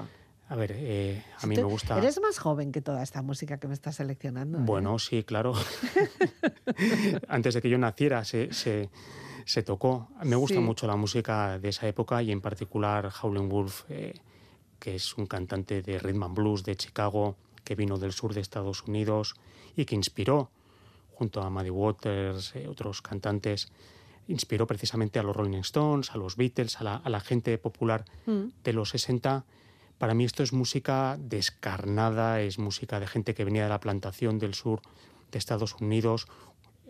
A 0.48 0.56
ver, 0.56 0.72
eh, 0.74 1.22
a 1.40 1.46
mí 1.46 1.54
me 1.54 1.62
gusta. 1.62 1.98
Eres 1.98 2.18
más 2.20 2.38
joven 2.38 2.72
que 2.72 2.80
toda 2.80 3.02
esta 3.02 3.20
música 3.22 3.58
que 3.58 3.68
me 3.68 3.74
estás 3.74 3.96
seleccionando. 3.96 4.58
¿eh? 4.58 4.62
Bueno, 4.64 4.98
sí, 4.98 5.22
claro. 5.22 5.52
Antes 7.28 7.54
de 7.54 7.62
que 7.62 7.68
yo 7.70 7.78
naciera 7.78 8.24
se, 8.24 8.52
se- 8.52 8.88
se 9.44 9.62
tocó. 9.62 10.08
Me 10.24 10.36
gusta 10.36 10.56
Sí. 10.56 10.60
mucho 10.62 10.86
la 10.86 10.96
música 10.96 11.58
de 11.58 11.68
esa 11.68 11.86
época 11.88 12.22
y 12.22 12.32
en 12.32 12.40
particular 12.40 13.10
Howlin' 13.22 13.48
Wolf, 13.48 13.84
eh, 13.90 14.14
que 14.78 14.94
es 14.96 15.16
un 15.16 15.26
cantante 15.26 15.82
de 15.82 15.98
rhythm 15.98 16.22
and 16.22 16.34
blues 16.34 16.64
de 16.64 16.74
Chicago, 16.76 17.36
que 17.64 17.74
vino 17.74 17.98
del 17.98 18.12
sur 18.12 18.34
de 18.34 18.40
Estados 18.40 18.82
Unidos 18.84 19.34
y 19.76 19.84
que 19.84 19.94
inspiró, 19.94 20.50
junto 21.12 21.42
a 21.42 21.50
Muddy 21.50 21.70
Waters, 21.70 22.54
otros 22.68 23.02
cantantes, 23.02 23.68
inspiró 24.30 24.66
precisamente 24.66 25.18
a 25.18 25.22
los 25.22 25.34
Rolling 25.36 25.58
Stones, 25.60 26.10
a 26.12 26.16
los 26.16 26.36
Beatles, 26.36 26.80
a 26.80 26.84
la, 26.84 26.96
a 26.96 27.10
la 27.10 27.20
gente 27.20 27.56
popular 27.58 28.04
Mm. 28.26 28.44
de 28.64 28.72
los 28.72 28.90
60. 28.90 29.44
Para 29.98 30.14
mí 30.14 30.24
esto 30.24 30.42
es 30.42 30.52
música 30.52 31.18
descarnada, 31.20 32.40
es 32.40 32.58
música 32.58 33.00
de 33.00 33.06
gente 33.06 33.34
que 33.34 33.44
venía 33.44 33.64
de 33.64 33.68
la 33.68 33.80
plantación 33.80 34.38
del 34.38 34.54
sur 34.54 34.80
de 35.30 35.38
Estados 35.38 35.74
Unidos. 35.80 36.26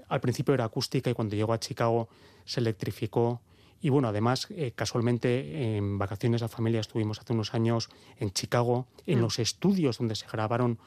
Al 0.08 0.20
principio 0.20 0.54
era 0.54 0.64
acústica 0.64 1.10
y 1.10 1.14
cuando 1.14 1.34
llegó 1.36 1.52
a 1.52 1.58
Chicago 1.60 2.08
se 2.44 2.60
electrificó. 2.60 3.40
Y 3.82 3.88
bueno, 3.88 4.08
además, 4.08 4.46
eh, 4.50 4.72
casualmente 4.74 5.76
en 5.76 5.98
vacaciones 5.98 6.40
la 6.42 6.48
familia 6.48 6.80
estuvimos 6.80 7.18
hace 7.20 7.32
unos 7.32 7.54
años 7.54 7.88
en 8.18 8.30
Chicago, 8.30 8.86
en 9.06 9.18
Mm. 9.18 9.22
los 9.22 9.38
estudios 9.38 9.98
donde 9.98 10.14
se 10.14 10.26
grabaron 10.26 10.78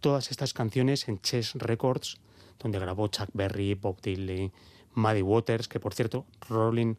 todas 0.00 0.30
estas 0.30 0.54
canciones 0.54 1.08
en 1.08 1.20
Chess 1.20 1.54
Records, 1.54 2.18
donde 2.60 2.78
grabó 2.78 3.08
Chuck 3.08 3.28
Berry, 3.34 3.74
Bob 3.74 4.00
Dylan, 4.00 4.52
Muddy 4.98 5.22
Waters, 5.22 5.68
que 5.68 5.80
por 5.80 5.94
cierto, 5.94 6.26
Rolling, 6.48 6.94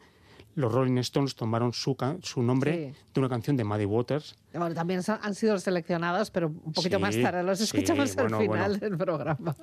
los 0.56 0.72
Rolling 0.74 0.97
Stones 0.97 1.36
tomaron 1.36 1.72
su, 1.74 1.95
su 2.24 2.41
nombre 2.41 2.93
Sí. 2.93 3.00
de 3.14 3.20
una 3.20 3.30
canción 3.30 3.56
de 3.56 3.64
Muddy 3.64 3.86
Waters. 3.86 4.36
Bueno, 4.54 4.74
también 4.74 5.04
son- 5.04 5.20
han 5.22 5.36
sido 5.36 5.58
seleccionados, 5.60 6.32
pero 6.32 6.47
un 6.47 6.74
poquito 6.74 6.97
Sí, 6.97 7.02
más 7.02 7.16
tarde. 7.22 7.43
Los 7.43 7.60
sí, 7.60 7.66
escuchamos 7.66 8.16
bueno, 8.16 8.38
al 8.38 8.41
final 8.43 8.70
bueno. 8.72 8.78
del 8.80 8.97
programa. 8.97 9.56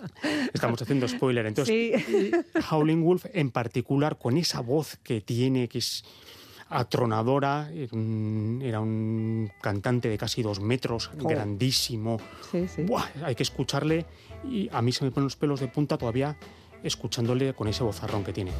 Estamos 0.55 0.80
haciendo 0.80 1.09
spoiler. 1.09 1.45
Entonces, 1.47 2.05
sí. 2.07 2.30
Howling 2.70 3.03
Wolf 3.05 3.26
en 3.32 3.51
particular, 3.51 4.16
con 4.16 4.37
esa 4.39 4.61
voz 4.61 4.97
que 5.03 5.20
tiene, 5.20 5.68
que 5.68 5.78
es 5.78 6.05
atronadora, 6.68 7.70
era 7.72 8.80
un, 8.80 9.51
cantante 9.61 10.09
de 10.09 10.18
casi 10.18 10.43
dos 10.43 10.61
metros, 10.61 11.11
Oh. 11.20 11.28
grandísimo. 11.28 12.18
sí, 12.51 12.66
sí. 12.68 12.82
Buah, 12.82 13.07
hay 13.24 13.34
que 13.34 13.43
escucharle 13.45 14.07
y 14.45 14.68
a 14.72 14.82
mí 14.82 14.93
se 14.93 15.05
me 15.05 15.11
ponen 15.11 15.24
los 15.24 15.37
pelos 15.37 15.61
de 15.61 15.68
punta 15.68 15.97
todavía 15.97 16.37
escuchándole 16.83 17.55
con 17.55 17.68
ese 17.68 17.83
vozarrón 17.83 18.24
que 18.24 18.33
tiene. 18.33 18.53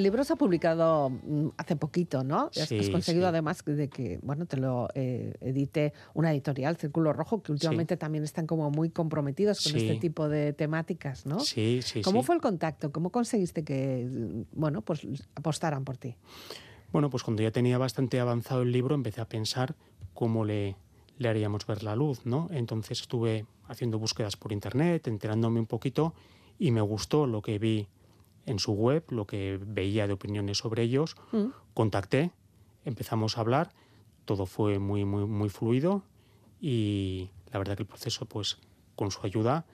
El 0.00 0.04
libro 0.04 0.24
se 0.24 0.32
ha 0.32 0.36
publicado 0.36 1.10
mm, 1.10 1.48
hace 1.58 1.76
poquito, 1.76 2.24
¿no? 2.24 2.50
Has- 2.56 2.68
Sí, 2.70 2.78
has 2.78 2.88
conseguido 2.88 3.26
sí. 3.26 3.28
además 3.28 3.62
de 3.66 3.90
que, 3.90 4.18
bueno, 4.22 4.46
te 4.46 4.56
lo 4.56 4.88
eh, 4.94 5.34
edite 5.42 5.92
una 6.14 6.32
editorial, 6.32 6.78
Círculo 6.78 7.12
Rojo, 7.12 7.42
que 7.42 7.52
últimamente 7.52 7.98
también 7.98 8.24
están 8.24 8.46
como 8.46 8.70
muy 8.70 8.88
comprometidos 8.88 9.60
con 9.62 9.72
Sí. 9.72 9.78
este 9.80 9.96
tipo 9.96 10.30
de 10.30 10.54
temáticas, 10.54 11.26
¿no? 11.26 11.38
Sí, 11.40 11.80
sí, 11.84 12.00
¿Cómo 12.00 12.22
sí. 12.22 12.26
fue 12.28 12.34
el 12.36 12.40
contacto? 12.40 12.90
¿Cómo 12.92 13.10
conseguiste 13.10 13.62
que, 13.62 14.08
bueno, 14.52 14.80
pues 14.80 15.06
apostaran 15.34 15.84
por 15.84 15.98
ti? 15.98 16.16
Bueno, 16.92 17.10
pues 17.10 17.22
cuando 17.22 17.42
ya 17.42 17.50
tenía 17.50 17.76
bastante 17.76 18.20
avanzado 18.20 18.62
el 18.62 18.72
libro, 18.72 18.94
empecé 18.94 19.20
a 19.20 19.28
pensar 19.28 19.74
cómo 20.14 20.46
le, 20.46 20.76
le 21.18 21.28
haríamos 21.28 21.66
ver 21.66 21.82
la 21.82 21.94
luz, 21.94 22.24
¿no? 22.24 22.48
Entonces 22.52 23.02
estuve 23.02 23.44
haciendo 23.68 23.98
búsquedas 23.98 24.38
por 24.38 24.50
internet, 24.52 25.06
enterándome 25.08 25.60
un 25.60 25.66
poquito, 25.66 26.14
y 26.58 26.70
me 26.70 26.80
gustó 26.80 27.26
lo 27.26 27.42
que 27.42 27.58
vi 27.58 27.86
en 28.50 28.58
su 28.58 28.72
web, 28.72 29.04
lo 29.10 29.26
que 29.26 29.58
veía 29.64 30.06
de 30.06 30.12
opiniones 30.12 30.58
sobre 30.58 30.82
ellos. 30.82 31.16
Mm. 31.32 31.46
Contacté, 31.74 32.32
empezamos 32.84 33.38
a 33.38 33.40
hablar, 33.40 33.70
todo 34.24 34.46
fue 34.46 34.78
muy, 34.78 35.04
muy, 35.04 35.24
muy 35.26 35.48
fluido, 35.48 36.02
y 36.60 37.30
la 37.52 37.58
verdad 37.58 37.76
que 37.76 37.82
el 37.84 37.88
proceso, 37.88 38.26
pues, 38.26 38.58
con 38.96 39.10
su 39.10 39.24
ayuda, 39.24 39.64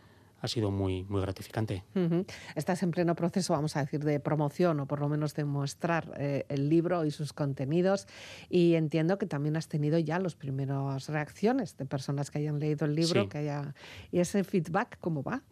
ha 0.41 0.49
sido 0.49 0.71
muy, 0.71 1.03
muy 1.05 1.23
gratificante. 1.23 1.83
Ujú. 1.95 2.27
Estás 2.55 2.83
en 2.83 2.91
pleno 2.91 3.15
proceso, 3.15 3.55
vamos 3.55 3.75
a 3.77 3.81
decir, 3.81 4.05
de 4.05 4.21
promoción 4.21 4.79
o 4.81 4.87
por 4.87 5.01
lo 5.01 5.09
menos 5.09 5.35
de 5.35 5.45
mostrar 5.45 6.13
eh, 6.19 6.45
el 6.51 6.69
libro 6.69 7.07
y 7.07 7.11
sus 7.11 7.33
contenidos. 7.33 8.07
Y 8.51 8.75
entiendo 8.75 9.17
que 9.17 9.25
también 9.27 9.57
has 9.57 9.67
tenido 9.69 9.99
ya 9.99 10.19
las 10.19 10.35
primeras 10.37 11.09
reacciones 11.09 11.79
de 11.79 11.87
personas 11.87 12.31
que 12.31 12.39
hayan 12.39 12.61
leído 12.61 12.85
el 12.85 12.95
libro, 12.95 13.23
Sí. 13.23 13.29
que 13.29 13.39
haya 13.39 13.75
y 14.13 14.19
ese 14.21 14.45
feedback, 14.45 14.99
¿cómo 15.01 15.23
va? 15.23 15.43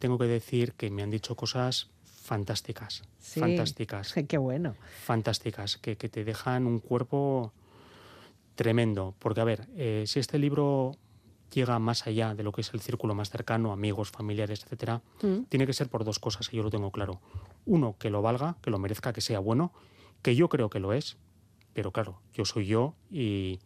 Tengo 0.00 0.18
que 0.18 0.26
decir 0.26 0.72
que 0.72 0.90
me 0.90 1.02
han 1.04 1.10
dicho 1.10 1.36
cosas 1.36 1.88
fantásticas, 2.28 3.02
Sí. 3.18 3.38
fantásticas. 3.40 4.14
Qué 4.28 4.38
bueno. 4.38 4.74
fantásticas, 5.04 5.76
que, 5.76 5.96
que 5.96 6.08
te 6.08 6.24
dejan 6.24 6.66
un 6.66 6.80
cuerpo 6.80 7.52
tremendo. 8.54 9.14
Porque, 9.18 9.40
a 9.40 9.44
ver, 9.44 9.68
eh, 9.76 10.04
si 10.06 10.18
este 10.20 10.38
libro 10.38 10.92
llega 11.52 11.78
más 11.78 12.06
allá 12.06 12.34
de 12.34 12.42
lo 12.42 12.50
que 12.52 12.62
es 12.62 12.72
el 12.74 12.80
círculo 12.80 13.14
más 13.14 13.30
cercano, 13.30 13.72
amigos, 13.72 14.10
familiares, 14.10 14.64
etcétera, 14.64 15.02
Mm. 15.22 15.44
tiene 15.48 15.66
que 15.66 15.72
ser 15.72 15.88
por 15.88 16.02
dos 16.04 16.18
cosas, 16.18 16.48
y 16.52 16.56
yo 16.56 16.62
lo 16.62 16.70
tengo 16.70 16.90
claro. 16.90 17.20
Uno, 17.66 17.94
que 17.98 18.10
lo 18.10 18.22
valga, 18.22 18.56
que 18.62 18.70
lo 18.70 18.78
merezca, 18.78 19.12
que 19.12 19.20
sea 19.20 19.38
bueno, 19.38 19.72
que 20.22 20.34
yo 20.34 20.48
creo 20.48 20.70
que 20.70 20.80
lo 20.80 20.92
es, 20.92 21.16
pero 21.74 21.92
claro, 21.92 22.20
yo 22.32 22.44
soy 22.44 22.66
yo 22.66 22.94
y, 23.10 23.60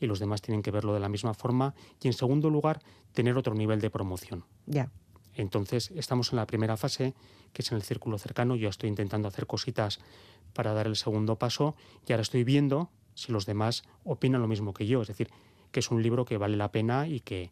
y 0.00 0.06
los 0.06 0.18
demás 0.18 0.42
tienen 0.42 0.62
que 0.62 0.70
verlo 0.70 0.92
de 0.94 1.00
la 1.00 1.08
misma 1.08 1.32
forma. 1.34 1.74
Y 2.02 2.08
en 2.08 2.12
segundo 2.12 2.50
lugar, 2.50 2.80
tener 3.12 3.36
otro 3.38 3.54
nivel 3.54 3.80
de 3.80 3.88
promoción. 3.90 4.44
Ya. 4.66 4.90
Entonces, 5.34 5.90
estamos 5.94 6.32
en 6.32 6.36
la 6.36 6.46
primera 6.46 6.76
fase, 6.76 7.14
que 7.52 7.62
es 7.62 7.70
en 7.72 7.76
el 7.76 7.82
círculo 7.82 8.18
cercano. 8.18 8.56
Yo 8.56 8.68
estoy 8.68 8.88
intentando 8.88 9.28
hacer 9.28 9.46
cositas 9.46 10.00
para 10.52 10.72
dar 10.74 10.86
el 10.86 10.96
segundo 10.96 11.36
paso 11.36 11.74
y 12.06 12.12
ahora 12.12 12.22
estoy 12.22 12.44
viendo 12.44 12.90
si 13.14 13.32
los 13.32 13.46
demás 13.46 13.82
opinan 14.04 14.40
lo 14.42 14.48
mismo 14.48 14.72
que 14.74 14.86
yo. 14.86 15.02
Es 15.02 15.08
decir, 15.08 15.28
que 15.70 15.80
es 15.80 15.90
un 15.90 16.02
libro 16.02 16.24
que 16.24 16.36
vale 16.36 16.56
la 16.56 16.70
pena 16.70 17.06
y 17.08 17.20
que, 17.20 17.50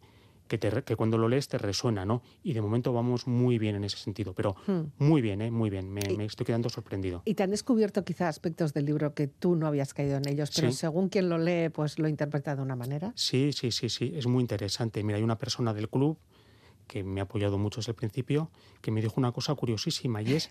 que, 0.48 0.58
te 0.58 0.68
re- 0.70 0.84
que 0.84 0.96
cuando 0.96 1.16
lo 1.16 1.28
lees 1.28 1.48
te 1.48 1.56
resuena, 1.58 2.04
¿no? 2.04 2.22
Y 2.42 2.52
de 2.52 2.60
momento 2.60 2.92
vamos 2.92 3.26
muy 3.26 3.58
bien 3.58 3.76
en 3.76 3.84
ese 3.84 3.96
sentido, 3.96 4.34
pero 4.34 4.56
Hmm. 4.66 4.88
muy 4.98 5.22
bien, 5.22 5.40
¿eh? 5.40 5.50
Muy 5.50 5.70
bien. 5.70 5.90
Me, 5.90 6.12
Y- 6.12 6.16
me 6.16 6.24
estoy 6.26 6.44
quedando 6.44 6.68
sorprendido. 6.68 7.22
Y 7.24 7.34
te 7.34 7.42
han 7.42 7.50
descubierto 7.50 8.04
quizá 8.04 8.28
aspectos 8.28 8.74
del 8.74 8.84
libro 8.86 9.14
que 9.14 9.26
tú 9.28 9.54
no 9.56 9.66
habías 9.66 9.94
caído 9.94 10.16
en 10.18 10.28
ellos, 10.28 10.50
pero 10.54 10.70
Sí. 10.70 10.76
según 10.78 11.08
quien 11.08 11.28
lo 11.30 11.38
lee, 11.38 11.68
pues 11.70 11.98
lo 11.98 12.08
interpreta 12.08 12.54
de 12.56 12.60
una 12.62 12.76
manera. 12.76 13.12
Sí, 13.16 13.52
sí, 13.52 13.70
sí, 13.70 13.88
sí, 13.88 14.12
es 14.14 14.26
muy 14.26 14.42
interesante. 14.42 15.02
Mira, 15.02 15.16
hay 15.18 15.22
una 15.24 15.38
persona 15.38 15.72
del 15.72 15.88
club 15.88 16.18
que 16.90 17.04
me 17.04 17.20
ha 17.20 17.22
apoyado 17.22 17.56
mucho 17.56 17.80
desde 17.80 17.92
el 17.92 17.96
principio, 17.96 18.50
que 18.80 18.90
me 18.90 19.00
dijo 19.00 19.14
una 19.16 19.30
cosa 19.30 19.54
curiosísima 19.54 20.22
y 20.22 20.32
es 20.32 20.50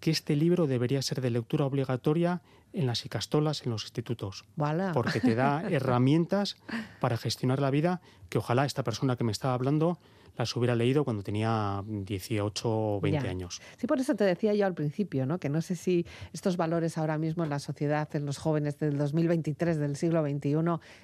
que 0.00 0.10
este 0.10 0.36
libro 0.36 0.66
debería 0.66 1.00
ser 1.00 1.22
de 1.22 1.30
lectura 1.30 1.64
obligatoria 1.64 2.42
en 2.74 2.86
las 2.86 3.06
icastolas, 3.06 3.64
en 3.64 3.70
los 3.70 3.84
institutos, 3.84 4.44
porque 4.92 5.20
te 5.20 5.34
da 5.34 5.62
herramientas 5.70 6.58
para 7.00 7.16
gestionar 7.16 7.58
la 7.58 7.70
vida 7.70 8.02
que 8.28 8.36
ojalá 8.36 8.66
esta 8.66 8.84
persona 8.84 9.16
que 9.16 9.24
me 9.24 9.32
estaba 9.32 9.54
hablando 9.54 9.98
las 10.38 10.54
hubiera 10.56 10.74
leído 10.76 11.04
cuando 11.04 11.22
tenía 11.22 11.82
18 11.86 12.68
o 12.70 13.00
20 13.00 13.24
Ya. 13.24 13.30
años. 13.30 13.60
Sí, 13.76 13.86
por 13.86 13.98
eso 14.00 14.14
te 14.14 14.24
decía 14.24 14.54
yo 14.54 14.64
al 14.66 14.74
principio, 14.74 15.26
¿no? 15.26 15.38
Que 15.38 15.48
no 15.48 15.60
sé 15.60 15.74
si 15.76 16.06
estos 16.32 16.56
valores 16.56 16.96
ahora 16.96 17.18
mismo 17.18 17.42
en 17.44 17.50
la 17.50 17.58
sociedad, 17.58 18.08
en 18.14 18.24
los 18.24 18.38
jóvenes 18.38 18.78
del 18.78 18.96
2023, 18.96 19.78
del 19.78 19.96
siglo 19.96 20.22
XXI, 20.22 20.54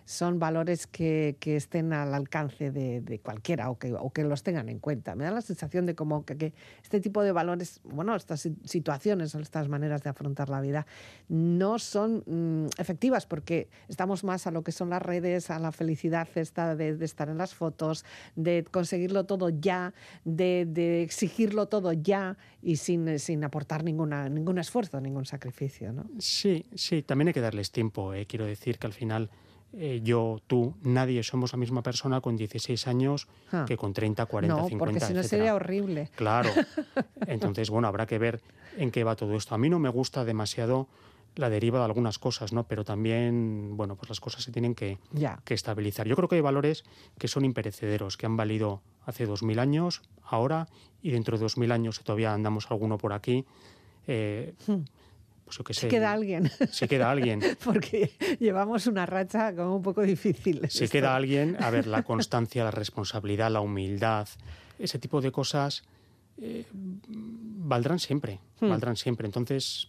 son 0.04 0.38
valores 0.38 0.86
que, 0.86 1.36
que 1.40 1.56
estén 1.56 1.92
al 1.92 2.14
alcance 2.14 2.70
de, 2.70 3.00
de 3.00 3.18
cualquiera 3.18 3.70
o 3.70 3.78
que, 3.78 3.92
o 3.92 4.10
que 4.12 4.22
los 4.24 4.42
tengan 4.42 4.68
en 4.68 4.78
cuenta. 4.78 5.14
Me 5.14 5.24
da 5.24 5.30
la 5.32 5.40
sensación 5.42 5.84
de 5.86 5.94
como 5.94 6.24
que, 6.24 6.36
que 6.36 6.54
este 6.82 7.00
tipo 7.00 7.22
de 7.22 7.32
valores, 7.32 7.80
bueno, 7.84 8.14
estas 8.14 8.40
si- 8.42 8.56
situaciones 8.64 9.34
o 9.34 9.40
estas 9.40 9.68
maneras 9.68 10.02
de 10.02 10.10
afrontar 10.10 10.48
la 10.48 10.60
vida 10.60 10.86
no 11.28 11.78
son 11.78 12.22
mm, 12.26 12.66
efectivas 12.78 13.26
porque 13.26 13.68
estamos 13.88 14.22
más 14.24 14.46
a 14.46 14.50
lo 14.52 14.62
que 14.62 14.70
son 14.72 14.90
las 14.90 15.02
redes, 15.02 15.50
a 15.50 15.58
la 15.58 15.72
felicidad 15.72 16.28
esta 16.36 16.76
de, 16.76 16.96
de 16.96 17.04
estar 17.04 17.28
en 17.28 17.38
las 17.38 17.54
fotos, 17.54 18.04
de 18.36 18.64
conseguirlo 18.70 19.23
todo 19.24 19.48
ya, 19.48 19.92
de, 20.24 20.66
de 20.68 21.02
exigirlo 21.02 21.66
todo 21.66 21.92
ya 21.92 22.36
y 22.62 22.76
sin, 22.76 23.18
sin 23.18 23.44
aportar 23.44 23.84
ninguna, 23.84 24.28
ningún 24.28 24.58
esfuerzo, 24.58 25.00
ningún 25.00 25.24
sacrificio. 25.26 25.92
¿no? 25.92 26.04
Sí, 26.18 26.64
sí, 26.74 27.02
también 27.02 27.28
hay 27.28 27.34
que 27.34 27.40
darles 27.40 27.70
tiempo. 27.70 28.14
eh. 28.14 28.26
Quiero 28.26 28.44
decir 28.46 28.78
que 28.78 28.86
al 28.86 28.92
final 28.92 29.30
eh, 29.72 30.00
yo, 30.04 30.40
tú, 30.46 30.74
nadie 30.82 31.22
somos 31.24 31.52
la 31.52 31.58
misma 31.58 31.82
persona 31.82 32.20
con 32.20 32.36
16 32.36 32.86
años 32.86 33.26
Ah. 33.50 33.64
que 33.66 33.76
con 33.76 33.92
30, 33.92 34.24
40, 34.26 34.56
no, 34.56 34.68
50, 34.68 34.78
porque 34.78 35.00
si 35.00 35.12
no 35.12 35.20
etcétera. 35.20 35.28
sería 35.42 35.54
horrible. 35.54 36.10
Claro. 36.16 36.50
Entonces, 37.26 37.70
bueno, 37.70 37.88
habrá 37.88 38.06
que 38.06 38.18
ver 38.18 38.40
en 38.76 38.90
qué 38.90 39.04
va 39.04 39.16
todo 39.16 39.34
esto. 39.36 39.54
A 39.54 39.58
mí 39.58 39.68
no 39.68 39.78
me 39.78 39.88
gusta 39.88 40.24
demasiado 40.24 40.86
la 41.36 41.50
deriva 41.50 41.78
de 41.80 41.84
algunas 41.86 42.18
cosas, 42.18 42.52
¿no? 42.52 42.64
Pero 42.68 42.84
también, 42.84 43.76
bueno, 43.76 43.96
pues 43.96 44.08
las 44.08 44.20
cosas 44.20 44.42
se 44.44 44.52
tienen 44.52 44.74
que, 44.74 44.98
que 45.44 45.54
estabilizar. 45.54 46.06
Yo 46.06 46.14
creo 46.16 46.28
que 46.28 46.36
hay 46.36 46.40
valores 46.40 46.84
que 47.18 47.26
son 47.28 47.44
imperecederos, 47.44 48.16
que 48.16 48.26
han 48.26 48.36
valido 48.36 48.82
hace 49.06 49.26
2.000 49.26 49.58
años, 49.58 50.02
ahora, 50.24 50.68
y 51.02 51.10
dentro 51.10 51.36
de 51.36 51.44
2.000 51.44 51.72
años, 51.72 51.96
si 51.96 52.04
todavía 52.04 52.32
andamos 52.32 52.70
alguno 52.70 52.96
por 52.98 53.12
aquí, 53.12 53.44
eh, 54.06 54.54
pues 55.44 55.58
yo 55.58 55.64
qué 55.64 55.74
sé. 55.74 55.80
Si 55.80 55.86
Hmm. 55.86 55.90
queda 55.90 56.12
alguien, 56.12 56.50
Si 56.70 56.88
queda 56.88 57.10
alguien. 57.10 57.40
porque 57.64 58.12
llevamos 58.40 58.86
una 58.86 59.04
racha 59.04 59.54
como 59.54 59.76
un 59.76 59.82
poco 59.82 60.02
difícil. 60.02 60.60
Si 60.70 60.84
esto. 60.84 60.92
queda 60.92 61.14
alguien, 61.16 61.56
a 61.62 61.70
ver, 61.70 61.86
la 61.86 62.02
constancia, 62.02 62.64
la 62.64 62.70
responsabilidad, 62.70 63.50
la 63.50 63.60
humildad, 63.60 64.28
ese 64.78 64.98
tipo 64.98 65.20
de 65.20 65.32
cosas 65.32 65.82
eh, 66.38 66.64
valdrán 66.72 67.98
siempre, 67.98 68.40
Hmm. 68.60 68.68
valdrán 68.70 68.96
siempre. 68.96 69.26
Entonces, 69.26 69.88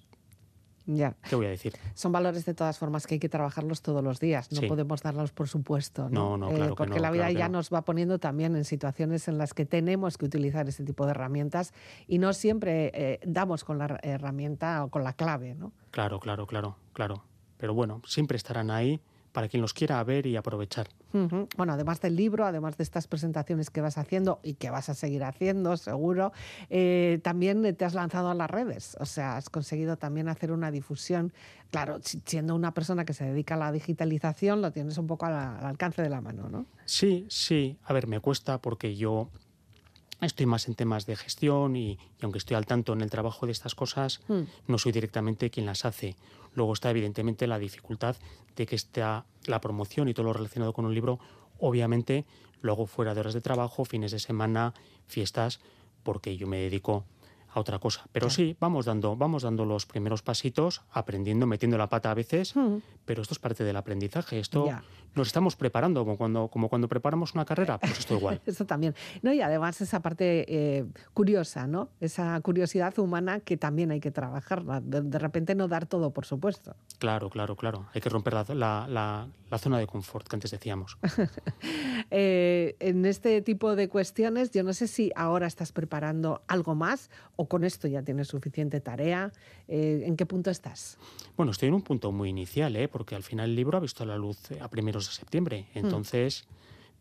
Ya. 0.88 1.16
¿qué 1.30 1.36
voy 1.36 1.48
a 1.48 1.50
decir? 1.50 1.74
Son 1.96 2.12
valores 2.12 2.46
de 2.46 2.54
todas 2.54 2.78
formas 2.78 3.08
que 3.08 3.16
hay 3.16 3.20
que 3.20 3.30
trabajarlos 3.30 3.82
todos 3.82 4.04
los 4.04 4.20
días. 4.20 4.52
No 4.52 4.62
Sí. 4.62 4.68
podemos 4.68 5.02
darlos 5.02 5.32
por 5.32 5.48
supuesto. 5.48 6.10
No, 6.10 6.38
No, 6.38 6.50
no, 6.50 6.56
claro 6.56 6.72
que 6.72 6.76
porque 6.76 6.96
no, 6.98 7.02
la 7.02 7.12
vida 7.12 7.24
claro 7.24 7.34
que 7.34 7.40
ya 7.40 7.48
no. 7.50 7.58
nos 7.58 7.70
va 7.74 7.82
poniendo 7.84 8.20
también 8.20 8.56
en 8.56 8.66
situaciones 8.66 9.28
en 9.28 9.38
las 9.38 9.54
que 9.54 9.66
tenemos 9.66 10.18
que 10.18 10.26
utilizar 10.26 10.68
ese 10.70 10.84
tipo 10.84 11.06
de 11.06 11.12
herramientas 11.12 11.74
y 12.08 12.20
no 12.20 12.34
siempre 12.34 12.92
eh, 12.94 13.20
damos 13.26 13.64
con 13.64 13.78
la 13.80 14.00
herramienta 14.04 14.84
o 14.84 14.90
con 14.90 15.04
la 15.04 15.14
clave. 15.14 15.56
¿no? 15.56 15.72
Claro, 15.92 16.20
claro, 16.20 16.46
claro, 16.46 16.78
claro. 16.94 17.24
Pero 17.58 17.74
bueno, 17.74 18.02
siempre 18.06 18.38
estarán 18.38 18.70
ahí 18.70 19.02
para 19.36 19.50
quien 19.50 19.62
los 19.62 19.74
quiera 19.74 20.02
ver 20.06 20.26
y 20.28 20.38
aprovechar. 20.38 20.88
Bueno, 21.12 21.74
además 21.74 22.00
del 22.00 22.16
libro, 22.16 22.46
además 22.46 22.78
de 22.78 22.84
estas 22.84 23.06
presentaciones 23.08 23.70
que 23.70 23.82
vas 23.82 23.98
haciendo 23.98 24.40
y 24.44 24.54
que 24.54 24.70
vas 24.70 24.88
a 24.88 24.94
seguir 24.94 25.26
haciendo, 25.26 25.76
seguro, 25.76 26.32
eh, 26.70 27.20
también 27.22 27.76
te 27.76 27.84
has 27.84 27.94
lanzado 27.94 28.30
a 28.30 28.34
las 28.34 28.50
redes. 28.50 28.96
O 29.02 29.06
sea, 29.06 29.36
has 29.36 29.50
conseguido 29.50 29.98
también 29.98 30.30
hacer 30.30 30.54
una 30.54 30.72
difusión. 30.72 31.34
Claro, 31.70 32.00
si- 32.02 32.22
siendo 32.26 32.56
una 32.56 32.74
persona 32.74 33.04
que 33.04 33.12
se 33.14 33.26
dedica 33.26 33.56
a 33.56 33.58
la 33.58 33.72
digitalización, 33.74 34.62
lo 34.62 34.72
tienes 34.72 34.98
un 34.98 35.08
poco 35.08 35.26
al, 35.26 35.34
al 35.34 35.66
alcance 35.66 36.02
de 36.02 36.10
la 36.10 36.22
mano, 36.22 36.48
¿no? 36.50 36.66
Sí, 36.86 37.26
sí. 37.30 37.78
A 37.84 37.92
ver, 37.92 38.08
me 38.08 38.22
cuesta 38.22 38.60
porque 38.62 38.96
yo 38.96 39.30
estoy 40.22 40.46
más 40.46 40.68
en 40.70 40.76
temas 40.76 41.06
de 41.06 41.18
gestión 41.18 41.76
y, 41.76 41.92
y 41.92 42.00
aunque 42.24 42.38
estoy 42.40 42.56
al 42.56 42.66
tanto 42.66 42.94
en 42.94 43.02
el 43.02 43.10
trabajo 43.10 43.46
de 43.46 43.52
estas 43.52 43.76
cosas, 43.76 44.22
Hmm. 44.30 44.44
no 44.68 44.78
soy 44.78 44.94
directamente 44.94 45.50
quien 45.50 45.66
las 45.66 45.84
hace. 45.84 46.16
Luego 46.56 46.74
está 46.74 46.90
evidentemente 46.90 47.46
la 47.48 47.60
dificultad 47.60 48.16
de 48.56 48.66
que 48.66 48.76
está 48.76 49.26
la 49.46 49.62
promoción 49.62 50.08
y 50.10 50.14
todo 50.14 50.26
lo 50.26 50.34
relacionado 50.34 50.74
con 50.74 50.86
un 50.86 50.94
libro, 50.96 51.20
obviamente, 51.60 52.26
luego 52.62 52.88
fuera 52.88 53.14
de 53.14 53.20
horas 53.20 53.34
de 53.34 53.42
trabajo, 53.42 53.86
fines 53.86 54.12
de 54.12 54.20
semana, 54.20 54.74
fiestas, 55.06 55.60
porque 56.04 56.36
yo 56.38 56.48
me 56.48 56.58
dedico 56.58 57.06
a 57.54 57.60
otra 57.60 57.80
cosa. 57.80 58.06
Pero 58.12 58.28
Claro. 58.28 58.36
sí, 58.36 58.56
vamos 58.60 58.86
dando, 58.86 59.16
vamos 59.16 59.44
dando 59.44 59.66
los 59.66 59.86
primeros 59.86 60.22
pasitos, 60.22 60.82
aprendiendo, 60.92 61.46
metiendo 61.48 61.78
la 61.78 61.88
pata 61.90 62.12
a 62.12 62.14
veces, 62.14 62.56
Mm. 62.56 62.78
pero 63.06 63.22
esto 63.22 63.34
es 63.34 63.40
parte 63.40 63.64
del 63.64 63.76
aprendizaje. 63.78 64.40
Esto 64.40 64.66
Ya. 64.68 64.84
Nos 65.16 65.28
estamos 65.28 65.56
preparando, 65.56 66.04
como 66.04 66.18
cuando, 66.18 66.48
como 66.50 66.70
cuando 66.70 66.88
preparamos 66.88 67.34
una 67.34 67.46
carrera, 67.46 67.78
pues 67.80 68.00
esto 68.00 68.16
igual. 68.16 68.42
Eso 68.46 68.66
también. 68.66 68.94
No, 69.22 69.32
y 69.34 69.42
además 69.42 69.80
esa 69.82 70.02
parte 70.02 70.46
eh, 70.48 70.86
curiosa, 71.14 71.68
¿no? 71.68 71.90
Esa 72.00 72.40
curiosidad 72.42 72.98
humana 73.00 73.40
que 73.40 73.58
también 73.58 73.92
hay 73.92 74.00
que 74.00 74.12
trabajarla. 74.12 74.82
De, 74.82 75.02
de 75.02 75.20
repente 75.20 75.56
no 75.56 75.68
dar 75.68 75.86
todo, 75.86 76.12
por 76.12 76.26
supuesto. 76.26 76.76
Claro, 77.00 77.30
claro, 77.30 77.56
claro. 77.56 77.88
Hay 77.94 78.02
que 78.02 78.10
romper 78.10 78.34
la, 78.34 78.46
la- 78.50 78.88
la- 78.88 79.28
la 79.50 79.58
zona 79.60 79.78
de 79.78 79.86
confort 79.88 80.28
que 80.28 80.36
antes 80.36 80.52
decíamos. 80.52 80.98
Eh, 82.12 82.76
en 82.80 83.06
este 83.06 83.42
tipo 83.42 83.76
de 83.76 83.90
cuestiones, 83.90 84.52
yo 84.52 84.64
no 84.64 84.74
sé 84.74 84.88
si 84.88 85.12
ahora 85.16 85.48
estás 85.48 85.72
preparando 85.72 86.44
algo 86.48 86.76
más 86.76 87.10
o 87.36 87.48
con 87.48 87.64
esto 87.64 87.88
ya 87.88 88.04
tienes 88.04 88.28
suficiente 88.28 88.80
tarea. 88.80 89.32
Eh, 89.68 90.04
¿En 90.06 90.16
qué 90.16 90.26
punto 90.26 90.52
estás? 90.52 90.98
Bueno, 91.36 91.52
estoy 91.52 91.70
en 91.70 91.74
un 91.74 91.82
punto 91.82 92.12
muy 92.12 92.30
inicial, 92.30 92.76
¿eh? 92.76 92.88
porque 92.88 93.16
al 93.16 93.24
final 93.24 93.50
el 93.50 93.56
libro 93.56 93.78
ha 93.78 93.82
visto 93.82 94.06
la 94.06 94.18
luz 94.18 94.52
eh, 94.52 94.60
a 94.62 94.68
primeros 94.70 95.05
de 95.08 95.14
septiembre. 95.14 95.68
Entonces, 95.74 96.46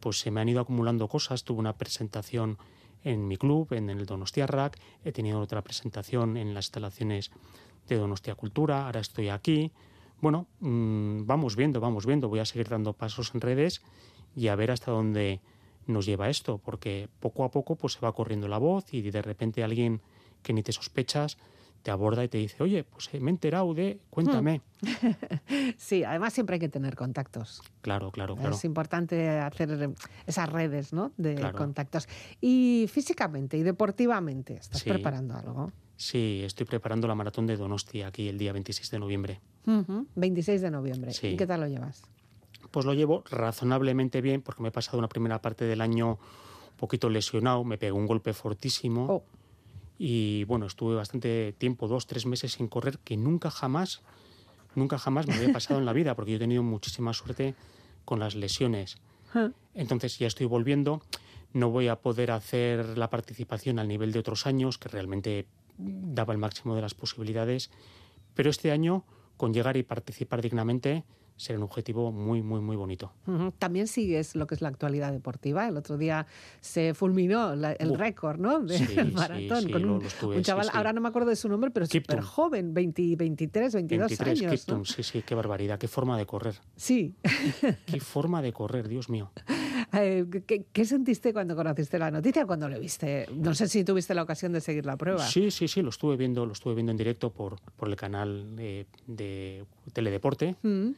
pues 0.01 0.19
se 0.19 0.31
me 0.31 0.41
han 0.41 0.49
ido 0.49 0.61
acumulando 0.61 1.09
cosas. 1.09 1.45
Tuve 1.45 1.61
una 1.61 1.77
presentación 1.77 2.59
en 3.03 3.29
mi 3.29 3.37
club, 3.37 3.73
en 3.73 3.91
el 3.91 4.07
Donostiarrac. 4.07 4.79
He 5.05 5.13
tenido 5.13 5.41
otra 5.41 5.63
presentación 5.63 6.37
en 6.37 6.55
las 6.55 6.67
instalaciones 6.67 7.31
de 7.89 7.97
Donostia 7.97 8.35
Cultura. 8.35 8.87
Ahora 8.87 9.01
estoy 9.01 9.29
aquí. 9.29 9.73
Bueno, 10.21 10.47
mm, 10.61 11.27
vamos 11.27 11.57
viendo, 11.57 11.81
vamos 11.81 12.07
viendo. 12.07 12.29
Voy 12.29 12.39
a 12.39 12.45
seguir 12.47 12.69
dando 12.69 12.95
pasos 12.95 13.33
en 13.35 13.41
redes 13.41 13.83
y 14.35 14.49
a 14.49 14.57
ver 14.57 14.71
hasta 14.71 14.91
dónde 14.91 15.41
nos 15.87 16.07
lleva 16.07 16.31
esto, 16.31 16.59
porque 16.59 17.09
poco 17.21 17.45
a 17.45 17.51
poco 17.51 17.77
pues 17.77 17.95
se 17.95 18.01
va 18.01 18.13
corriendo 18.13 18.49
la 18.49 18.59
voz 18.59 18.93
y 18.95 19.03
de 19.03 19.23
repente 19.23 19.63
alguien 19.63 20.01
que 20.43 20.53
ni 20.53 20.63
te 20.63 20.73
sospechas 20.73 21.37
te 21.85 21.91
aborda 21.91 22.25
y 22.25 22.29
te 22.29 22.39
dice, 22.39 22.63
oye, 22.63 22.83
pues 22.83 23.11
eh, 23.13 23.21
me 23.21 23.31
he 23.31 23.35
enterado 23.35 23.75
de, 23.75 24.01
cuéntame. 24.11 24.63
Sí, 25.77 26.03
además 26.03 26.33
siempre 26.33 26.55
hay 26.55 26.61
que 26.61 26.69
tener 26.71 26.97
contactos. 26.97 27.61
Claro, 27.83 28.11
claro, 28.11 28.37
claro. 28.37 28.55
Es 28.57 28.65
importante 28.65 29.29
hacer 29.39 29.91
esas 30.27 30.49
redes 30.51 30.93
¿no? 30.95 31.13
de 31.19 31.35
Claro. 31.35 31.59
contactos. 31.59 32.09
Y 32.41 32.87
físicamente 32.91 33.57
y 33.59 33.63
deportivamente, 33.63 34.55
¿estás 34.55 34.81
Sí. 34.81 34.89
preparando 34.89 35.35
algo? 35.35 35.73
Sí, 35.97 36.41
estoy 36.45 36.65
preparando 36.67 37.07
la 37.07 37.15
maratón 37.15 37.47
de 37.47 37.57
Donostia 37.57 38.07
aquí 38.09 38.29
el 38.29 38.39
día 38.39 38.53
26 38.55 38.91
de 38.91 38.99
noviembre. 38.99 39.41
Ujú, 39.67 40.07
26 40.17 40.63
de 40.63 40.71
noviembre. 40.71 41.13
Sí. 41.13 41.29
¿Y 41.29 41.37
qué 41.37 41.47
tal 41.47 41.61
lo 41.61 41.69
llevas? 41.69 42.03
Pues 42.71 42.87
lo 42.87 42.95
llevo 42.95 43.23
razonablemente 43.31 44.23
bien 44.23 44.41
porque 44.41 44.63
me 44.63 44.69
he 44.69 44.73
pasado 44.73 44.99
una 44.99 45.09
primera 45.09 45.41
parte 45.43 45.67
del 45.67 45.81
año 45.83 46.13
un 46.71 46.77
poquito 46.79 47.11
lesionado, 47.11 47.63
me 47.63 47.77
pegó 47.79 47.97
un 47.99 48.07
golpe 48.07 48.33
fortísimo 48.33 49.07
Oh, 49.09 49.25
y 49.99 50.45
bueno, 50.45 50.67
estuve 50.67 50.95
bastante 50.95 51.55
tiempo, 51.57 51.89
dos, 51.89 52.07
tres 52.07 52.27
meses 52.27 52.53
sin 52.53 52.69
correr, 52.69 52.99
que 52.99 53.17
nunca 53.17 53.51
jamás, 53.51 54.03
nunca 54.75 54.99
jamás 54.99 55.27
me 55.27 55.35
había 55.35 55.53
pasado 55.53 55.79
en 55.79 55.87
la 55.87 55.93
vida 55.93 56.15
porque 56.15 56.33
yo 56.33 56.37
he 56.37 56.41
tenido 56.41 56.63
muchísima 56.63 57.13
suerte 57.13 57.55
con 58.05 58.19
las 58.19 58.35
lesiones. 58.35 58.99
ah, 59.35 59.51
Entonces 59.75 60.19
ya 60.19 60.27
estoy 60.27 60.47
volviendo, 60.47 61.03
no 61.53 61.71
voy 61.71 61.89
a 61.89 61.97
poder 61.97 62.31
hacer 62.33 62.99
la 62.99 63.11
participación 63.11 63.79
al 63.79 63.89
nivel 63.89 64.13
de 64.13 64.19
otros 64.19 64.47
años, 64.47 64.79
que 64.79 64.89
realmente 64.89 65.47
daba 65.79 66.33
el 66.33 66.39
máximo 66.39 66.75
de 66.75 66.83
las 66.83 66.95
posibilidades, 66.95 67.71
pero 68.35 68.51
este 68.51 68.71
año, 68.71 69.05
con 69.37 69.55
llegar 69.55 69.77
y 69.77 69.83
participar 69.83 70.43
dignamente, 70.43 71.05
será 71.37 71.59
un 71.59 71.65
objetivo 71.65 72.13
muy, 72.13 72.43
muy, 72.43 72.61
muy 72.61 72.77
bonito. 72.77 73.13
ujú. 73.27 73.53
También 73.59 73.87
sigues 73.89 74.37
lo 74.37 74.47
que 74.47 74.55
es 74.55 74.61
la 74.63 74.69
actualidad 74.69 75.13
deportiva. 75.13 75.67
El 75.67 75.77
otro 75.77 75.99
día 75.99 76.27
se 76.61 76.95
fulminó 76.95 77.57
la- 77.57 77.73
el 77.73 77.89
Buh. 77.89 77.97
récord 77.97 78.39
¿no? 78.39 78.61
del 78.61 78.79
Sí, 78.79 78.87
sí, 78.87 79.05
maratón 79.13 79.63
sí, 79.65 79.71
con 79.73 79.83
lo- 79.83 79.95
un, 79.97 80.01
lo 80.03 80.07
estuve, 80.07 80.37
un 80.37 80.43
sí, 80.45 80.47
chaval, 80.47 80.67
sí. 80.67 80.71
ahora 80.75 80.93
no 80.93 81.01
me 81.01 81.09
acuerdo 81.09 81.31
de 81.31 81.37
su 81.37 81.49
nombre, 81.49 81.71
pero 81.71 81.87
súper 81.87 82.21
joven, 82.21 82.73
20, 82.73 83.17
23, 83.17 83.75
22 83.75 84.09
23 84.09 84.41
años. 84.41 84.53
Kiptum, 84.61 84.79
¿no? 84.79 84.85
sí, 84.85 85.03
sí, 85.03 85.23
qué 85.23 85.35
barbaridad, 85.35 85.79
qué 85.79 85.89
forma 85.89 86.17
de 86.17 86.27
correr. 86.27 86.55
Sí. 86.77 87.15
Qué 87.87 88.01
forma 88.01 88.41
de 88.43 88.53
correr, 88.53 88.89
Dios 88.89 89.09
mío. 89.09 89.31
Eh, 89.93 90.25
¿qué, 90.47 90.65
qué 90.73 90.85
sentiste 90.85 91.33
cuando 91.33 91.55
conociste 91.55 91.99
la 92.01 92.11
noticia, 92.11 92.47
cuando 92.47 92.69
lo 92.69 92.81
viste? 92.81 93.27
No 93.33 93.55
sé 93.55 93.69
si 93.69 93.85
tuviste 93.85 94.13
la 94.15 94.23
ocasión 94.23 94.53
de 94.53 94.61
seguir 94.61 94.87
la 94.87 94.97
prueba. 94.97 95.25
Sí, 95.25 95.51
sí, 95.53 95.69
sí, 95.69 95.83
lo 95.83 95.91
estuve 95.91 96.17
viendo, 96.17 96.47
lo 96.47 96.53
estuve 96.53 96.75
viendo 96.75 96.91
en 96.91 96.97
directo 96.99 97.31
por, 97.31 97.61
por 97.77 97.89
el 97.89 97.95
canal 97.95 98.57
eh, 98.59 98.87
de 99.07 99.65
Teledeporte. 99.93 100.57
Mm, 100.63 100.91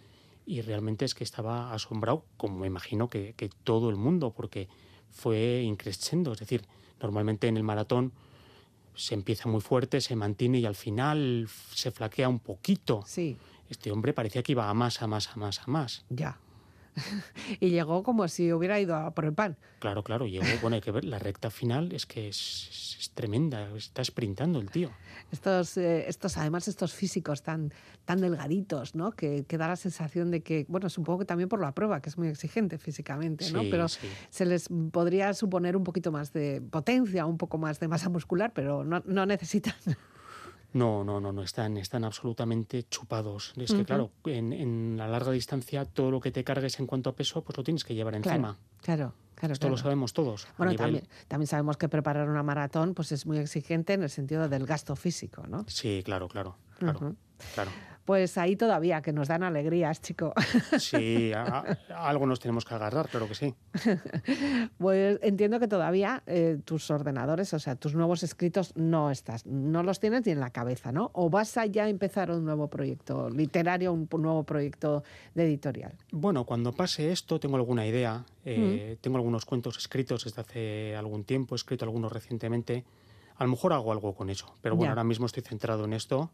y 0.47 0.61
realmente 0.62 1.05
es 1.05 1.14
que 1.14 1.24
estaba 1.24 1.72
asombrado, 1.74 2.24
como 2.36 2.59
me 2.61 2.68
imagino 2.68 3.09
que, 3.09 3.34
que 3.36 3.51
todo 3.64 3.90
el 3.90 3.97
mundo, 3.97 4.32
porque 4.32 4.68
fue 5.11 5.62
increciendo. 5.62 6.32
Es 6.32 6.38
decir, 6.38 6.62
normalmente 7.01 7.49
en 7.49 7.57
el 7.57 7.64
maratón 7.64 8.12
se 8.94 9.14
empieza 9.14 9.49
muy 9.49 9.61
fuerte, 9.61 10.01
se 10.01 10.16
mantiene 10.16 10.61
y 10.61 10.66
al 10.66 10.76
final 10.76 11.49
se 11.74 11.90
flaquea 11.90 12.28
un 12.28 12.38
poquito. 12.38 13.03
Sí, 13.07 13.36
Este 13.68 13.90
hombre 13.90 14.12
parecía 14.12 14.42
que 14.42 14.53
iba 14.53 14.70
a 14.70 14.74
más, 14.74 15.03
a 15.03 15.07
más, 15.07 15.28
a 15.28 15.36
más, 15.36 15.61
a 15.61 15.66
más. 15.66 16.05
ya. 16.09 16.38
y 17.61 17.70
llegó 17.70 18.03
como 18.03 18.26
si 18.28 18.53
hubiera 18.53 18.80
ido 18.80 18.97
a 18.97 19.11
por 19.12 19.24
el 19.24 19.32
pan. 19.34 19.57
Claro, 19.78 20.03
claro, 20.03 20.26
llegó, 20.26 20.47
bueno, 20.62 20.76
hay 20.76 20.80
que 20.80 20.90
ver, 20.90 21.05
la 21.05 21.18
recta 21.18 21.51
final 21.51 21.92
es 21.92 22.07
que 22.07 22.28
es, 22.28 22.68
es- 22.70 22.97
es 23.01 23.11
tremenda, 23.11 23.68
está 23.76 24.03
sprintando 24.03 24.59
el 24.59 24.70
tío. 24.70 24.90
Estos, 25.30 25.76
eh, 25.76 26.09
estos, 26.09 26.36
además, 26.38 26.66
estos 26.68 26.92
físicos 26.94 27.42
tan, 27.42 27.72
tan 28.05 28.20
delgaditos, 28.20 28.94
¿no? 28.94 29.12
Que, 29.12 29.44
que 29.47 29.59
da 29.59 29.68
la 29.68 29.76
sensación 29.76 30.30
de 30.30 30.42
que, 30.42 30.64
bueno, 30.68 30.88
supongo 30.88 31.20
que 31.20 31.24
también 31.24 31.49
por 31.49 31.61
la 31.61 31.72
prueba, 31.72 32.01
que 32.01 32.09
es 32.09 32.16
muy 32.18 32.28
exigente 32.28 32.78
físicamente, 32.78 33.51
¿no? 33.53 33.62
Sí, 33.62 33.68
Pero 33.70 33.88
sí. 33.88 34.07
se 34.30 34.47
les 34.47 34.68
podría 34.90 35.34
suponer 35.34 35.76
un 35.76 35.84
poquito 35.84 36.11
más 36.11 36.32
de 36.32 36.61
potencia, 36.70 37.26
un 37.26 37.38
poco 37.38 37.59
más 37.59 37.78
de 37.80 37.88
masa 37.88 38.09
muscular, 38.09 38.53
pero 38.55 38.82
no, 38.84 39.03
no 39.07 39.26
necesitan. 39.26 39.74
No, 40.73 41.05
no, 41.05 41.21
no, 41.21 41.33
no, 41.33 41.43
están, 41.43 41.77
están 41.79 42.05
absolutamente 42.05 42.83
chupados. 42.85 43.53
Es 43.57 43.73
que, 43.73 43.85
claro, 43.85 44.11
en, 44.25 44.53
en 44.53 44.97
la 44.99 45.09
larga 45.09 45.31
distancia 45.33 45.85
todo 45.85 46.11
lo 46.11 46.21
que 46.21 46.31
te 46.31 46.45
cargues 46.45 46.79
en 46.81 46.87
cuanto 46.87 47.11
a 47.11 47.14
peso, 47.14 47.43
pues 47.43 47.57
lo 47.57 47.64
tienes 47.64 47.85
que 47.85 47.95
llevar 47.95 48.14
encima. 48.14 48.59
Claro, 48.83 49.12
claro, 49.12 49.14
claro. 49.35 49.53
Esto 49.55 49.69
lo 49.71 49.77
sabemos 49.79 50.12
todos. 50.12 50.47
Bueno, 50.59 50.73
nivel- 50.73 50.77
también, 50.79 51.09
también 51.29 51.47
sabemos 51.47 51.77
que 51.79 51.89
preparar 51.89 52.29
una 52.29 52.43
maratón 52.43 52.95
pues 52.95 53.12
es 53.12 53.25
muy 53.27 53.39
exigente 53.39 53.95
en 53.95 54.03
el 54.03 54.11
sentido 54.11 54.49
del 54.49 54.67
gasto 54.67 54.97
físico, 54.97 55.47
¿no? 55.47 55.64
Sí, 55.69 56.03
claro, 56.05 56.29
claro, 56.29 56.57
claro, 56.79 57.14
claro. 57.55 57.71
Pues 58.07 58.38
ahí 58.38 58.57
todavía, 58.57 59.02
que 59.02 59.12
nos 59.12 59.28
dan 59.28 59.42
alegrías, 59.42 60.00
chico. 60.00 60.32
Sí, 60.78 61.32
a- 61.34 61.76
a 61.90 62.09
algo 62.09 62.24
nos 62.24 62.40
tenemos 62.40 62.64
que 62.64 62.74
agarrar, 62.74 63.09
claro 63.09 63.28
que 63.28 63.34
sí. 63.34 63.54
Pues 64.78 65.18
entiendo 65.22 65.59
que 65.61 65.68
todavía 65.68 66.22
eh, 66.26 66.59
tus 66.64 66.90
ordenadores, 66.90 67.52
o 67.54 67.59
sea, 67.59 67.76
tus 67.76 67.94
nuevos 67.94 68.22
escritos 68.22 68.72
no 68.76 69.11
estás, 69.11 69.44
no 69.46 69.82
los 69.82 70.00
tienes 70.00 70.24
ni 70.26 70.32
en 70.32 70.40
la 70.40 70.50
cabeza, 70.50 70.92
¿no? 70.92 71.11
O 71.14 71.28
vas 71.30 71.57
a 71.57 71.66
ya 71.66 71.88
empezar 71.88 72.30
un 72.30 72.44
nuevo 72.44 72.68
proyecto 72.68 73.28
literario, 73.28 73.92
un 73.92 74.09
nuevo 74.18 74.44
proyecto 74.44 75.02
de 75.34 75.44
editorial. 75.44 75.92
Bueno, 76.12 76.44
cuando 76.44 76.72
pase 76.72 77.11
esto, 77.12 77.40
tengo 77.40 77.57
alguna 77.57 77.86
idea. 77.86 78.24
eh, 78.44 78.96
Tengo 79.00 79.16
algunos 79.16 79.44
cuentos 79.44 79.76
escritos 79.78 80.24
desde 80.24 80.40
hace 80.40 80.96
algún 80.96 81.24
tiempo, 81.24 81.54
he 81.54 81.57
escrito 81.57 81.84
algunos 81.84 82.12
recientemente. 82.12 82.84
A 83.36 83.44
lo 83.44 83.50
mejor 83.50 83.72
hago 83.72 83.92
algo 83.92 84.14
con 84.14 84.30
eso, 84.30 84.54
pero 84.62 84.76
bueno, 84.76 84.86
Ya. 84.88 84.92
ahora 84.92 85.04
mismo 85.04 85.26
estoy 85.26 85.42
centrado 85.42 85.84
en 85.84 85.92
esto, 85.92 86.30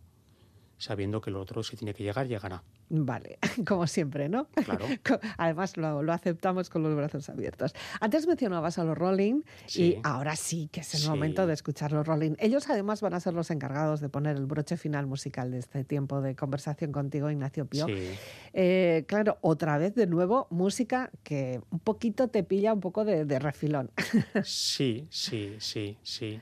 sabiendo 0.82 1.20
que 1.20 1.30
lo 1.30 1.40
otro, 1.40 1.62
si 1.62 1.76
tiene 1.76 1.94
que 1.94 2.02
llegar, 2.02 2.26
llegará. 2.26 2.64
Vale, 2.88 3.38
como 3.66 3.86
siempre, 3.86 4.28
¿no? 4.28 4.48
Claro. 4.48 4.84
Además, 5.38 5.76
lo, 5.76 6.02
lo 6.02 6.12
aceptamos 6.12 6.68
con 6.70 6.82
los 6.82 6.94
brazos 6.96 7.28
abiertos. 7.28 7.72
Antes 8.00 8.26
mencionabas 8.26 8.78
a 8.78 8.84
los 8.84 8.98
Rolling 8.98 9.42
Sí. 9.66 9.82
y 9.84 10.00
ahora 10.02 10.34
sí 10.34 10.68
que 10.72 10.80
es 10.80 10.92
el 10.94 11.00
Sí. 11.02 11.08
momento 11.08 11.46
de 11.46 11.54
escuchar 11.54 11.92
los 11.92 12.04
Rolling. 12.06 12.34
Ellos 12.38 12.68
además 12.68 13.00
van 13.00 13.14
a 13.14 13.20
ser 13.20 13.32
los 13.32 13.50
encargados 13.52 14.00
de 14.00 14.08
poner 14.08 14.36
el 14.36 14.46
broche 14.46 14.76
final 14.76 15.06
musical 15.06 15.52
de 15.52 15.58
este 15.60 15.84
tiempo 15.84 16.20
de 16.20 16.34
conversación 16.34 16.90
contigo, 16.90 17.30
Ignacio 17.30 17.64
Pío. 17.66 17.86
Sí. 17.86 18.10
Eh, 18.52 19.04
claro, 19.06 19.38
otra 19.40 19.78
vez 19.78 19.94
de 19.94 20.06
nuevo 20.08 20.48
música 20.50 21.10
que 21.22 21.60
un 21.70 21.78
poquito 21.78 22.26
te 22.28 22.42
pilla 22.42 22.72
un 22.72 22.80
poco 22.80 23.04
de, 23.04 23.24
de 23.24 23.38
refilón. 23.38 23.90
Sí, 24.44 25.06
sí, 25.10 25.56
sí, 25.60 25.96
sí. 26.02 26.40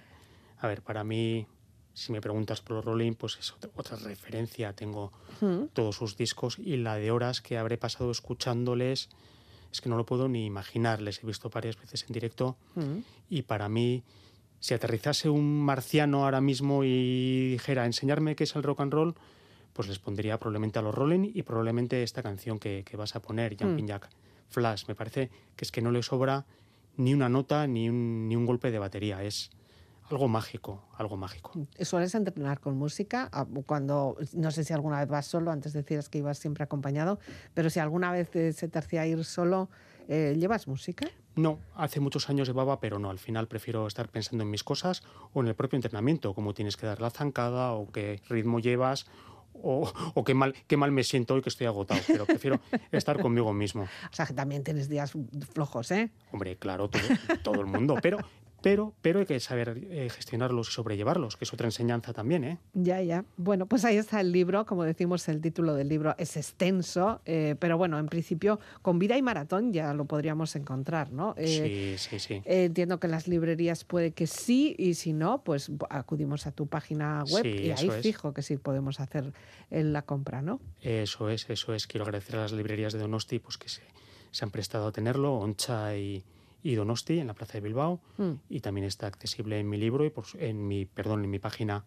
A 0.59 0.67
ver, 0.67 0.83
para 0.83 1.05
mí, 1.05 1.47
si 2.01 2.13
me 2.13 2.23
preguntas 2.23 2.63
por 2.63 2.77
los 2.77 2.85
Rolling, 2.87 3.13
pues 3.13 3.37
es 3.39 3.53
otra, 3.53 3.97
referencia. 3.99 4.73
Tengo 4.73 5.13
todos 5.75 5.97
sus 5.97 6.17
discos 6.17 6.59
y 6.59 6.79
la 6.79 6.97
de 6.97 7.11
horas 7.11 7.43
que 7.43 7.59
habré 7.59 7.77
pasado 7.77 8.11
escuchándoles, 8.11 9.11
es 9.71 9.81
que 9.83 9.91
no 9.91 9.99
lo 9.99 10.07
puedo 10.07 10.27
ni 10.27 10.47
imaginar. 10.47 11.03
Les 11.03 11.23
he 11.23 11.27
visto 11.27 11.51
varias 11.51 11.79
veces 11.79 12.07
en 12.09 12.15
directo 12.15 12.57
y 13.29 13.43
para 13.43 13.69
mí, 13.69 14.03
si 14.61 14.73
aterrizase 14.73 15.29
un 15.29 15.61
marciano 15.63 16.25
ahora 16.25 16.41
mismo 16.41 16.85
y 16.85 17.51
dijera 17.51 17.85
enseñarme 17.85 18.35
qué 18.35 18.45
es 18.45 18.57
el 18.57 18.63
rock 18.63 18.81
and 18.81 18.95
roll, 18.95 19.15
pues 19.75 19.87
les 19.87 19.99
pondría 19.99 20.39
probablemente 20.39 20.79
a 20.79 20.83
los 20.83 20.95
Rolling 20.95 21.31
y 21.35 21.43
probablemente 21.43 22.03
esta 22.03 22.23
canción 22.23 22.59
que, 22.59 22.83
que 22.85 22.97
vas 22.97 23.15
a 23.15 23.21
poner, 23.21 23.59
Jumping 23.59 23.87
Jack 23.87 24.09
Flash. 24.49 24.85
Me 24.89 24.95
parece 24.95 25.31
que 25.55 25.67
es 25.67 25.71
que 25.71 25.83
no 25.83 25.91
le 25.91 26.03
sobra 26.03 26.47
ni 26.97 27.13
una 27.13 27.29
nota 27.29 27.67
ni 27.67 27.91
un, 27.91 28.27
ni 28.27 28.37
un 28.37 28.47
golpe 28.47 28.71
de 28.71 28.79
batería. 28.79 29.23
Es 29.23 29.51
algo 30.11 30.29
mágico, 30.29 30.85
algo 30.97 31.17
mágico. 31.17 31.53
¿Sueles 31.81 32.15
entrenar 32.15 32.61
con 32.61 32.77
música? 32.77 33.29
Ah, 33.33 33.47
Cuando, 33.67 34.17
no 34.35 34.51
sé 34.51 34.65
si 34.65 34.73
alguna 34.73 34.99
vez 35.01 35.09
vas 35.09 35.27
solo, 35.27 35.51
antes 35.51 35.73
decías 35.73 36.09
que 36.09 36.19
ibas 36.19 36.39
siempre 36.39 36.65
acompañado, 36.65 37.19
pero 37.55 37.71
si 37.71 37.81
alguna 37.81 38.11
vez 38.13 38.31
se 38.31 38.69
te 38.69 38.79
hacía 38.79 39.07
ir 39.07 39.25
solo, 39.25 39.69
eh, 40.09 40.37
¿llevas 40.39 40.67
música? 40.67 41.07
No, 41.37 41.59
hace 41.77 42.01
muchos 42.01 42.29
años 42.29 42.49
llevaba, 42.49 42.81
pero 42.81 42.99
no, 42.99 43.11
al 43.11 43.19
final 43.19 43.47
prefiero 43.47 43.87
estar 43.87 44.09
pensando 44.09 44.43
en 44.43 44.51
mis 44.51 44.65
cosas 44.65 45.03
o 45.33 45.41
en 45.41 45.47
el 45.47 45.55
propio 45.55 45.77
entrenamiento, 45.77 46.35
cómo 46.35 46.55
tienes 46.55 46.77
que 46.77 46.87
dar 46.87 47.01
la 47.01 47.11
zancada 47.11 47.73
o 47.73 47.91
qué 47.93 48.21
ritmo 48.29 48.59
llevas 48.59 49.07
o, 49.63 49.93
o 50.15 50.25
qué, 50.25 50.35
mal, 50.35 50.55
qué 50.67 50.77
mal 50.77 50.91
me 50.93 51.05
siento 51.05 51.35
hoy 51.35 51.43
que 51.43 51.49
estoy 51.49 51.67
agotado, 51.67 52.01
pero 52.07 52.27
prefiero 52.27 52.61
estar 52.93 53.21
conmigo 53.21 53.53
mismo. 53.53 53.83
O 53.83 54.15
sea, 54.15 54.27
que 54.27 54.35
también 54.35 54.65
tienes 54.65 54.89
días 54.89 55.13
flojos, 55.53 55.91
¿eh? 55.91 56.11
Hombre, 56.33 56.57
claro, 56.57 56.89
todo, 56.89 57.03
todo 57.43 57.61
el 57.61 57.67
mundo, 57.67 57.97
pero, 58.03 58.19
pero, 58.63 58.95
pero 59.03 59.21
hay 59.21 59.27
que 59.27 59.41
saber 59.41 59.87
eh, 59.91 60.09
gestionarlos 60.11 60.69
y 60.69 60.73
sobrellevarlos, 60.73 61.37
que 61.37 61.45
es 61.45 61.53
otra 61.53 61.67
enseñanza 61.67 62.13
también, 62.13 62.45
¿eh? 62.45 62.59
Ya, 62.75 63.01
ya. 63.03 63.25
Bueno, 63.37 63.67
pues 63.67 63.85
ahí 63.85 63.97
está 63.97 64.21
el 64.21 64.33
libro. 64.33 64.67
Como 64.67 64.85
decimos, 64.85 65.29
el 65.29 65.41
título 65.41 65.75
del 65.75 65.89
libro 65.89 66.15
es 66.19 66.37
extenso, 66.37 67.21
eh, 67.25 67.57
pero 67.59 67.79
bueno, 67.79 67.99
en 67.99 68.07
principio, 68.07 68.61
con 68.83 68.99
vida 68.99 69.17
y 69.17 69.23
maratón 69.23 69.73
ya 69.73 69.95
lo 69.95 70.05
podríamos 70.05 70.57
encontrar, 70.57 71.13
¿no? 71.13 71.35
Eh, 71.37 71.97
sí, 71.99 72.19
sí, 72.19 72.19
sí. 72.19 72.43
entiendo 72.45 73.01
que 73.01 73.07
en 73.07 73.13
las 73.13 73.29
librerías 73.29 73.85
puede 73.85 74.13
que 74.13 74.27
sí, 74.27 74.75
y 74.79 74.95
si 74.95 75.13
no, 75.13 75.43
pues 75.43 75.71
acudimos 75.89 76.47
a 76.47 76.53
tu 76.53 76.67
página 76.67 77.25
web 77.31 77.43
Sí, 77.43 77.49
y 77.49 77.71
ahí 77.71 77.89
es. 77.89 78.03
fijo 78.03 78.33
que 78.33 78.43
sí 78.43 78.57
podemos 78.57 79.01
hacer 79.01 79.33
la 79.71 80.03
compra, 80.03 80.43
¿no? 80.43 80.61
Eso 80.81 81.31
es, 81.31 81.49
eso 81.49 81.75
es. 81.75 81.87
Quiero 81.87 82.05
agradecer 82.05 82.37
a 82.37 82.43
las 82.43 82.53
librerías 82.53 82.93
de 82.93 82.99
Donosti 82.99 83.39
pues, 83.39 83.57
que 83.57 83.69
se, 83.69 83.83
se 84.31 84.45
han 84.45 84.51
prestado 84.51 84.89
a 84.89 84.93
tenerlo, 84.93 85.35
Oncha 85.35 85.97
y, 85.97 86.25
y 86.63 86.75
Donosti, 86.75 87.19
en 87.19 87.29
la 87.29 87.35
Plaza 87.35 87.55
de 87.55 87.61
Bilbao. 87.61 88.01
Mm. 88.19 88.33
Y 88.49 88.61
también 88.61 88.87
está 88.87 89.07
accesible 89.07 89.59
en 89.59 89.69
mi 89.69 89.77
libro 89.77 90.05
y 90.05 90.11
por, 90.11 90.25
en 90.39 90.67
mi, 90.67 90.85
perdón, 90.85 91.25
en 91.25 91.31
mi 91.31 91.39
página 91.39 91.85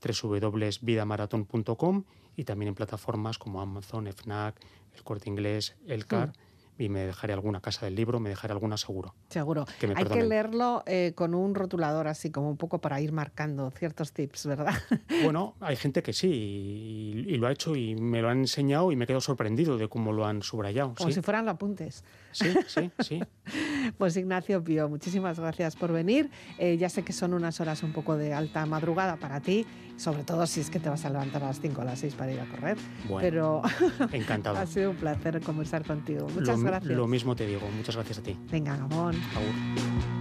www.vidamaratón.com 0.00 2.04
y 2.36 2.44
también 2.44 2.68
en 2.68 2.74
plataformas 2.74 3.38
como 3.38 3.60
Amazon, 3.60 4.06
FNAC, 4.12 4.60
El 4.94 5.02
Corte 5.02 5.28
Inglés, 5.28 5.76
Elcar. 5.86 6.32
Y 6.78 6.90
me 6.90 7.06
dejaré 7.06 7.32
alguna 7.32 7.62
casa 7.62 7.86
del 7.86 7.94
libro, 7.94 8.20
me 8.20 8.28
dejaré 8.28 8.52
alguna 8.52 8.76
seguro. 8.76 9.14
Seguro. 9.30 9.64
Que 9.80 9.86
me 9.86 9.94
Hay 9.96 10.04
que 10.04 10.22
leerlo 10.22 10.82
eh, 10.84 11.12
con 11.14 11.34
un 11.34 11.54
rotulador 11.54 12.06
así, 12.06 12.30
como 12.30 12.50
un 12.50 12.58
poco 12.58 12.82
para 12.82 13.00
ir 13.00 13.12
marcando 13.12 13.70
ciertos 13.70 14.12
tips, 14.12 14.44
¿verdad? 14.44 14.74
Bueno, 15.24 15.54
hay 15.60 15.76
gente 15.76 16.02
que 16.02 16.12
sí, 16.12 16.28
y, 16.28 17.32
y 17.32 17.38
lo 17.38 17.46
ha 17.46 17.52
hecho 17.52 17.74
y 17.76 17.94
me 17.94 18.20
lo 18.20 18.28
han 18.28 18.40
enseñado 18.40 18.92
y 18.92 18.96
me 18.96 19.04
he 19.04 19.06
quedado 19.06 19.22
sorprendido 19.22 19.78
de 19.78 19.88
cómo 19.88 20.12
lo 20.12 20.26
han 20.26 20.42
subrayado. 20.42 20.92
Como 20.94 21.08
sí, 21.08 21.14
si 21.14 21.22
fueran 21.22 21.48
apuntes. 21.48 22.04
Sí, 22.36 22.54
sí, 22.66 22.90
sí. 23.00 23.20
Pues 23.98 24.16
Ignacio 24.16 24.62
Pío, 24.62 24.88
muchísimas 24.88 25.38
gracias 25.38 25.76
por 25.76 25.92
venir. 25.92 26.30
Eh, 26.58 26.76
ya 26.76 26.88
sé 26.88 27.02
que 27.02 27.12
son 27.12 27.34
unas 27.34 27.60
horas 27.60 27.82
un 27.82 27.92
poco 27.92 28.16
de 28.16 28.34
alta 28.34 28.66
madrugada 28.66 29.16
para 29.16 29.40
ti, 29.40 29.64
sobre 29.96 30.24
todo 30.24 30.46
si 30.46 30.60
es 30.60 30.68
que 30.68 30.80
te 30.80 30.88
vas 30.88 31.04
a 31.04 31.10
levantar 31.10 31.44
a 31.44 31.46
las 31.48 31.60
5 31.60 31.78
o 31.78 31.82
a 31.82 31.84
las 31.84 32.00
6 32.00 32.14
para 32.14 32.32
ir 32.32 32.40
a 32.40 32.46
correr. 32.46 32.76
Bueno, 33.08 33.20
Pero 33.20 33.62
encantado. 34.12 34.56
ha 34.58 34.66
sido 34.66 34.90
un 34.90 34.96
placer 34.96 35.40
conversar 35.40 35.84
contigo. 35.84 36.26
Muchas 36.34 36.58
lo, 36.58 36.64
gracias. 36.64 36.96
Lo 36.96 37.06
mismo 37.06 37.36
te 37.36 37.46
digo, 37.46 37.62
muchas 37.76 37.94
gracias 37.94 38.18
a 38.18 38.22
ti. 38.22 38.36
Venga, 38.50 38.76
Gabón. 38.76 39.14
Agur. 39.14 40.15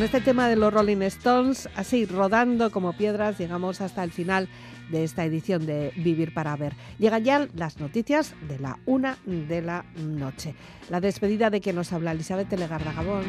Con 0.00 0.06
este 0.06 0.22
tema 0.22 0.48
de 0.48 0.56
los 0.56 0.72
Rolling 0.72 1.02
Stones, 1.02 1.68
así 1.76 2.06
rodando 2.06 2.70
como 2.70 2.94
piedras, 2.94 3.36
llegamos 3.36 3.82
hasta 3.82 4.02
el 4.02 4.10
final 4.10 4.48
de 4.90 5.04
esta 5.04 5.26
edición 5.26 5.66
de 5.66 5.92
Vivir 5.94 6.32
para 6.32 6.56
Ver. 6.56 6.72
Llegan 6.98 7.22
ya 7.22 7.46
las 7.54 7.78
noticias 7.80 8.34
de 8.48 8.58
la 8.58 8.78
una 8.86 9.18
de 9.26 9.60
la 9.60 9.84
noche. 9.98 10.54
La 10.88 11.02
despedida 11.02 11.50
de 11.50 11.60
que 11.60 11.74
nos 11.74 11.92
habla 11.92 12.12
Elizabeth 12.12 12.50
Legarda 12.50 12.94
Gabón. 12.94 13.24